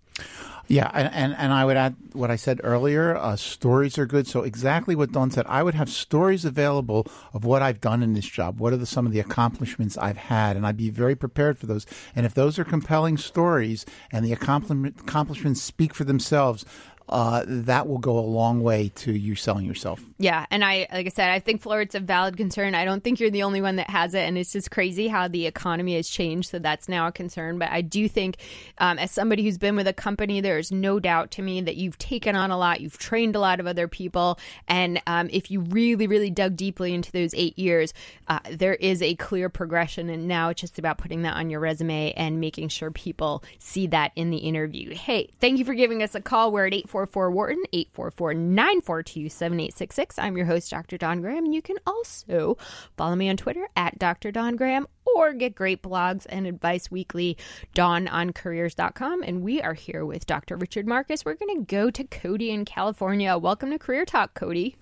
yeah, 0.68 0.90
and, 0.94 1.12
and, 1.12 1.34
and, 1.36 1.52
I 1.52 1.64
would 1.64 1.76
add 1.76 1.96
what 2.12 2.30
I 2.30 2.36
said 2.36 2.60
earlier. 2.62 3.16
Uh, 3.16 3.36
stories 3.36 3.98
are 3.98 4.06
good. 4.06 4.26
So 4.26 4.42
exactly 4.42 4.94
what 4.94 5.12
Dawn 5.12 5.30
said. 5.30 5.44
I 5.48 5.62
would 5.62 5.74
have 5.74 5.90
stories 5.90 6.44
available 6.44 7.06
of 7.34 7.44
what 7.44 7.62
I've 7.62 7.80
done 7.80 8.02
in 8.02 8.12
this 8.12 8.26
job. 8.26 8.60
What 8.60 8.72
are 8.72 8.76
the, 8.76 8.86
some 8.86 9.04
of 9.04 9.12
the 9.12 9.20
accomplishments 9.20 9.98
I've 9.98 10.16
had, 10.16 10.56
and 10.56 10.66
I'd 10.66 10.76
be 10.76 10.90
very 10.90 11.14
prepared 11.14 11.58
for 11.58 11.66
those. 11.66 11.84
And 12.14 12.24
if 12.24 12.34
those 12.34 12.58
are 12.58 12.64
compelling 12.64 13.16
stories 13.16 13.84
and 14.12 14.24
the 14.24 14.32
accomplishments 14.32 15.60
speak 15.60 15.94
for 15.94 16.04
themselves, 16.04 16.64
uh, 17.12 17.44
that 17.46 17.86
will 17.86 17.98
go 17.98 18.18
a 18.18 18.20
long 18.20 18.62
way 18.62 18.90
to 18.96 19.12
you 19.12 19.34
selling 19.34 19.66
yourself. 19.66 20.02
Yeah, 20.18 20.46
and 20.50 20.64
I 20.64 20.86
like 20.92 21.06
I 21.06 21.10
said, 21.10 21.30
I 21.30 21.40
think 21.40 21.60
Florida 21.60 21.98
a 21.98 22.00
valid 22.00 22.36
concern. 22.36 22.74
I 22.74 22.84
don't 22.84 23.04
think 23.04 23.20
you're 23.20 23.30
the 23.30 23.42
only 23.42 23.60
one 23.60 23.76
that 23.76 23.90
has 23.90 24.14
it, 24.14 24.20
and 24.20 24.38
it's 24.38 24.52
just 24.52 24.70
crazy 24.70 25.08
how 25.08 25.28
the 25.28 25.46
economy 25.46 25.96
has 25.96 26.08
changed. 26.08 26.50
So 26.50 26.58
that's 26.58 26.88
now 26.88 27.08
a 27.08 27.12
concern. 27.12 27.58
But 27.58 27.70
I 27.70 27.82
do 27.82 28.08
think, 28.08 28.36
um, 28.78 28.98
as 28.98 29.10
somebody 29.10 29.42
who's 29.42 29.58
been 29.58 29.76
with 29.76 29.86
a 29.86 29.92
company, 29.92 30.40
there 30.40 30.58
is 30.58 30.72
no 30.72 30.98
doubt 30.98 31.32
to 31.32 31.42
me 31.42 31.60
that 31.60 31.76
you've 31.76 31.98
taken 31.98 32.34
on 32.34 32.50
a 32.50 32.56
lot, 32.56 32.80
you've 32.80 32.98
trained 32.98 33.36
a 33.36 33.40
lot 33.40 33.60
of 33.60 33.66
other 33.66 33.88
people, 33.88 34.38
and 34.66 35.02
um, 35.06 35.28
if 35.30 35.50
you 35.50 35.60
really, 35.60 36.06
really 36.06 36.30
dug 36.30 36.56
deeply 36.56 36.94
into 36.94 37.12
those 37.12 37.34
eight 37.34 37.58
years, 37.58 37.92
uh, 38.28 38.38
there 38.50 38.74
is 38.74 39.02
a 39.02 39.14
clear 39.16 39.48
progression. 39.50 40.08
And 40.08 40.26
now 40.26 40.48
it's 40.48 40.60
just 40.60 40.78
about 40.78 40.98
putting 40.98 41.22
that 41.22 41.36
on 41.36 41.50
your 41.50 41.60
resume 41.60 42.12
and 42.12 42.40
making 42.40 42.68
sure 42.68 42.90
people 42.90 43.44
see 43.58 43.86
that 43.88 44.12
in 44.16 44.30
the 44.30 44.38
interview. 44.38 44.94
Hey, 44.94 45.30
thank 45.40 45.58
you 45.58 45.64
for 45.64 45.74
giving 45.74 46.02
us 46.02 46.14
a 46.14 46.20
call. 46.20 46.52
We're 46.52 46.66
at 46.66 46.74
eight 46.74 46.88
four 46.88 47.01
four 47.06 47.30
Wharton 47.30 47.62
eight 47.72 47.88
four 47.92 48.10
four 48.10 48.34
nine 48.34 48.80
four 48.80 49.02
two 49.02 49.28
seven 49.28 49.60
eight 49.60 49.76
six 49.76 49.94
six. 49.94 50.18
I'm 50.18 50.36
your 50.36 50.46
host, 50.46 50.70
Dr. 50.70 50.98
Dawn 50.98 51.20
Graham, 51.20 51.46
you 51.46 51.62
can 51.62 51.76
also 51.86 52.56
follow 52.96 53.16
me 53.16 53.28
on 53.28 53.36
Twitter 53.36 53.68
at 53.76 53.98
Dr. 53.98 54.30
Dawn 54.30 54.56
Graham 54.56 54.86
or 55.04 55.32
get 55.32 55.54
great 55.54 55.82
blogs 55.82 56.26
and 56.28 56.46
advice 56.46 56.90
weekly, 56.90 57.36
dawnoncareers.com. 57.74 59.22
And 59.22 59.42
we 59.42 59.60
are 59.60 59.74
here 59.74 60.04
with 60.04 60.26
Dr. 60.26 60.56
Richard 60.56 60.86
Marcus. 60.86 61.24
We're 61.24 61.34
going 61.34 61.58
to 61.58 61.64
go 61.64 61.90
to 61.90 62.04
Cody 62.04 62.50
in 62.50 62.64
California. 62.64 63.36
Welcome 63.36 63.70
to 63.70 63.78
Career 63.78 64.04
Talk, 64.04 64.34
Cody. 64.34 64.76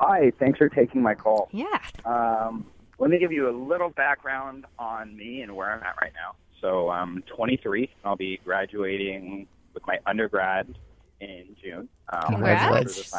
Hi, 0.00 0.32
thanks 0.38 0.58
for 0.58 0.68
taking 0.68 1.02
my 1.02 1.14
call. 1.14 1.48
Yeah. 1.52 1.78
Um, 2.04 2.66
let 2.98 3.10
me 3.10 3.18
give 3.18 3.32
you 3.32 3.48
a 3.48 3.54
little 3.56 3.90
background 3.90 4.66
on 4.78 5.16
me 5.16 5.42
and 5.42 5.54
where 5.54 5.72
I'm 5.72 5.82
at 5.82 5.96
right 6.00 6.12
now. 6.14 6.34
So 6.60 6.90
I'm 6.90 7.22
23. 7.36 7.90
I'll 8.04 8.16
be 8.16 8.40
graduating 8.44 9.46
with 9.74 9.86
my 9.86 9.98
undergrad 10.06 10.78
in 11.24 11.56
June. 11.62 11.88
Um, 12.12 12.34
Congrats. 12.34 13.12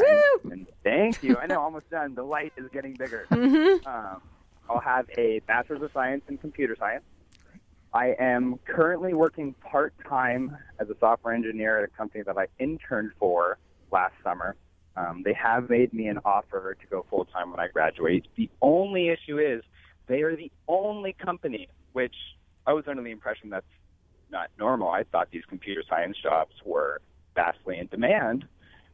And 0.43 0.67
thank 0.83 1.23
you. 1.23 1.37
I 1.37 1.47
know, 1.47 1.61
almost 1.61 1.89
done. 1.89 2.15
The 2.15 2.23
light 2.23 2.53
is 2.57 2.65
getting 2.71 2.93
bigger. 2.93 3.27
Mm-hmm. 3.35 3.87
Um, 3.87 4.21
I'll 4.69 4.79
have 4.79 5.05
a 5.17 5.39
Bachelor's 5.41 5.81
of 5.83 5.91
Science 5.93 6.23
in 6.27 6.37
Computer 6.37 6.75
Science. 6.79 7.03
I 7.93 8.15
am 8.19 8.59
currently 8.65 9.13
working 9.13 9.53
part 9.53 9.93
time 10.07 10.57
as 10.79 10.89
a 10.89 10.95
software 10.99 11.33
engineer 11.33 11.77
at 11.77 11.83
a 11.83 11.87
company 11.87 12.23
that 12.23 12.37
I 12.37 12.47
interned 12.59 13.11
for 13.19 13.57
last 13.91 14.15
summer. 14.23 14.55
Um, 14.97 15.21
they 15.23 15.33
have 15.33 15.69
made 15.69 15.93
me 15.93 16.07
an 16.07 16.19
offer 16.25 16.75
to 16.79 16.87
go 16.87 17.05
full 17.09 17.25
time 17.25 17.51
when 17.51 17.59
I 17.59 17.67
graduate. 17.67 18.25
The 18.35 18.49
only 18.61 19.09
issue 19.09 19.39
is 19.39 19.61
they 20.07 20.21
are 20.21 20.35
the 20.35 20.51
only 20.67 21.13
company, 21.13 21.67
which 21.93 22.15
I 22.65 22.73
was 22.73 22.85
under 22.87 23.03
the 23.03 23.11
impression 23.11 23.49
that's 23.49 23.65
not 24.31 24.49
normal. 24.57 24.89
I 24.89 25.03
thought 25.03 25.29
these 25.31 25.45
computer 25.47 25.83
science 25.87 26.17
jobs 26.21 26.53
were 26.65 27.01
vastly 27.35 27.77
in 27.77 27.87
demand 27.87 28.45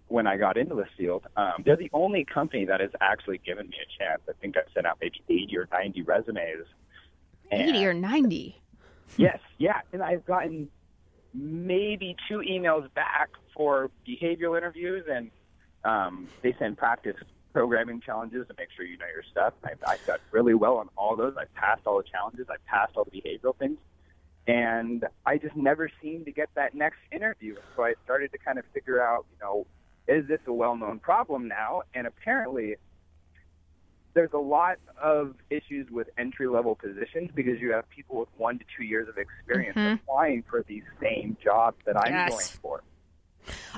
when 0.07 0.27
I 0.27 0.37
got 0.37 0.57
into 0.57 0.75
this 0.75 0.89
field. 0.97 1.25
Um, 1.37 1.63
they're 1.65 1.77
the 1.77 1.89
only 1.93 2.25
company 2.25 2.65
that 2.65 2.81
has 2.81 2.91
actually 2.99 3.37
given 3.37 3.69
me 3.69 3.77
a 3.81 4.03
chance. 4.03 4.21
I 4.27 4.33
think 4.41 4.57
I've 4.57 4.71
sent 4.73 4.85
out 4.85 4.97
maybe 5.01 5.21
80 5.29 5.57
or 5.57 5.67
90 5.71 6.01
resumes. 6.01 6.65
And 7.49 7.69
80 7.69 7.85
or 7.85 7.93
90. 7.93 8.61
yes, 9.17 9.39
yeah. 9.57 9.81
And 9.93 10.03
I've 10.03 10.25
gotten 10.25 10.69
maybe 11.33 12.15
two 12.27 12.39
emails 12.39 12.93
back 12.93 13.29
for 13.55 13.89
behavioral 14.07 14.57
interviews, 14.57 15.05
and 15.09 15.31
um, 15.83 16.27
they 16.41 16.55
send 16.59 16.77
practice 16.77 17.15
programming 17.53 18.01
challenges 18.01 18.47
to 18.47 18.53
make 18.57 18.69
sure 18.75 18.85
you 18.85 18.97
know 18.97 19.05
your 19.13 19.23
stuff. 19.31 19.53
I, 19.63 19.71
I 19.85 19.97
got 20.07 20.19
really 20.31 20.53
well 20.53 20.77
on 20.77 20.89
all 20.97 21.15
those. 21.15 21.35
I've 21.39 21.53
passed 21.53 21.81
all 21.85 21.97
the 21.97 22.09
challenges. 22.09 22.47
I've 22.49 22.65
passed 22.65 22.93
all 22.95 23.05
the 23.05 23.11
behavioral 23.11 23.57
things. 23.57 23.77
And 24.47 25.05
I 25.25 25.37
just 25.37 25.55
never 25.55 25.89
seemed 26.01 26.25
to 26.25 26.31
get 26.31 26.49
that 26.55 26.73
next 26.73 26.97
interview. 27.11 27.55
So 27.75 27.83
I 27.83 27.93
started 28.03 28.31
to 28.31 28.37
kind 28.37 28.57
of 28.57 28.65
figure 28.73 29.01
out, 29.01 29.25
you 29.31 29.37
know, 29.45 29.67
is 30.07 30.27
this 30.27 30.39
a 30.47 30.53
well-known 30.53 30.99
problem 30.99 31.47
now? 31.47 31.83
And 31.93 32.07
apparently, 32.07 32.75
there's 34.13 34.33
a 34.33 34.39
lot 34.39 34.77
of 35.01 35.35
issues 35.49 35.89
with 35.89 36.09
entry-level 36.17 36.75
positions 36.75 37.29
because 37.33 37.59
you 37.61 37.71
have 37.71 37.87
people 37.89 38.19
with 38.19 38.29
one 38.37 38.59
to 38.59 38.65
two 38.75 38.83
years 38.83 39.07
of 39.07 39.17
experience 39.17 39.77
Mhm. 39.77 39.99
applying 40.01 40.43
for 40.43 40.63
these 40.67 40.83
same 41.01 41.37
jobs 41.41 41.77
that 41.85 41.95
I'm 41.95 42.11
Yes. 42.11 42.29
going 42.29 42.61
for. 42.61 42.83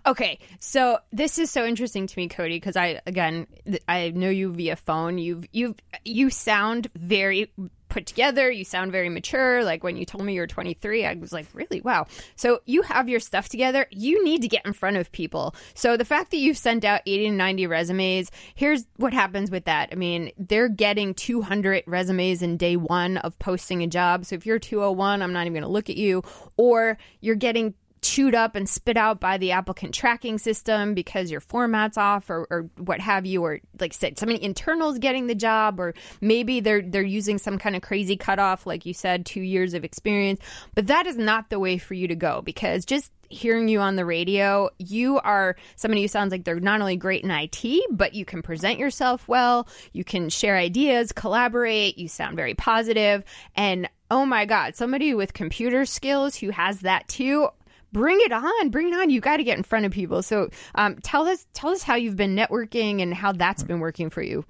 Okay, 0.05 0.39
so 0.59 0.99
this 1.13 1.37
is 1.37 1.49
so 1.49 1.65
interesting 1.65 2.05
to 2.07 2.19
me, 2.19 2.27
Cody, 2.27 2.57
because 2.57 2.75
I 2.75 2.99
again 3.05 3.47
th- 3.65 3.81
I 3.87 4.09
know 4.09 4.29
you 4.29 4.51
via 4.51 4.75
phone. 4.75 5.17
You've 5.17 5.45
you 5.53 5.75
you 6.03 6.29
sound 6.29 6.89
very 6.95 7.49
put 7.93 8.05
together. 8.05 8.51
You 8.51 8.65
sound 8.65 8.91
very 8.91 9.09
mature. 9.09 9.63
Like 9.63 9.83
when 9.83 9.95
you 9.95 10.05
told 10.05 10.25
me 10.25 10.33
you're 10.33 10.47
23, 10.47 11.05
I 11.05 11.13
was 11.13 11.31
like, 11.31 11.45
really? 11.53 11.79
Wow. 11.81 12.07
So 12.35 12.61
you 12.65 12.81
have 12.81 13.07
your 13.07 13.19
stuff 13.19 13.47
together. 13.49 13.85
You 13.91 14.23
need 14.23 14.41
to 14.41 14.47
get 14.47 14.65
in 14.65 14.73
front 14.73 14.97
of 14.97 15.11
people. 15.11 15.55
So 15.75 15.95
the 15.95 16.05
fact 16.05 16.31
that 16.31 16.37
you've 16.37 16.57
sent 16.57 16.83
out 16.83 17.01
80 17.05 17.29
to 17.29 17.35
90 17.35 17.67
resumes, 17.67 18.31
here's 18.55 18.85
what 18.97 19.13
happens 19.13 19.51
with 19.51 19.65
that. 19.65 19.89
I 19.91 19.95
mean, 19.95 20.31
they're 20.37 20.69
getting 20.69 21.13
200 21.13 21.83
resumes 21.85 22.41
in 22.41 22.57
day 22.57 22.75
one 22.75 23.17
of 23.17 23.37
posting 23.39 23.83
a 23.83 23.87
job. 23.87 24.25
So 24.25 24.35
if 24.35 24.45
you're 24.45 24.59
201, 24.59 25.21
I'm 25.21 25.31
not 25.31 25.41
even 25.41 25.53
going 25.53 25.63
to 25.63 25.69
look 25.69 25.89
at 25.89 25.97
you. 25.97 26.23
Or 26.57 26.97
you're 27.21 27.35
getting 27.35 27.75
chewed 28.03 28.35
up 28.35 28.55
and 28.55 28.67
spit 28.67 28.97
out 28.97 29.19
by 29.19 29.37
the 29.37 29.51
applicant 29.51 29.93
tracking 29.93 30.37
system 30.37 30.93
because 30.93 31.31
your 31.31 31.39
format's 31.39 31.97
off 31.97 32.29
or, 32.29 32.45
or 32.49 32.69
what 32.77 32.99
have 32.99 33.25
you 33.25 33.43
or 33.43 33.59
like 33.79 33.93
said 33.93 34.19
somebody 34.19 34.43
internals 34.43 34.99
getting 34.99 35.27
the 35.27 35.35
job 35.35 35.79
or 35.79 35.93
maybe 36.21 36.59
they're 36.59 36.81
they're 36.81 37.01
using 37.01 37.37
some 37.37 37.57
kind 37.57 37.75
of 37.75 37.81
crazy 37.81 38.17
cutoff 38.17 38.67
like 38.67 38.85
you 38.85 38.93
said 38.93 39.25
two 39.25 39.41
years 39.41 39.73
of 39.73 39.83
experience. 39.83 40.39
But 40.75 40.87
that 40.87 41.07
is 41.07 41.17
not 41.17 41.49
the 41.49 41.59
way 41.59 41.77
for 41.77 41.93
you 41.93 42.07
to 42.09 42.15
go 42.15 42.41
because 42.41 42.85
just 42.85 43.11
hearing 43.29 43.67
you 43.67 43.79
on 43.79 43.95
the 43.95 44.05
radio 44.05 44.69
you 44.77 45.17
are 45.19 45.55
somebody 45.75 46.03
who 46.03 46.07
sounds 46.07 46.31
like 46.31 46.43
they're 46.43 46.59
not 46.59 46.81
only 46.81 46.95
great 46.95 47.23
in 47.23 47.31
IT 47.31 47.83
but 47.89 48.13
you 48.13 48.25
can 48.25 48.43
present 48.43 48.77
yourself 48.77 49.27
well 49.27 49.67
you 49.91 50.03
can 50.03 50.29
share 50.29 50.55
ideas 50.55 51.11
collaborate 51.11 51.97
you 51.97 52.07
sound 52.07 52.35
very 52.35 52.53
positive. 52.53 53.23
And 53.55 53.89
oh 54.11 54.25
my 54.25 54.45
god 54.45 54.75
somebody 54.75 55.15
with 55.15 55.33
computer 55.33 55.85
skills 55.85 56.35
who 56.35 56.51
has 56.51 56.81
that 56.81 57.07
too 57.07 57.49
bring 57.93 58.17
it 58.21 58.31
on 58.31 58.69
bring 58.69 58.87
it 58.89 58.93
on 58.93 59.09
you 59.09 59.21
got 59.21 59.37
to 59.37 59.43
get 59.43 59.57
in 59.57 59.63
front 59.63 59.85
of 59.85 59.91
people 59.91 60.21
so 60.21 60.49
um, 60.75 60.97
tell 61.03 61.27
us 61.27 61.47
tell 61.53 61.69
us 61.69 61.83
how 61.83 61.95
you've 61.95 62.17
been 62.17 62.35
networking 62.35 63.01
and 63.01 63.13
how 63.13 63.31
that's 63.31 63.63
been 63.63 63.79
working 63.79 64.09
for 64.09 64.21
you 64.21 64.43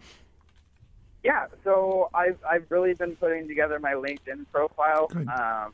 Yeah, 1.24 1.48
so 1.64 2.10
I've 2.14 2.38
I've 2.50 2.66
really 2.70 2.94
been 2.94 3.16
putting 3.16 3.48
together 3.48 3.80
my 3.80 3.94
LinkedIn 3.94 4.46
profile. 4.52 5.10
Um, 5.16 5.74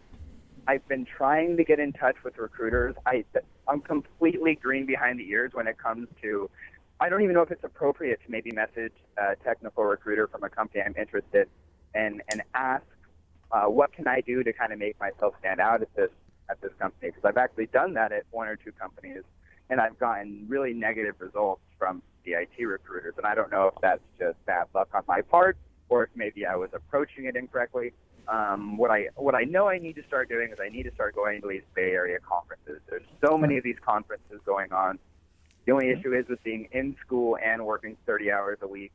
I've 0.67 0.87
been 0.87 1.05
trying 1.05 1.57
to 1.57 1.63
get 1.63 1.79
in 1.79 1.91
touch 1.91 2.17
with 2.23 2.37
recruiters. 2.37 2.95
I 3.05 3.25
I'm 3.67 3.81
completely 3.81 4.55
green 4.55 4.85
behind 4.85 5.19
the 5.19 5.27
ears 5.27 5.51
when 5.53 5.67
it 5.67 5.77
comes 5.79 6.07
to. 6.21 6.49
I 6.99 7.09
don't 7.09 7.23
even 7.23 7.33
know 7.33 7.41
if 7.41 7.49
it's 7.49 7.63
appropriate 7.63 8.19
to 8.25 8.31
maybe 8.31 8.51
message 8.51 8.93
a 9.17 9.35
technical 9.43 9.83
recruiter 9.85 10.27
from 10.27 10.43
a 10.43 10.49
company 10.49 10.83
I'm 10.85 10.95
interested 10.95 11.47
and 11.95 12.21
and 12.31 12.43
ask 12.53 12.83
uh, 13.51 13.65
what 13.65 13.91
can 13.91 14.07
I 14.07 14.21
do 14.21 14.43
to 14.43 14.53
kind 14.53 14.71
of 14.71 14.77
make 14.77 14.99
myself 14.99 15.33
stand 15.39 15.59
out 15.59 15.81
at 15.81 15.91
this 15.95 16.11
at 16.49 16.61
this 16.61 16.71
company 16.79 17.11
because 17.11 17.23
I've 17.25 17.37
actually 17.37 17.67
done 17.67 17.93
that 17.93 18.11
at 18.11 18.23
one 18.31 18.47
or 18.47 18.55
two 18.55 18.71
companies 18.71 19.23
and 19.69 19.79
I've 19.79 19.99
gotten 19.99 20.45
really 20.47 20.73
negative 20.73 21.15
results 21.19 21.61
from 21.77 22.01
the 22.25 22.31
IT 22.33 22.63
recruiters. 22.63 23.13
And 23.17 23.25
I 23.25 23.35
don't 23.35 23.51
know 23.51 23.67
if 23.67 23.81
that's 23.81 24.01
just 24.19 24.43
bad 24.45 24.65
luck 24.73 24.89
on 24.93 25.03
my 25.07 25.21
part 25.21 25.57
or 25.89 26.03
if 26.03 26.09
maybe 26.15 26.45
I 26.45 26.55
was 26.55 26.69
approaching 26.73 27.25
it 27.25 27.35
incorrectly. 27.35 27.93
Um, 28.27 28.77
what 28.77 28.91
I 28.91 29.07
what 29.15 29.33
I 29.33 29.43
know 29.43 29.67
I 29.67 29.79
need 29.79 29.95
to 29.95 30.03
start 30.07 30.29
doing 30.29 30.51
is 30.51 30.59
I 30.63 30.69
need 30.69 30.83
to 30.83 30.93
start 30.93 31.15
going 31.15 31.41
to 31.41 31.47
these 31.47 31.63
Bay 31.73 31.91
Area 31.91 32.19
conferences. 32.19 32.79
There's 32.87 33.05
so 33.25 33.37
many 33.37 33.57
of 33.57 33.63
these 33.63 33.77
conferences 33.83 34.39
going 34.45 34.71
on. 34.71 34.99
The 35.65 35.71
only 35.71 35.89
issue 35.89 36.13
is 36.13 36.27
with 36.27 36.43
being 36.43 36.67
in 36.71 36.95
school 37.05 37.37
and 37.43 37.65
working 37.65 37.97
30 38.05 38.31
hours 38.31 38.59
a 38.61 38.67
week. 38.67 38.91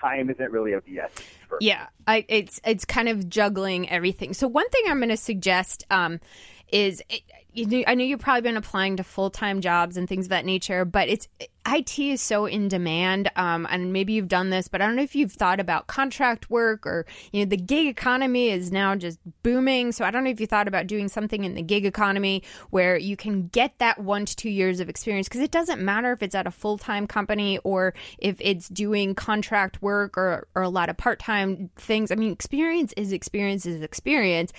Time 0.00 0.30
isn't 0.30 0.50
really 0.50 0.72
the 0.72 1.00
essence. 1.00 1.26
Yeah, 1.60 1.86
I, 2.06 2.24
it's 2.28 2.60
it's 2.64 2.84
kind 2.84 3.08
of 3.08 3.28
juggling 3.28 3.88
everything. 3.88 4.34
So 4.34 4.48
one 4.48 4.68
thing 4.70 4.82
I'm 4.88 4.98
going 4.98 5.08
to 5.10 5.16
suggest 5.16 5.84
um, 5.90 6.20
is 6.68 7.02
it, 7.08 7.22
you 7.56 7.84
I 7.86 7.94
know 7.94 8.04
you've 8.04 8.20
probably 8.20 8.42
been 8.42 8.56
applying 8.56 8.96
to 8.98 9.04
full 9.04 9.30
time 9.30 9.60
jobs 9.60 9.96
and 9.96 10.08
things 10.08 10.26
of 10.26 10.30
that 10.30 10.44
nature, 10.44 10.84
but 10.84 11.08
it's 11.08 11.28
IT 11.68 11.98
is 11.98 12.22
so 12.22 12.46
in 12.46 12.68
demand, 12.68 13.30
um, 13.34 13.66
and 13.70 13.92
maybe 13.92 14.12
you've 14.12 14.28
done 14.28 14.50
this, 14.50 14.68
but 14.68 14.80
I 14.80 14.86
don't 14.86 14.94
know 14.94 15.02
if 15.02 15.16
you've 15.16 15.32
thought 15.32 15.58
about 15.58 15.86
contract 15.86 16.48
work 16.48 16.86
or 16.86 17.06
you 17.32 17.44
know 17.44 17.48
the 17.48 17.56
gig 17.56 17.86
economy 17.86 18.50
is 18.50 18.70
now 18.70 18.94
just 18.94 19.18
booming. 19.42 19.92
So 19.92 20.04
I 20.04 20.10
don't 20.10 20.22
know 20.22 20.30
if 20.30 20.40
you 20.40 20.46
thought 20.46 20.68
about 20.68 20.86
doing 20.86 21.08
something 21.08 21.44
in 21.44 21.54
the 21.54 21.62
gig 21.62 21.86
economy 21.86 22.42
where 22.70 22.96
you 22.96 23.16
can 23.16 23.48
get 23.48 23.78
that 23.78 23.98
one 23.98 24.26
to 24.26 24.36
two 24.36 24.50
years 24.50 24.78
of 24.78 24.88
experience 24.88 25.26
because 25.28 25.40
it 25.40 25.50
doesn't 25.50 25.80
matter 25.80 26.12
if 26.12 26.22
it's 26.22 26.34
at 26.34 26.46
a 26.46 26.50
full 26.50 26.78
time 26.78 27.06
company 27.06 27.58
or 27.64 27.94
if 28.18 28.36
it's 28.40 28.68
doing 28.68 29.14
contract 29.14 29.80
work 29.80 30.18
or, 30.18 30.46
or 30.54 30.62
a 30.62 30.68
lot 30.68 30.88
of 30.88 30.96
part 30.96 31.18
time 31.18 31.70
things. 31.76 32.10
I 32.10 32.16
mean, 32.16 32.32
experience 32.32 32.92
is 32.96 33.12
experience 33.12 33.64
is 33.64 33.80
experience. 33.80 34.52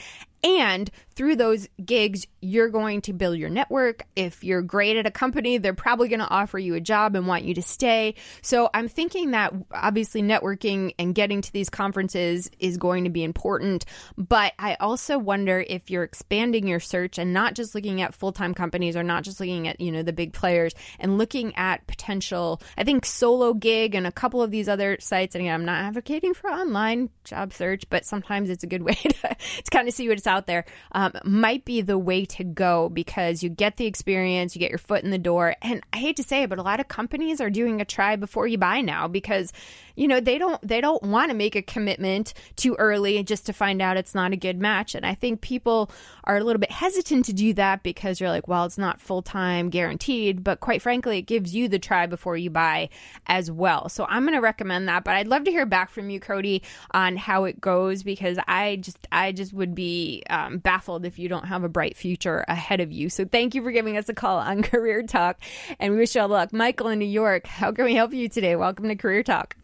And 0.48 0.90
through 1.14 1.36
those 1.36 1.68
gigs, 1.84 2.26
you're 2.40 2.70
going 2.70 3.02
to 3.02 3.12
build 3.12 3.38
your 3.38 3.50
network. 3.50 4.06
If 4.16 4.46
you're 4.46 4.62
great 4.62 4.96
at 4.96 5.06
a 5.06 5.12
company, 5.12 5.58
they're 5.58 5.74
probably 5.74 6.08
going 6.08 6.22
to 6.22 6.30
offer 6.30 6.58
you 6.58 6.76
a 6.76 6.80
job 6.80 7.18
and 7.18 7.28
want 7.28 7.44
you 7.44 7.54
to 7.56 7.62
stay. 7.62 8.16
So 8.42 8.70
I'm 8.74 8.88
thinking 8.88 9.32
that 9.32 9.54
obviously 9.74 10.22
networking 10.22 10.94
and 10.98 11.14
getting 11.14 11.42
to 11.42 11.52
these 11.52 11.70
conferences 11.70 12.50
is 12.60 12.78
going 12.78 13.04
to 13.04 13.10
be 13.10 13.26
important. 13.26 13.84
But 14.18 14.54
I 14.58 14.76
also 14.76 15.18
wonder 15.18 15.66
if 15.68 15.90
you're 15.90 16.04
expanding 16.04 16.66
your 16.66 16.80
search 16.80 17.18
and 17.18 17.34
not 17.34 17.56
just 17.56 17.76
looking 17.76 18.02
at 18.02 18.14
full 18.14 18.32
time 18.32 18.54
companies 18.54 18.96
or 18.96 19.04
not 19.04 19.24
just 19.24 19.42
looking 19.42 19.68
at, 19.68 19.82
you 19.82 19.92
know, 19.92 20.04
the 20.04 20.14
big 20.14 20.32
players 20.32 20.74
and 20.98 21.18
looking 21.18 21.54
at 21.58 21.86
potential, 21.88 22.62
I 22.78 22.86
think 22.86 23.06
solo 23.06 23.54
gig 23.54 23.96
and 23.96 24.08
a 24.08 24.14
couple 24.14 24.42
of 24.42 24.52
these 24.52 24.70
other 24.70 24.98
sites. 25.02 25.36
And 25.36 25.42
again, 25.42 25.56
I'm 25.56 25.66
not 25.66 25.84
advocating 25.84 26.34
for 26.34 26.50
online 26.50 27.10
job 27.26 27.52
search, 27.52 27.90
but 27.90 28.06
sometimes 28.06 28.50
it's 28.50 28.64
a 28.64 28.68
good 28.68 28.84
way 28.84 28.94
to, 29.02 29.12
to 29.12 29.72
kind 29.72 29.90
of 29.90 29.94
see 29.94 30.08
what's 30.08 30.28
out 30.28 30.37
there. 30.46 30.66
Um, 30.92 31.14
might 31.24 31.66
be 31.66 31.82
the 31.82 31.98
way 31.98 32.26
to 32.26 32.44
go 32.44 32.90
because 32.90 33.42
you 33.42 33.50
get 33.50 33.78
the 33.78 33.88
experience, 33.88 34.56
you 34.56 34.60
get 34.60 34.70
your 34.70 34.78
foot 34.78 35.04
in 35.04 35.10
the 35.10 35.18
door. 35.18 35.56
And 35.62 35.82
I 35.92 35.98
hate 35.98 36.18
to 36.18 36.24
say 36.24 36.44
it, 36.44 36.50
but 36.50 36.60
a 36.60 36.64
lot 36.64 36.80
of 36.80 36.88
companies 36.88 37.42
are 37.42 37.50
doing 37.50 37.82
a 37.82 37.86
try 37.86 38.16
before 38.16 38.46
you 38.46 38.60
buy 38.60 38.82
now 38.82 39.08
because 39.08 39.52
you 39.98 40.08
know 40.08 40.20
they 40.20 40.38
don't 40.38 40.66
they 40.66 40.80
don't 40.80 41.04
want 41.04 41.32
to 41.32 41.36
make 41.36 41.56
a 41.56 41.62
commitment 41.62 42.34
too 42.56 42.76
early 42.76 43.22
just 43.24 43.48
to 43.48 43.52
find 43.52 43.82
out 43.82 43.98
it's 43.98 44.16
not 44.16 44.32
a 44.32 44.38
good 44.38 44.60
match. 44.60 44.96
And 44.96 45.06
i 45.06 45.16
think 45.16 45.42
people 45.42 45.92
are 46.24 46.38
a 46.38 46.44
little 46.44 46.60
bit 46.60 46.72
hesitant 46.72 47.26
to 47.26 47.34
do 47.34 47.54
that 47.56 47.84
because 47.84 48.22
you're 48.22 48.30
like 48.30 48.48
well 48.48 48.64
it's 48.66 48.78
not 48.78 49.02
full-time 49.02 49.70
guaranteed. 49.70 50.44
But 50.44 50.60
quite 50.60 50.82
frankly 50.82 51.18
it 51.18 51.24
gives 51.24 51.54
you 51.54 51.68
the 51.68 51.80
try 51.80 52.06
before 52.06 52.38
you 52.38 52.50
buy 52.50 52.90
as 53.26 53.52
well. 53.52 53.90
So 53.90 54.06
i'm 54.08 54.24
going 54.24 54.36
to 54.36 54.40
recommend 54.40 54.88
that. 54.88 55.04
But 55.04 55.16
i'd 55.16 55.28
love 55.28 55.44
to 55.46 55.52
hear 55.52 55.66
back 55.66 55.90
from 55.90 56.10
you 56.10 56.20
cody 56.20 56.62
on 56.92 57.18
how 57.18 57.46
it 57.46 57.60
goes 57.60 58.04
because 58.04 58.38
i 58.48 58.78
just 58.78 59.08
i 59.12 59.32
just 59.32 59.52
would 59.52 59.74
be 59.74 60.24
um, 60.30 60.60
baffled 60.60 61.06
if 61.06 61.18
you 61.18 61.28
don't 61.28 61.46
have 61.46 61.64
a 61.64 61.70
bright 61.70 61.98
future 61.98 62.46
ahead 62.48 62.80
of 62.80 62.92
you. 62.92 63.10
So 63.10 63.26
thank 63.26 63.56
you 63.56 63.64
for 63.64 63.72
giving 63.72 63.98
us 63.98 64.08
a 64.10 64.14
call 64.14 64.38
on 64.38 64.62
career 64.74 65.02
talk 65.02 65.40
and 65.80 65.94
we 65.94 66.00
wish 66.00 66.14
you 66.14 66.22
all 66.22 66.28
luck. 66.28 66.54
Michael 66.54 66.90
in 66.90 67.00
new 67.00 67.06
york 67.06 67.48
how 67.48 67.72
can 67.72 67.86
we 67.86 67.96
help 67.96 68.14
you 68.14 68.30
today? 68.30 68.56
Welcome 68.56 68.88
to 68.90 68.96
career 68.96 69.24
talk 69.24 69.56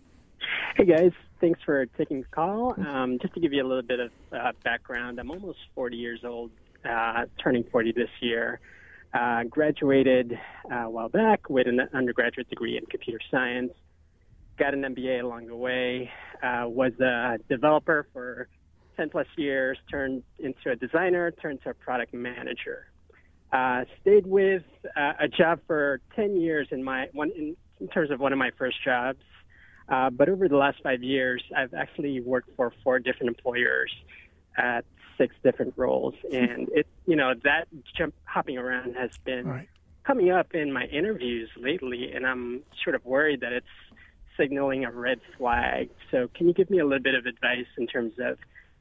Hey 0.75 0.85
guys, 0.85 1.11
thanks 1.39 1.59
for 1.65 1.85
taking 1.85 2.21
the 2.21 2.27
call. 2.27 2.73
Um, 2.79 3.19
just 3.21 3.33
to 3.35 3.39
give 3.39 3.53
you 3.53 3.63
a 3.63 3.67
little 3.67 3.83
bit 3.83 3.99
of 3.99 4.11
uh, 4.31 4.51
background, 4.63 5.19
I'm 5.19 5.29
almost 5.29 5.59
40 5.75 5.97
years 5.97 6.21
old, 6.23 6.51
uh, 6.83 7.25
turning 7.41 7.63
40 7.71 7.91
this 7.91 8.09
year. 8.21 8.59
Uh, 9.13 9.43
graduated 9.43 10.39
uh, 10.71 10.75
a 10.75 10.89
while 10.89 11.09
back 11.09 11.49
with 11.49 11.67
an 11.67 11.79
undergraduate 11.93 12.49
degree 12.49 12.77
in 12.77 12.85
computer 12.87 13.19
science. 13.29 13.71
Got 14.57 14.73
an 14.73 14.81
MBA 14.81 15.23
along 15.23 15.47
the 15.47 15.55
way. 15.55 16.09
Uh, 16.41 16.65
was 16.67 16.93
a 16.99 17.37
developer 17.47 18.07
for 18.11 18.47
10 18.97 19.09
plus 19.09 19.27
years. 19.37 19.77
Turned 19.91 20.23
into 20.39 20.71
a 20.71 20.75
designer. 20.75 21.29
Turned 21.31 21.61
to 21.63 21.69
a 21.69 21.73
product 21.75 22.13
manager. 22.13 22.87
Uh, 23.51 23.85
stayed 24.01 24.25
with 24.25 24.63
a 24.95 25.27
job 25.27 25.59
for 25.67 26.01
10 26.15 26.41
years 26.41 26.67
in 26.71 26.83
my 26.83 27.07
one 27.13 27.29
in, 27.37 27.55
in 27.79 27.87
terms 27.89 28.09
of 28.09 28.19
one 28.19 28.33
of 28.33 28.39
my 28.39 28.49
first 28.57 28.77
jobs. 28.83 29.19
Uh, 29.89 30.09
but 30.09 30.29
over 30.29 30.47
the 30.47 30.57
last 30.57 30.77
five 30.81 31.03
years, 31.03 31.43
I've 31.55 31.73
actually 31.73 32.21
worked 32.21 32.49
for 32.55 32.71
four 32.83 32.99
different 32.99 33.29
employers 33.29 33.93
at 34.57 34.85
six 35.17 35.35
different 35.43 35.73
roles, 35.77 36.15
and 36.31 36.69
it 36.69 36.87
you 37.05 37.15
know 37.15 37.33
that 37.43 37.67
jump 37.97 38.13
hopping 38.25 38.57
around 38.57 38.95
has 38.95 39.11
been 39.25 39.47
right. 39.47 39.69
coming 40.03 40.31
up 40.31 40.53
in 40.53 40.71
my 40.71 40.85
interviews 40.85 41.49
lately, 41.57 42.11
and 42.13 42.25
I'm 42.25 42.63
sort 42.83 42.95
of 42.95 43.05
worried 43.05 43.41
that 43.41 43.53
it's 43.53 43.67
signaling 44.37 44.85
a 44.85 44.91
red 44.91 45.19
flag. 45.37 45.89
So, 46.11 46.29
can 46.33 46.47
you 46.47 46.53
give 46.53 46.69
me 46.69 46.79
a 46.79 46.85
little 46.85 47.03
bit 47.03 47.15
of 47.15 47.25
advice 47.25 47.67
in 47.77 47.87
terms 47.87 48.13
of 48.19 48.37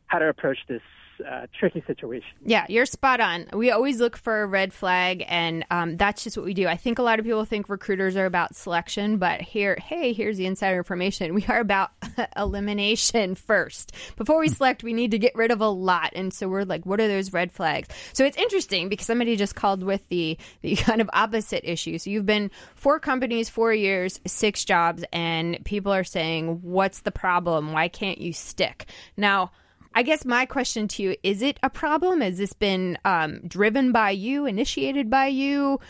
how 0.06 0.18
to 0.18 0.28
approach 0.28 0.58
this 0.68 0.82
uh, 1.22 1.46
tricky 1.58 1.82
situation. 1.86 2.28
Yeah, 2.44 2.66
you're 2.68 2.86
spot 2.86 3.20
on. 3.20 3.46
We 3.52 3.70
always 3.70 4.00
look 4.00 4.16
for 4.16 4.42
a 4.42 4.46
red 4.46 4.72
flag, 4.72 5.24
and 5.26 5.64
um, 5.70 5.96
that's 5.96 6.24
just 6.24 6.36
what 6.36 6.46
we 6.46 6.54
do. 6.54 6.66
I 6.66 6.76
think 6.76 6.98
a 6.98 7.02
lot 7.02 7.18
of 7.18 7.24
people 7.24 7.44
think 7.44 7.68
recruiters 7.68 8.16
are 8.16 8.26
about 8.26 8.54
selection, 8.54 9.18
but 9.18 9.40
here, 9.40 9.76
hey, 9.82 10.12
here's 10.12 10.36
the 10.36 10.46
insider 10.46 10.78
information. 10.78 11.34
We 11.34 11.44
are 11.48 11.60
about 11.60 11.90
elimination 12.36 13.34
first. 13.34 13.92
Before 14.16 14.38
we 14.38 14.48
select, 14.48 14.82
we 14.82 14.92
need 14.92 15.12
to 15.12 15.18
get 15.18 15.34
rid 15.34 15.50
of 15.50 15.60
a 15.60 15.68
lot, 15.68 16.12
and 16.14 16.32
so 16.32 16.48
we're 16.48 16.64
like, 16.64 16.84
what 16.86 17.00
are 17.00 17.08
those 17.08 17.32
red 17.32 17.52
flags? 17.52 17.88
So 18.12 18.24
it's 18.24 18.36
interesting 18.36 18.88
because 18.88 19.06
somebody 19.06 19.36
just 19.36 19.54
called 19.54 19.82
with 19.82 20.06
the 20.08 20.38
the 20.60 20.76
kind 20.82 21.00
of 21.00 21.10
opposite 21.12 21.68
issue. 21.70 21.98
So 21.98 22.10
you've 22.10 22.26
been 22.26 22.50
four 22.74 23.00
companies, 23.00 23.48
four 23.48 23.72
years, 23.72 24.20
six 24.26 24.64
jobs, 24.64 25.04
and 25.12 25.58
people 25.64 25.92
are 25.92 26.04
saying, 26.04 26.60
what's 26.62 27.00
the 27.00 27.12
problem? 27.12 27.72
Why 27.72 27.88
can't 27.88 28.18
you 28.18 28.32
stick? 28.32 28.86
Now 29.16 29.52
I 29.94 30.02
guess 30.02 30.24
my 30.24 30.46
question 30.46 30.88
to 30.88 31.02
you 31.02 31.16
is 31.22 31.42
it 31.42 31.58
a 31.62 31.70
problem? 31.70 32.20
Has 32.20 32.38
this 32.38 32.52
been 32.52 32.98
um, 33.04 33.40
driven 33.46 33.92
by 33.92 34.10
you, 34.10 34.46
initiated 34.46 35.10
by 35.10 35.26
you? 35.26 35.80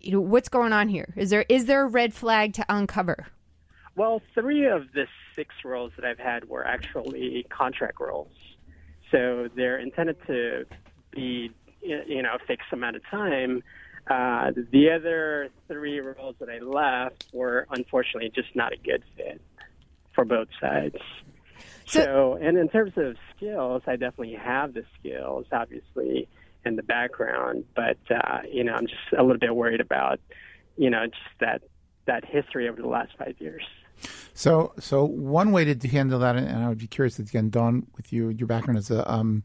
You 0.00 0.12
know, 0.12 0.20
what's 0.20 0.48
going 0.48 0.72
on 0.72 0.88
here? 0.88 1.14
Is 1.16 1.30
there 1.30 1.44
is 1.48 1.66
there 1.66 1.82
a 1.82 1.86
red 1.86 2.12
flag 2.12 2.54
to 2.54 2.64
uncover? 2.68 3.26
Well, 3.96 4.20
three 4.34 4.66
of 4.66 4.92
the 4.92 5.06
six 5.36 5.54
roles 5.64 5.92
that 5.96 6.04
I've 6.04 6.18
had 6.18 6.48
were 6.48 6.66
actually 6.66 7.46
contract 7.48 8.00
roles. 8.00 8.32
So 9.10 9.48
they're 9.54 9.78
intended 9.78 10.16
to 10.26 10.66
be, 11.12 11.52
you 11.80 12.22
know, 12.22 12.36
fixed 12.46 12.72
amount 12.72 12.96
of 12.96 13.02
time. 13.08 13.62
Uh, 14.08 14.50
the 14.72 14.90
other 14.90 15.48
three 15.68 16.00
roles 16.00 16.34
that 16.40 16.50
I 16.50 16.58
left 16.58 17.26
were 17.32 17.66
unfortunately 17.70 18.30
just 18.34 18.54
not 18.54 18.72
a 18.72 18.76
good 18.76 19.04
fit 19.16 19.40
for 20.12 20.24
both 20.24 20.48
sides. 20.60 20.96
So, 21.86 22.02
so, 22.02 22.38
and 22.40 22.56
in 22.56 22.68
terms 22.68 22.92
of 22.96 23.16
skills, 23.36 23.82
I 23.86 23.92
definitely 23.92 24.34
have 24.34 24.74
the 24.74 24.84
skills, 24.98 25.46
obviously, 25.52 26.28
and 26.64 26.78
the 26.78 26.82
background, 26.82 27.64
but 27.76 27.98
uh, 28.10 28.40
you 28.50 28.64
know, 28.64 28.72
I'm 28.72 28.86
just 28.86 29.00
a 29.18 29.22
little 29.22 29.38
bit 29.38 29.54
worried 29.54 29.80
about, 29.80 30.20
you 30.76 30.90
know, 30.90 31.04
just 31.06 31.40
that 31.40 31.62
that 32.06 32.24
history 32.24 32.68
over 32.68 32.80
the 32.80 32.88
last 32.88 33.12
five 33.18 33.34
years. 33.38 33.62
So, 34.34 34.72
so 34.78 35.04
one 35.04 35.52
way 35.52 35.72
to 35.72 35.88
handle 35.88 36.18
that, 36.20 36.36
and 36.36 36.64
I 36.64 36.68
would 36.68 36.78
be 36.78 36.86
curious 36.86 37.18
again, 37.18 37.50
Dawn, 37.50 37.86
with 37.96 38.12
you, 38.12 38.30
your 38.30 38.46
background 38.46 38.78
as 38.78 38.90
a 38.90 39.10
um, 39.10 39.44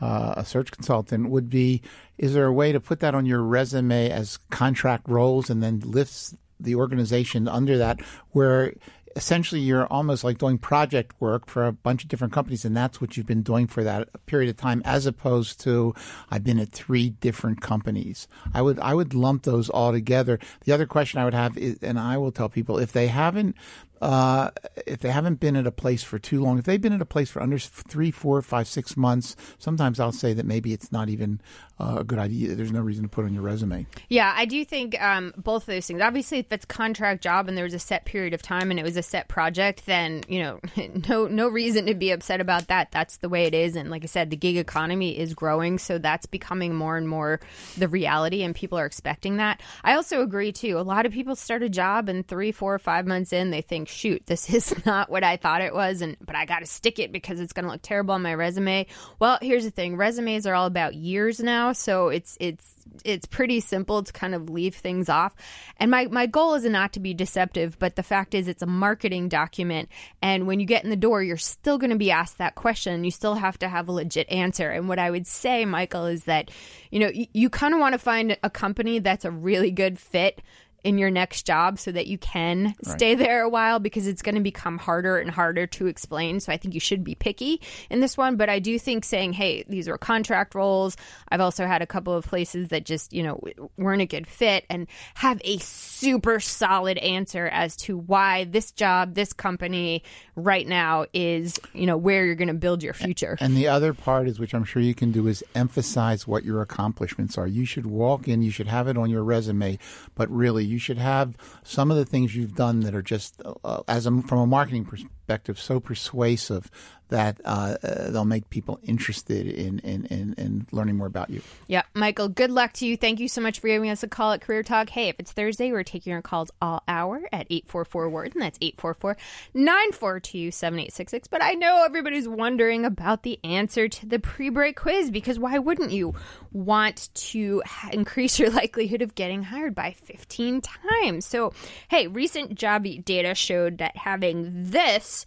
uh, 0.00 0.34
a 0.36 0.44
search 0.44 0.70
consultant, 0.70 1.28
would 1.28 1.50
be: 1.50 1.82
is 2.18 2.34
there 2.34 2.46
a 2.46 2.52
way 2.52 2.72
to 2.72 2.80
put 2.80 3.00
that 3.00 3.14
on 3.14 3.26
your 3.26 3.42
resume 3.42 4.10
as 4.10 4.38
contract 4.50 5.08
roles, 5.08 5.50
and 5.50 5.62
then 5.62 5.80
lifts 5.80 6.34
the 6.58 6.74
organization 6.74 7.48
under 7.48 7.78
that, 7.78 8.00
where 8.30 8.74
essentially 9.16 9.60
you're 9.60 9.86
almost 9.86 10.22
like 10.22 10.38
doing 10.38 10.58
project 10.58 11.14
work 11.20 11.46
for 11.48 11.66
a 11.66 11.72
bunch 11.72 12.02
of 12.02 12.08
different 12.08 12.32
companies 12.32 12.64
and 12.64 12.76
that's 12.76 13.00
what 13.00 13.16
you've 13.16 13.26
been 13.26 13.42
doing 13.42 13.66
for 13.66 13.82
that 13.82 14.08
period 14.26 14.48
of 14.48 14.56
time 14.56 14.82
as 14.84 15.06
opposed 15.06 15.60
to 15.60 15.94
I've 16.30 16.44
been 16.44 16.60
at 16.60 16.70
three 16.70 17.10
different 17.10 17.60
companies. 17.60 18.28
I 18.54 18.62
would 18.62 18.78
I 18.78 18.94
would 18.94 19.14
lump 19.14 19.42
those 19.42 19.68
all 19.68 19.92
together. 19.92 20.38
The 20.64 20.72
other 20.72 20.86
question 20.86 21.20
I 21.20 21.24
would 21.24 21.34
have 21.34 21.58
is 21.58 21.78
and 21.82 21.98
I 21.98 22.18
will 22.18 22.32
tell 22.32 22.48
people 22.48 22.78
if 22.78 22.92
they 22.92 23.08
haven't 23.08 23.56
uh, 24.00 24.50
if 24.86 25.00
they 25.00 25.10
haven't 25.10 25.40
been 25.40 25.56
at 25.56 25.66
a 25.66 25.72
place 25.72 26.02
for 26.02 26.18
too 26.18 26.40
long, 26.40 26.58
if 26.58 26.64
they've 26.64 26.80
been 26.80 26.92
at 26.92 27.02
a 27.02 27.06
place 27.06 27.30
for 27.30 27.42
under 27.42 27.58
three, 27.58 28.10
four, 28.10 28.40
five, 28.42 28.66
six 28.66 28.96
months, 28.96 29.36
sometimes 29.58 30.00
I'll 30.00 30.12
say 30.12 30.32
that 30.32 30.46
maybe 30.46 30.72
it's 30.72 30.90
not 30.90 31.08
even 31.08 31.40
uh, 31.78 31.96
a 32.00 32.04
good 32.04 32.18
idea. 32.18 32.54
There's 32.54 32.72
no 32.72 32.80
reason 32.80 33.04
to 33.04 33.08
put 33.08 33.24
on 33.24 33.34
your 33.34 33.42
resume. 33.42 33.86
Yeah, 34.08 34.32
I 34.36 34.44
do 34.44 34.64
think 34.64 35.00
um, 35.02 35.34
both 35.36 35.62
of 35.62 35.66
those 35.66 35.86
things. 35.86 36.00
Obviously, 36.00 36.38
if 36.38 36.52
it's 36.52 36.64
contract 36.64 37.22
job 37.22 37.48
and 37.48 37.56
there 37.56 37.64
was 37.64 37.74
a 37.74 37.78
set 37.78 38.04
period 38.04 38.34
of 38.34 38.42
time 38.42 38.70
and 38.70 38.80
it 38.80 38.82
was 38.82 38.96
a 38.96 39.02
set 39.02 39.28
project, 39.28 39.86
then 39.86 40.22
you 40.28 40.42
know, 40.42 40.60
no 41.08 41.26
no 41.26 41.48
reason 41.48 41.86
to 41.86 41.94
be 41.94 42.10
upset 42.10 42.40
about 42.40 42.68
that. 42.68 42.92
That's 42.92 43.18
the 43.18 43.28
way 43.28 43.44
it 43.44 43.54
is. 43.54 43.76
And 43.76 43.90
like 43.90 44.02
I 44.02 44.06
said, 44.06 44.30
the 44.30 44.36
gig 44.36 44.56
economy 44.56 45.18
is 45.18 45.34
growing, 45.34 45.78
so 45.78 45.98
that's 45.98 46.26
becoming 46.26 46.74
more 46.74 46.96
and 46.96 47.08
more 47.08 47.40
the 47.76 47.88
reality, 47.88 48.42
and 48.42 48.54
people 48.54 48.78
are 48.78 48.86
expecting 48.86 49.36
that. 49.36 49.60
I 49.84 49.94
also 49.94 50.22
agree 50.22 50.52
too. 50.52 50.78
A 50.78 50.82
lot 50.82 51.06
of 51.06 51.12
people 51.12 51.36
start 51.36 51.62
a 51.62 51.68
job 51.68 52.08
and 52.08 52.26
three, 52.26 52.52
four, 52.52 52.78
five 52.78 53.06
months 53.06 53.32
in, 53.32 53.50
they 53.50 53.62
think 53.62 53.89
shoot, 53.90 54.24
this 54.26 54.48
is 54.54 54.74
not 54.86 55.10
what 55.10 55.24
I 55.24 55.36
thought 55.36 55.62
it 55.62 55.74
was, 55.74 56.02
and 56.02 56.16
but 56.24 56.36
I 56.36 56.44
got 56.46 56.60
to 56.60 56.66
stick 56.66 56.98
it 56.98 57.12
because 57.12 57.40
it's 57.40 57.52
going 57.52 57.64
to 57.64 57.70
look 57.70 57.82
terrible 57.82 58.14
on 58.14 58.22
my 58.22 58.34
resume. 58.34 58.86
Well, 59.18 59.38
here's 59.42 59.64
the 59.64 59.70
thing: 59.70 59.96
resumes 59.96 60.46
are 60.46 60.54
all 60.54 60.66
about 60.66 60.94
years 60.94 61.40
now, 61.40 61.72
so 61.72 62.08
it's 62.08 62.36
it's 62.40 62.80
it's 63.04 63.26
pretty 63.26 63.60
simple 63.60 64.02
to 64.02 64.12
kind 64.12 64.34
of 64.34 64.50
leave 64.50 64.74
things 64.74 65.08
off. 65.08 65.34
And 65.76 65.90
my, 65.90 66.06
my 66.06 66.26
goal 66.26 66.54
is 66.54 66.64
not 66.64 66.92
to 66.94 67.00
be 67.00 67.14
deceptive, 67.14 67.78
but 67.78 67.96
the 67.96 68.02
fact 68.02 68.34
is 68.34 68.48
it's 68.48 68.62
a 68.62 68.66
marketing 68.66 69.28
document. 69.28 69.88
And 70.22 70.46
when 70.46 70.60
you 70.60 70.66
get 70.66 70.84
in 70.84 70.90
the 70.90 70.96
door, 70.96 71.22
you're 71.22 71.36
still 71.36 71.78
going 71.78 71.90
to 71.90 71.96
be 71.96 72.10
asked 72.10 72.38
that 72.38 72.54
question. 72.54 73.04
You 73.04 73.10
still 73.10 73.34
have 73.34 73.58
to 73.60 73.68
have 73.68 73.88
a 73.88 73.92
legit 73.92 74.30
answer. 74.30 74.70
And 74.70 74.88
what 74.88 74.98
I 74.98 75.10
would 75.10 75.26
say, 75.26 75.64
Michael, 75.64 76.06
is 76.06 76.24
that, 76.24 76.50
you 76.90 77.00
know, 77.00 77.08
you, 77.08 77.26
you 77.32 77.50
kind 77.50 77.74
of 77.74 77.80
want 77.80 77.94
to 77.94 77.98
find 77.98 78.36
a 78.42 78.50
company 78.50 78.98
that's 78.98 79.24
a 79.24 79.30
really 79.30 79.70
good 79.70 79.98
fit 79.98 80.42
in 80.84 80.98
your 80.98 81.10
next 81.10 81.46
job 81.46 81.78
so 81.78 81.92
that 81.92 82.06
you 82.06 82.18
can 82.18 82.74
right. 82.84 82.96
stay 82.96 83.14
there 83.14 83.42
a 83.42 83.48
while 83.48 83.78
because 83.78 84.06
it's 84.06 84.22
going 84.22 84.34
to 84.34 84.40
become 84.40 84.78
harder 84.78 85.18
and 85.18 85.30
harder 85.30 85.66
to 85.66 85.86
explain. 85.86 86.40
So 86.40 86.52
I 86.52 86.56
think 86.56 86.74
you 86.74 86.80
should 86.80 87.04
be 87.04 87.14
picky 87.14 87.60
in 87.90 88.00
this 88.00 88.16
one. 88.16 88.36
But 88.36 88.48
I 88.48 88.58
do 88.58 88.78
think 88.78 89.04
saying, 89.04 89.34
hey, 89.34 89.64
these 89.68 89.88
are 89.88 89.98
contract 89.98 90.54
roles. 90.54 90.96
I've 91.28 91.40
also 91.40 91.66
had 91.66 91.82
a 91.82 91.86
couple 91.86 92.14
of 92.14 92.24
places 92.24 92.68
that 92.68 92.84
just, 92.84 93.12
you 93.12 93.22
know, 93.22 93.40
weren't 93.76 94.02
a 94.02 94.06
good 94.06 94.26
fit 94.26 94.64
and 94.70 94.86
have 95.14 95.40
a 95.44 95.58
super 95.58 96.40
solid 96.40 96.98
answer 96.98 97.46
as 97.46 97.76
to 97.76 97.96
why 97.96 98.44
this 98.44 98.70
job, 98.72 99.14
this 99.14 99.32
company 99.32 100.02
right 100.36 100.66
now 100.66 101.06
is, 101.12 101.58
you 101.72 101.86
know, 101.86 101.96
where 101.96 102.24
you're 102.24 102.34
going 102.34 102.48
to 102.48 102.54
build 102.54 102.82
your 102.82 102.94
future. 102.94 103.36
And 103.40 103.56
the 103.56 103.68
other 103.68 103.92
part 103.92 104.28
is, 104.28 104.38
which 104.38 104.54
I'm 104.54 104.64
sure 104.64 104.82
you 104.82 104.94
can 104.94 105.12
do, 105.12 105.26
is 105.26 105.44
emphasize 105.54 106.26
what 106.26 106.44
your 106.44 106.62
accomplishments 106.62 107.36
are. 107.36 107.46
You 107.46 107.64
should 107.64 107.86
walk 107.86 108.28
in, 108.28 108.42
you 108.42 108.50
should 108.50 108.68
have 108.68 108.88
it 108.88 108.96
on 108.96 109.10
your 109.10 109.22
resume, 109.22 109.78
but 110.14 110.30
really, 110.30 110.64
You 110.70 110.78
should 110.78 110.98
have 110.98 111.36
some 111.62 111.90
of 111.90 111.96
the 111.96 112.04
things 112.04 112.34
you've 112.34 112.54
done 112.54 112.80
that 112.80 112.94
are 112.94 113.02
just, 113.02 113.42
uh, 113.64 113.82
as 113.88 114.06
a, 114.06 114.22
from 114.22 114.38
a 114.38 114.46
marketing 114.46 114.84
perspective, 115.30 115.60
so 115.60 115.78
persuasive 115.78 116.70
that 117.10 117.40
uh, 117.44 117.76
uh, 117.82 118.10
they'll 118.10 118.24
make 118.24 118.48
people 118.50 118.80
interested 118.84 119.46
in, 119.46 119.80
in, 119.80 120.06
in, 120.06 120.32
in, 120.38 120.66
learning 120.70 120.96
more 120.96 121.08
about 121.08 121.28
you. 121.28 121.42
Yeah, 121.66 121.82
Michael, 121.94 122.28
good 122.28 122.50
luck 122.50 122.72
to 122.74 122.86
you. 122.86 122.96
Thank 122.96 123.20
you 123.20 123.28
so 123.28 123.40
much 123.40 123.58
for 123.58 123.66
giving 123.66 123.90
us 123.90 124.02
a 124.02 124.08
call 124.08 124.32
at 124.32 124.40
Career 124.40 124.62
Talk. 124.62 124.88
Hey, 124.88 125.08
if 125.08 125.16
it's 125.18 125.32
Thursday, 125.32 125.72
we're 125.72 125.82
taking 125.82 126.12
your 126.12 126.22
calls 126.22 126.50
all 126.62 126.82
hour 126.88 127.28
at 127.32 127.46
844 127.50 128.08
Word, 128.08 128.32
and 128.34 128.42
that's 128.42 128.58
844 128.62 129.16
942 129.54 130.50
7866. 130.52 131.28
But 131.28 131.42
I 131.42 131.54
know 131.54 131.84
everybody's 131.84 132.28
wondering 132.28 132.84
about 132.84 133.24
the 133.24 133.38
answer 133.44 133.88
to 133.88 134.06
the 134.06 134.20
pre 134.20 134.48
break 134.48 134.76
quiz 134.76 135.10
because 135.10 135.38
why 135.38 135.58
wouldn't 135.58 135.90
you 135.90 136.14
want 136.52 137.12
to 137.14 137.62
increase 137.92 138.38
your 138.38 138.50
likelihood 138.60 139.02
of 139.02 139.16
getting 139.16 139.42
hired 139.42 139.74
by 139.74 139.92
15 139.92 140.60
times? 140.60 141.26
So, 141.26 141.52
hey, 141.88 142.06
recent 142.06 142.54
job 142.54 142.86
data 143.04 143.34
showed 143.34 143.78
that 143.78 143.96
having 143.96 144.70
this 144.70 145.19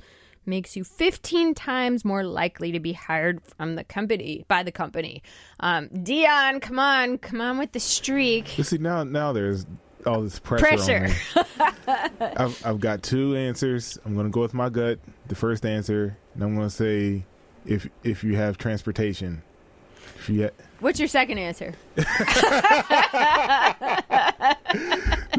makes 0.45 0.75
you 0.75 0.83
15 0.83 1.53
times 1.53 2.03
more 2.03 2.23
likely 2.23 2.73
to 2.73 2.79
be 2.79 2.93
hired 2.93 3.41
from 3.57 3.75
the 3.75 3.83
company 3.83 4.45
by 4.47 4.63
the 4.63 4.71
company. 4.71 5.23
Um, 5.59 5.87
Dion, 5.87 6.59
come 6.59 6.79
on, 6.79 7.17
come 7.17 7.41
on 7.41 7.57
with 7.57 7.71
the 7.71 7.79
streak. 7.79 8.57
You 8.57 8.63
see 8.63 8.77
now, 8.77 9.03
now 9.03 9.31
there's 9.31 9.65
all 10.05 10.21
this 10.21 10.39
pressure. 10.39 10.65
Pressure. 10.65 11.07
I've, 12.19 12.65
I've 12.65 12.79
got 12.79 13.03
two 13.03 13.35
answers. 13.35 13.97
I'm 14.05 14.15
going 14.15 14.25
to 14.27 14.31
go 14.31 14.41
with 14.41 14.53
my 14.53 14.69
gut. 14.69 14.99
The 15.27 15.35
first 15.35 15.65
answer, 15.65 16.17
and 16.33 16.43
I'm 16.43 16.55
going 16.55 16.67
to 16.67 16.75
say, 16.75 17.23
if 17.65 17.87
if 18.03 18.23
you 18.23 18.35
have 18.35 18.57
transportation. 18.57 19.41
If 20.17 20.29
you 20.29 20.43
ha- 20.43 20.51
What's 20.79 20.99
your 20.99 21.07
second 21.07 21.37
answer? 21.37 21.73
the 21.95 22.05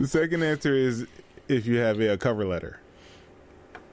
second 0.06 0.42
answer 0.42 0.74
is 0.74 1.06
if 1.48 1.66
you 1.66 1.76
have 1.78 2.00
a 2.00 2.16
cover 2.16 2.46
letter. 2.46 2.80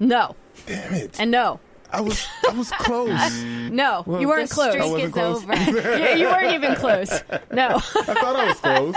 No. 0.01 0.35
Damn 0.65 0.93
it. 0.95 1.19
And 1.19 1.31
no. 1.31 1.59
I 1.91 2.01
was 2.01 2.27
I 2.49 2.53
was 2.53 2.71
close. 2.71 3.43
no, 3.43 4.03
well, 4.05 4.21
you 4.21 4.27
weren't 4.27 4.49
the 4.49 4.55
close. 4.55 4.73
Streak 4.73 5.03
is 5.03 5.11
close. 5.11 5.43
over. 5.43 5.55
you, 5.55 6.19
you, 6.19 6.25
weren't 6.25 6.53
even 6.53 6.75
close. 6.75 7.21
No. 7.51 7.75
I 7.75 7.79
thought 7.79 8.35
I 8.35 8.45
was 8.47 8.59
close. 8.59 8.95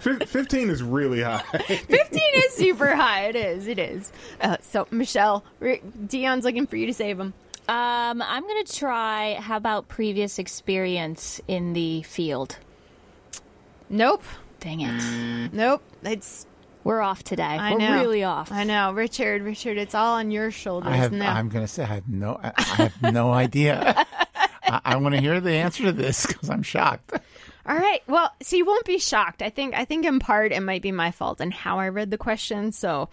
Fifteen 0.26 0.70
is 0.70 0.82
really 0.82 1.20
high. 1.20 1.42
Fifteen 1.66 2.30
is 2.34 2.54
super 2.54 2.96
high. 2.96 3.26
It 3.26 3.36
is. 3.36 3.66
It 3.66 3.78
is. 3.78 4.10
Uh, 4.40 4.56
so 4.60 4.88
Michelle, 4.90 5.44
Dion's 6.06 6.44
looking 6.44 6.66
for 6.66 6.76
you 6.76 6.86
to 6.86 6.94
save 6.94 7.20
him. 7.20 7.34
Um, 7.68 8.22
I'm 8.22 8.42
going 8.44 8.64
to 8.64 8.72
try. 8.72 9.34
How 9.34 9.58
about 9.58 9.88
previous 9.88 10.38
experience 10.38 11.42
in 11.46 11.74
the 11.74 12.02
field? 12.02 12.56
Nope. 13.90 14.24
Dang 14.60 14.80
it. 14.80 15.52
Nope. 15.52 15.82
It's 16.02 16.46
we're 16.88 17.02
off 17.02 17.22
today. 17.22 17.42
I 17.42 17.72
We're 17.72 17.78
know. 17.80 18.00
really 18.00 18.24
off. 18.24 18.50
I 18.50 18.64
know, 18.64 18.94
Richard. 18.94 19.42
Richard, 19.42 19.76
it's 19.76 19.94
all 19.94 20.14
on 20.14 20.30
your 20.30 20.50
shoulders 20.50 20.90
I 20.90 20.96
have, 20.96 21.12
now. 21.12 21.34
I'm 21.34 21.50
going 21.50 21.62
to 21.62 21.68
say 21.68 21.82
I 21.82 21.86
have 21.86 22.08
no. 22.08 22.40
I, 22.42 22.52
I 22.56 22.62
have 22.62 23.02
no 23.12 23.30
idea. 23.44 24.06
I, 24.62 24.80
I 24.86 24.96
want 24.96 25.14
to 25.14 25.20
hear 25.20 25.38
the 25.38 25.52
answer 25.52 25.82
to 25.82 25.92
this 25.92 26.24
because 26.24 26.48
I'm 26.48 26.62
shocked. 26.62 27.12
All 27.66 27.76
right. 27.76 28.00
Well, 28.06 28.32
so 28.40 28.56
you 28.56 28.64
won't 28.64 28.86
be 28.86 28.98
shocked. 28.98 29.42
I 29.42 29.50
think. 29.50 29.74
I 29.74 29.84
think 29.84 30.06
in 30.06 30.18
part 30.18 30.50
it 30.50 30.62
might 30.62 30.80
be 30.80 30.90
my 30.90 31.10
fault 31.10 31.42
and 31.42 31.52
how 31.52 31.78
I 31.78 31.90
read 31.90 32.10
the 32.10 32.18
question. 32.18 32.72
So. 32.72 33.10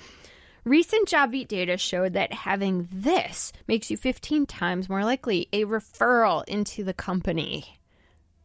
Recent 0.64 1.08
Jobvite 1.08 1.48
data 1.48 1.78
showed 1.78 2.14
that 2.14 2.34
having 2.34 2.88
this 2.92 3.54
makes 3.68 3.92
you 3.92 3.98
15 3.98 4.48
times 4.48 4.90
more 4.90 5.04
likely 5.04 5.48
a 5.54 5.66
referral 5.66 6.44
into 6.48 6.84
the 6.84 6.94
company 6.94 7.78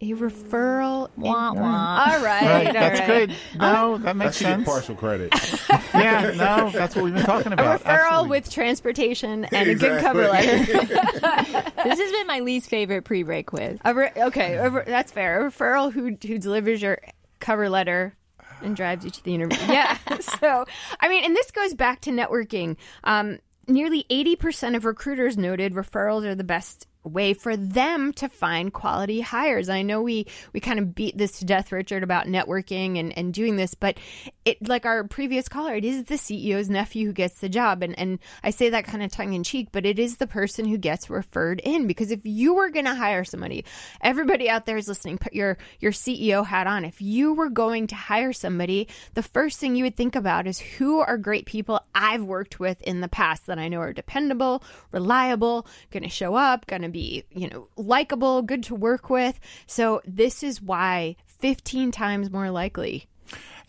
a 0.03 0.13
referral. 0.15 1.11
Wah, 1.17 1.53
wah. 1.53 2.05
All 2.07 2.23
right, 2.23 2.43
Right, 2.43 2.67
all 2.69 2.73
that's 2.73 3.01
right. 3.01 3.07
good. 3.29 3.37
No, 3.59 3.99
that 3.99 4.17
makes 4.17 4.37
should 4.37 4.47
sense. 4.47 4.65
partial 4.67 4.95
credit. 4.95 5.33
Yeah, 5.93 6.33
no, 6.35 6.71
that's 6.71 6.97
what 6.97 7.05
we've 7.05 7.15
been 7.15 7.25
talking 7.27 7.53
A 7.53 7.55
about. 7.55 7.83
referral 7.83 7.99
Absolutely. 8.07 8.29
with 8.31 8.51
transportation 8.51 9.45
and 9.45 9.69
a 9.71 9.75
good 9.75 10.01
cover 10.01 10.23
letter. 10.29 10.57
this 10.65 11.99
has 11.99 12.13
been 12.13 12.27
my 12.27 12.41
least 12.41 12.71
favorite 12.71 13.03
pre-break 13.05 13.47
quiz. 13.47 13.79
A 13.85 13.93
re- 13.93 14.13
okay, 14.17 14.55
a 14.55 14.71
re- 14.71 14.85
that's 14.87 15.13
fair. 15.13 15.47
A 15.47 15.51
referral 15.51 15.93
who 15.93 16.17
who 16.27 16.39
delivers 16.39 16.81
your 16.81 16.99
cover 17.39 17.69
letter 17.69 18.15
and 18.63 18.75
drives 18.77 19.05
you 19.05 19.11
to 19.11 19.25
the 19.25 19.35
interview. 19.35 19.59
Yeah. 19.69 19.99
so, 20.21 20.65
I 21.01 21.09
mean, 21.09 21.25
and 21.25 21.35
this 21.37 21.51
goes 21.51 21.75
back 21.75 22.01
to 22.03 22.11
networking. 22.11 22.77
Um, 23.05 23.41
nearly 23.69 24.05
80% 24.11 24.77
of 24.77 24.85
recruiters 24.87 25.37
noted 25.37 25.75
referrals 25.75 26.25
are 26.25 26.35
the 26.35 26.45
best 26.45 26.87
way 27.03 27.33
for 27.35 27.57
them 27.57 28.13
to 28.13 28.29
find 28.29 28.73
quality 28.73 29.21
hires. 29.21 29.69
I 29.69 29.83
know 29.83 30.03
we 30.03 30.27
we 30.53 30.61
kind 30.61 30.79
of 30.79 30.95
beat 30.95 31.17
this 31.17 31.39
to 31.39 31.45
death, 31.45 31.73
Richard, 31.73 32.03
about 32.03 32.27
networking 32.27 32.99
and, 32.99 33.17
and 33.17 33.33
doing 33.33 33.57
this, 33.57 33.75
but 33.75 33.99
it 34.45 34.67
like 34.67 34.85
our 34.85 35.05
previous 35.05 35.49
caller, 35.49 35.75
it 35.75 35.85
is 35.85 36.05
the 36.05 36.15
CEO's 36.15 36.69
nephew 36.69 37.07
who 37.07 37.13
gets 37.13 37.41
the 37.41 37.49
job. 37.49 37.83
And 37.83 37.99
and 37.99 38.19
I 38.45 38.51
say 38.51 38.71
that 38.71 38.85
kind 38.85 39.03
of 39.03 39.11
tongue 39.11 39.33
in 39.33 39.45
cheek, 39.45 39.69
but 39.73 39.87
it 39.87 39.99
is 39.99 40.19
the 40.19 40.27
person 40.27 40.67
who 40.67 40.77
gets 40.77 41.09
referred 41.09 41.61
in. 41.61 41.87
Because 41.87 42.11
if 42.11 42.21
you 42.25 42.55
were 42.55 42.71
gonna 42.71 42.95
hire 42.95 43.25
somebody, 43.25 43.65
everybody 44.01 44.51
out 44.51 44.67
there 44.67 44.77
is 44.77 44.89
listening, 44.89 45.19
put 45.19 45.33
your 45.33 45.57
your 45.79 45.93
CEO 45.93 46.45
hat 46.45 46.67
on. 46.67 46.85
If 46.85 47.01
you 47.01 47.33
were 47.33 47.51
going 47.51 47.87
to 47.89 47.95
hire 47.95 48.33
somebody, 48.33 48.89
the 49.15 49.23
first 49.23 49.59
thing 49.59 49.75
you 49.75 49.85
would 49.85 49.97
think 49.97 50.17
about 50.17 50.47
is 50.47 50.59
who 50.59 51.01
are 51.01 51.17
great 51.17 51.47
people 51.47 51.81
I've 51.95 52.25
worked 52.25 52.61
with 52.61 52.81
in 52.83 53.01
the 53.01 53.09
past 53.09 53.47
that 53.47 53.59
I 53.59 53.69
know 53.69 53.81
are 53.81 53.93
dependable, 53.93 54.63
reliable, 54.93 55.67
gonna 55.91 56.09
show 56.09 56.35
up, 56.35 56.67
gonna 56.67 56.90
be, 56.91 57.25
you 57.31 57.49
know, 57.49 57.69
likable, 57.77 58.43
good 58.43 58.63
to 58.65 58.75
work 58.75 59.11
with. 59.11 59.39
So 59.67 60.01
this 60.05 60.43
is 60.43 60.61
why 60.61 61.17
15 61.27 61.91
times 61.91 62.31
more 62.31 62.51
likely. 62.51 63.09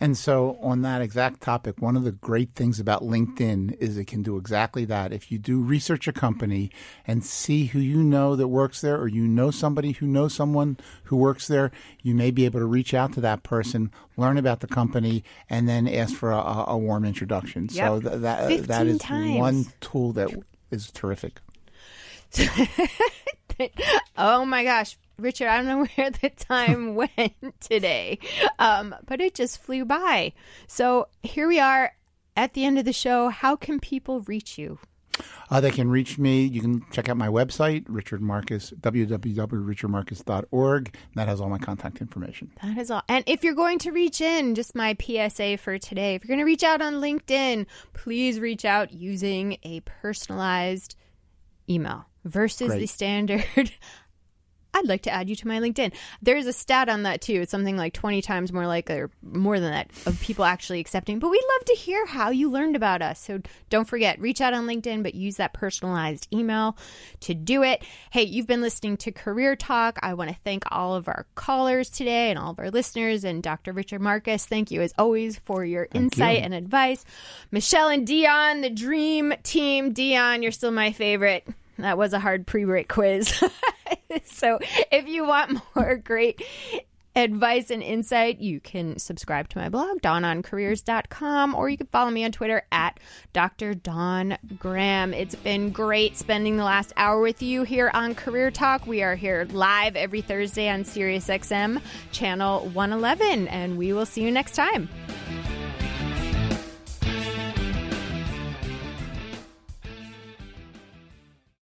And 0.02 0.18
so, 0.18 0.58
on 0.60 0.82
that 0.82 1.00
exact 1.00 1.40
topic, 1.40 1.80
one 1.80 1.96
of 1.96 2.02
the 2.02 2.10
great 2.10 2.50
things 2.50 2.80
about 2.80 3.04
LinkedIn 3.04 3.76
is 3.78 3.96
it 3.96 4.06
can 4.08 4.20
do 4.22 4.36
exactly 4.36 4.84
that. 4.86 5.12
If 5.12 5.30
you 5.30 5.38
do 5.38 5.62
research 5.62 6.08
a 6.08 6.12
company 6.12 6.72
and 7.06 7.24
see 7.24 7.66
who 7.66 7.78
you 7.78 8.02
know 8.02 8.34
that 8.34 8.48
works 8.48 8.80
there, 8.80 8.96
or 8.96 9.06
you 9.06 9.28
know 9.28 9.52
somebody 9.52 9.92
who 9.92 10.06
knows 10.06 10.34
someone 10.34 10.76
who 11.04 11.16
works 11.16 11.46
there, 11.46 11.70
you 12.02 12.16
may 12.16 12.32
be 12.32 12.44
able 12.44 12.58
to 12.58 12.66
reach 12.66 12.94
out 12.94 13.12
to 13.12 13.20
that 13.20 13.44
person, 13.44 13.92
learn 14.16 14.38
about 14.38 14.58
the 14.58 14.66
company, 14.66 15.22
and 15.48 15.68
then 15.68 15.86
ask 15.86 16.16
for 16.16 16.32
a, 16.32 16.64
a 16.66 16.76
warm 16.76 17.04
introduction. 17.04 17.68
So 17.68 18.00
th- 18.00 18.22
that 18.22 18.50
uh, 18.52 18.62
that 18.62 18.88
is 18.88 18.98
times. 18.98 19.38
one 19.38 19.66
tool 19.80 20.12
that 20.14 20.30
is 20.72 20.90
terrific. 20.90 21.38
oh 24.16 24.44
my 24.44 24.64
gosh, 24.64 24.98
Richard, 25.18 25.48
I 25.48 25.58
don't 25.58 25.66
know 25.66 25.86
where 25.96 26.10
the 26.10 26.30
time 26.30 26.94
went 26.94 27.60
today, 27.60 28.18
um, 28.58 28.94
but 29.06 29.20
it 29.20 29.34
just 29.34 29.62
flew 29.62 29.84
by. 29.84 30.32
So 30.66 31.08
here 31.22 31.46
we 31.48 31.60
are 31.60 31.92
at 32.36 32.54
the 32.54 32.64
end 32.64 32.78
of 32.78 32.84
the 32.84 32.92
show. 32.92 33.28
How 33.28 33.56
can 33.56 33.80
people 33.80 34.20
reach 34.22 34.56
you? 34.58 34.78
Uh, 35.50 35.60
they 35.60 35.70
can 35.70 35.90
reach 35.90 36.16
me. 36.16 36.44
You 36.44 36.62
can 36.62 36.86
check 36.90 37.10
out 37.10 37.18
my 37.18 37.28
website, 37.28 37.84
Richard 37.86 38.22
Marcus, 38.22 38.72
www.richardmarcus.org. 38.80 40.96
That 41.14 41.28
has 41.28 41.38
all 41.40 41.50
my 41.50 41.58
contact 41.58 42.00
information. 42.00 42.50
That 42.62 42.78
is 42.78 42.90
all. 42.90 43.02
And 43.08 43.22
if 43.26 43.44
you're 43.44 43.54
going 43.54 43.78
to 43.80 43.92
reach 43.92 44.22
in, 44.22 44.54
just 44.54 44.74
my 44.74 44.96
PSA 44.98 45.58
for 45.58 45.76
today, 45.78 46.14
if 46.14 46.24
you're 46.24 46.34
going 46.34 46.38
to 46.38 46.46
reach 46.46 46.64
out 46.64 46.80
on 46.80 46.94
LinkedIn, 46.94 47.66
please 47.92 48.40
reach 48.40 48.64
out 48.64 48.94
using 48.94 49.58
a 49.62 49.80
personalized 49.80 50.96
email 51.68 52.06
versus 52.24 52.68
Great. 52.68 52.80
the 52.80 52.86
standard. 52.86 53.44
I'd 54.74 54.88
like 54.88 55.02
to 55.02 55.10
add 55.10 55.28
you 55.28 55.36
to 55.36 55.48
my 55.48 55.60
LinkedIn. 55.60 55.92
There's 56.22 56.46
a 56.46 56.52
stat 56.52 56.88
on 56.88 57.02
that 57.02 57.20
too. 57.20 57.42
It's 57.42 57.50
something 57.50 57.76
like 57.76 57.92
20 57.92 58.22
times 58.22 58.52
more 58.52 58.66
likely, 58.66 58.96
or 58.96 59.10
more 59.22 59.60
than 59.60 59.70
that, 59.70 59.90
of 60.06 60.18
people 60.20 60.46
actually 60.46 60.80
accepting. 60.80 61.18
But 61.18 61.30
we'd 61.30 61.44
love 61.56 61.64
to 61.66 61.74
hear 61.74 62.06
how 62.06 62.30
you 62.30 62.50
learned 62.50 62.74
about 62.74 63.02
us. 63.02 63.20
So 63.20 63.40
don't 63.68 63.86
forget, 63.86 64.18
reach 64.18 64.40
out 64.40 64.54
on 64.54 64.66
LinkedIn, 64.66 65.02
but 65.02 65.14
use 65.14 65.36
that 65.36 65.52
personalized 65.52 66.26
email 66.32 66.76
to 67.20 67.34
do 67.34 67.62
it. 67.62 67.84
Hey, 68.10 68.22
you've 68.22 68.46
been 68.46 68.62
listening 68.62 68.96
to 68.98 69.12
Career 69.12 69.56
Talk. 69.56 69.98
I 70.02 70.14
want 70.14 70.30
to 70.30 70.36
thank 70.42 70.64
all 70.70 70.94
of 70.94 71.06
our 71.06 71.26
callers 71.34 71.90
today 71.90 72.30
and 72.30 72.38
all 72.38 72.52
of 72.52 72.58
our 72.58 72.70
listeners 72.70 73.24
and 73.24 73.42
Dr. 73.42 73.72
Richard 73.72 74.00
Marcus. 74.00 74.46
Thank 74.46 74.70
you 74.70 74.80
as 74.80 74.94
always 74.96 75.38
for 75.40 75.66
your 75.66 75.88
insight 75.92 76.38
you. 76.38 76.44
and 76.44 76.54
advice. 76.54 77.04
Michelle 77.50 77.88
and 77.88 78.06
Dion, 78.06 78.62
the 78.62 78.70
dream 78.70 79.34
team. 79.42 79.92
Dion, 79.92 80.42
you're 80.42 80.50
still 80.50 80.70
my 80.70 80.92
favorite. 80.92 81.46
That 81.78 81.98
was 81.98 82.12
a 82.12 82.20
hard 82.20 82.46
pre 82.46 82.64
break 82.64 82.88
quiz. 82.88 83.42
so 84.24 84.58
if 84.90 85.06
you 85.06 85.26
want 85.26 85.60
more 85.74 85.96
great 85.96 86.42
advice 87.14 87.70
and 87.70 87.82
insight, 87.82 88.38
you 88.38 88.60
can 88.60 88.98
subscribe 88.98 89.48
to 89.50 89.58
my 89.58 89.68
blog, 89.68 90.00
dawnoncareers.com, 90.00 91.54
or 91.54 91.68
you 91.68 91.76
can 91.76 91.86
follow 91.88 92.10
me 92.10 92.24
on 92.24 92.32
Twitter 92.32 92.62
at 92.72 92.98
Dr. 93.32 93.74
Dawn 93.74 94.38
Graham. 94.58 95.12
It's 95.12 95.34
been 95.34 95.70
great 95.70 96.16
spending 96.16 96.56
the 96.56 96.64
last 96.64 96.92
hour 96.96 97.20
with 97.20 97.42
you 97.42 97.64
here 97.64 97.90
on 97.92 98.14
Career 98.14 98.50
Talk. 98.50 98.86
We 98.86 99.02
are 99.02 99.14
here 99.14 99.46
live 99.50 99.96
every 99.96 100.22
Thursday 100.22 100.68
on 100.68 100.84
SiriusXM 100.84 101.82
channel 102.12 102.66
111, 102.68 103.48
and 103.48 103.76
we 103.76 103.92
will 103.92 104.06
see 104.06 104.22
you 104.22 104.30
next 104.30 104.54
time. 104.54 104.88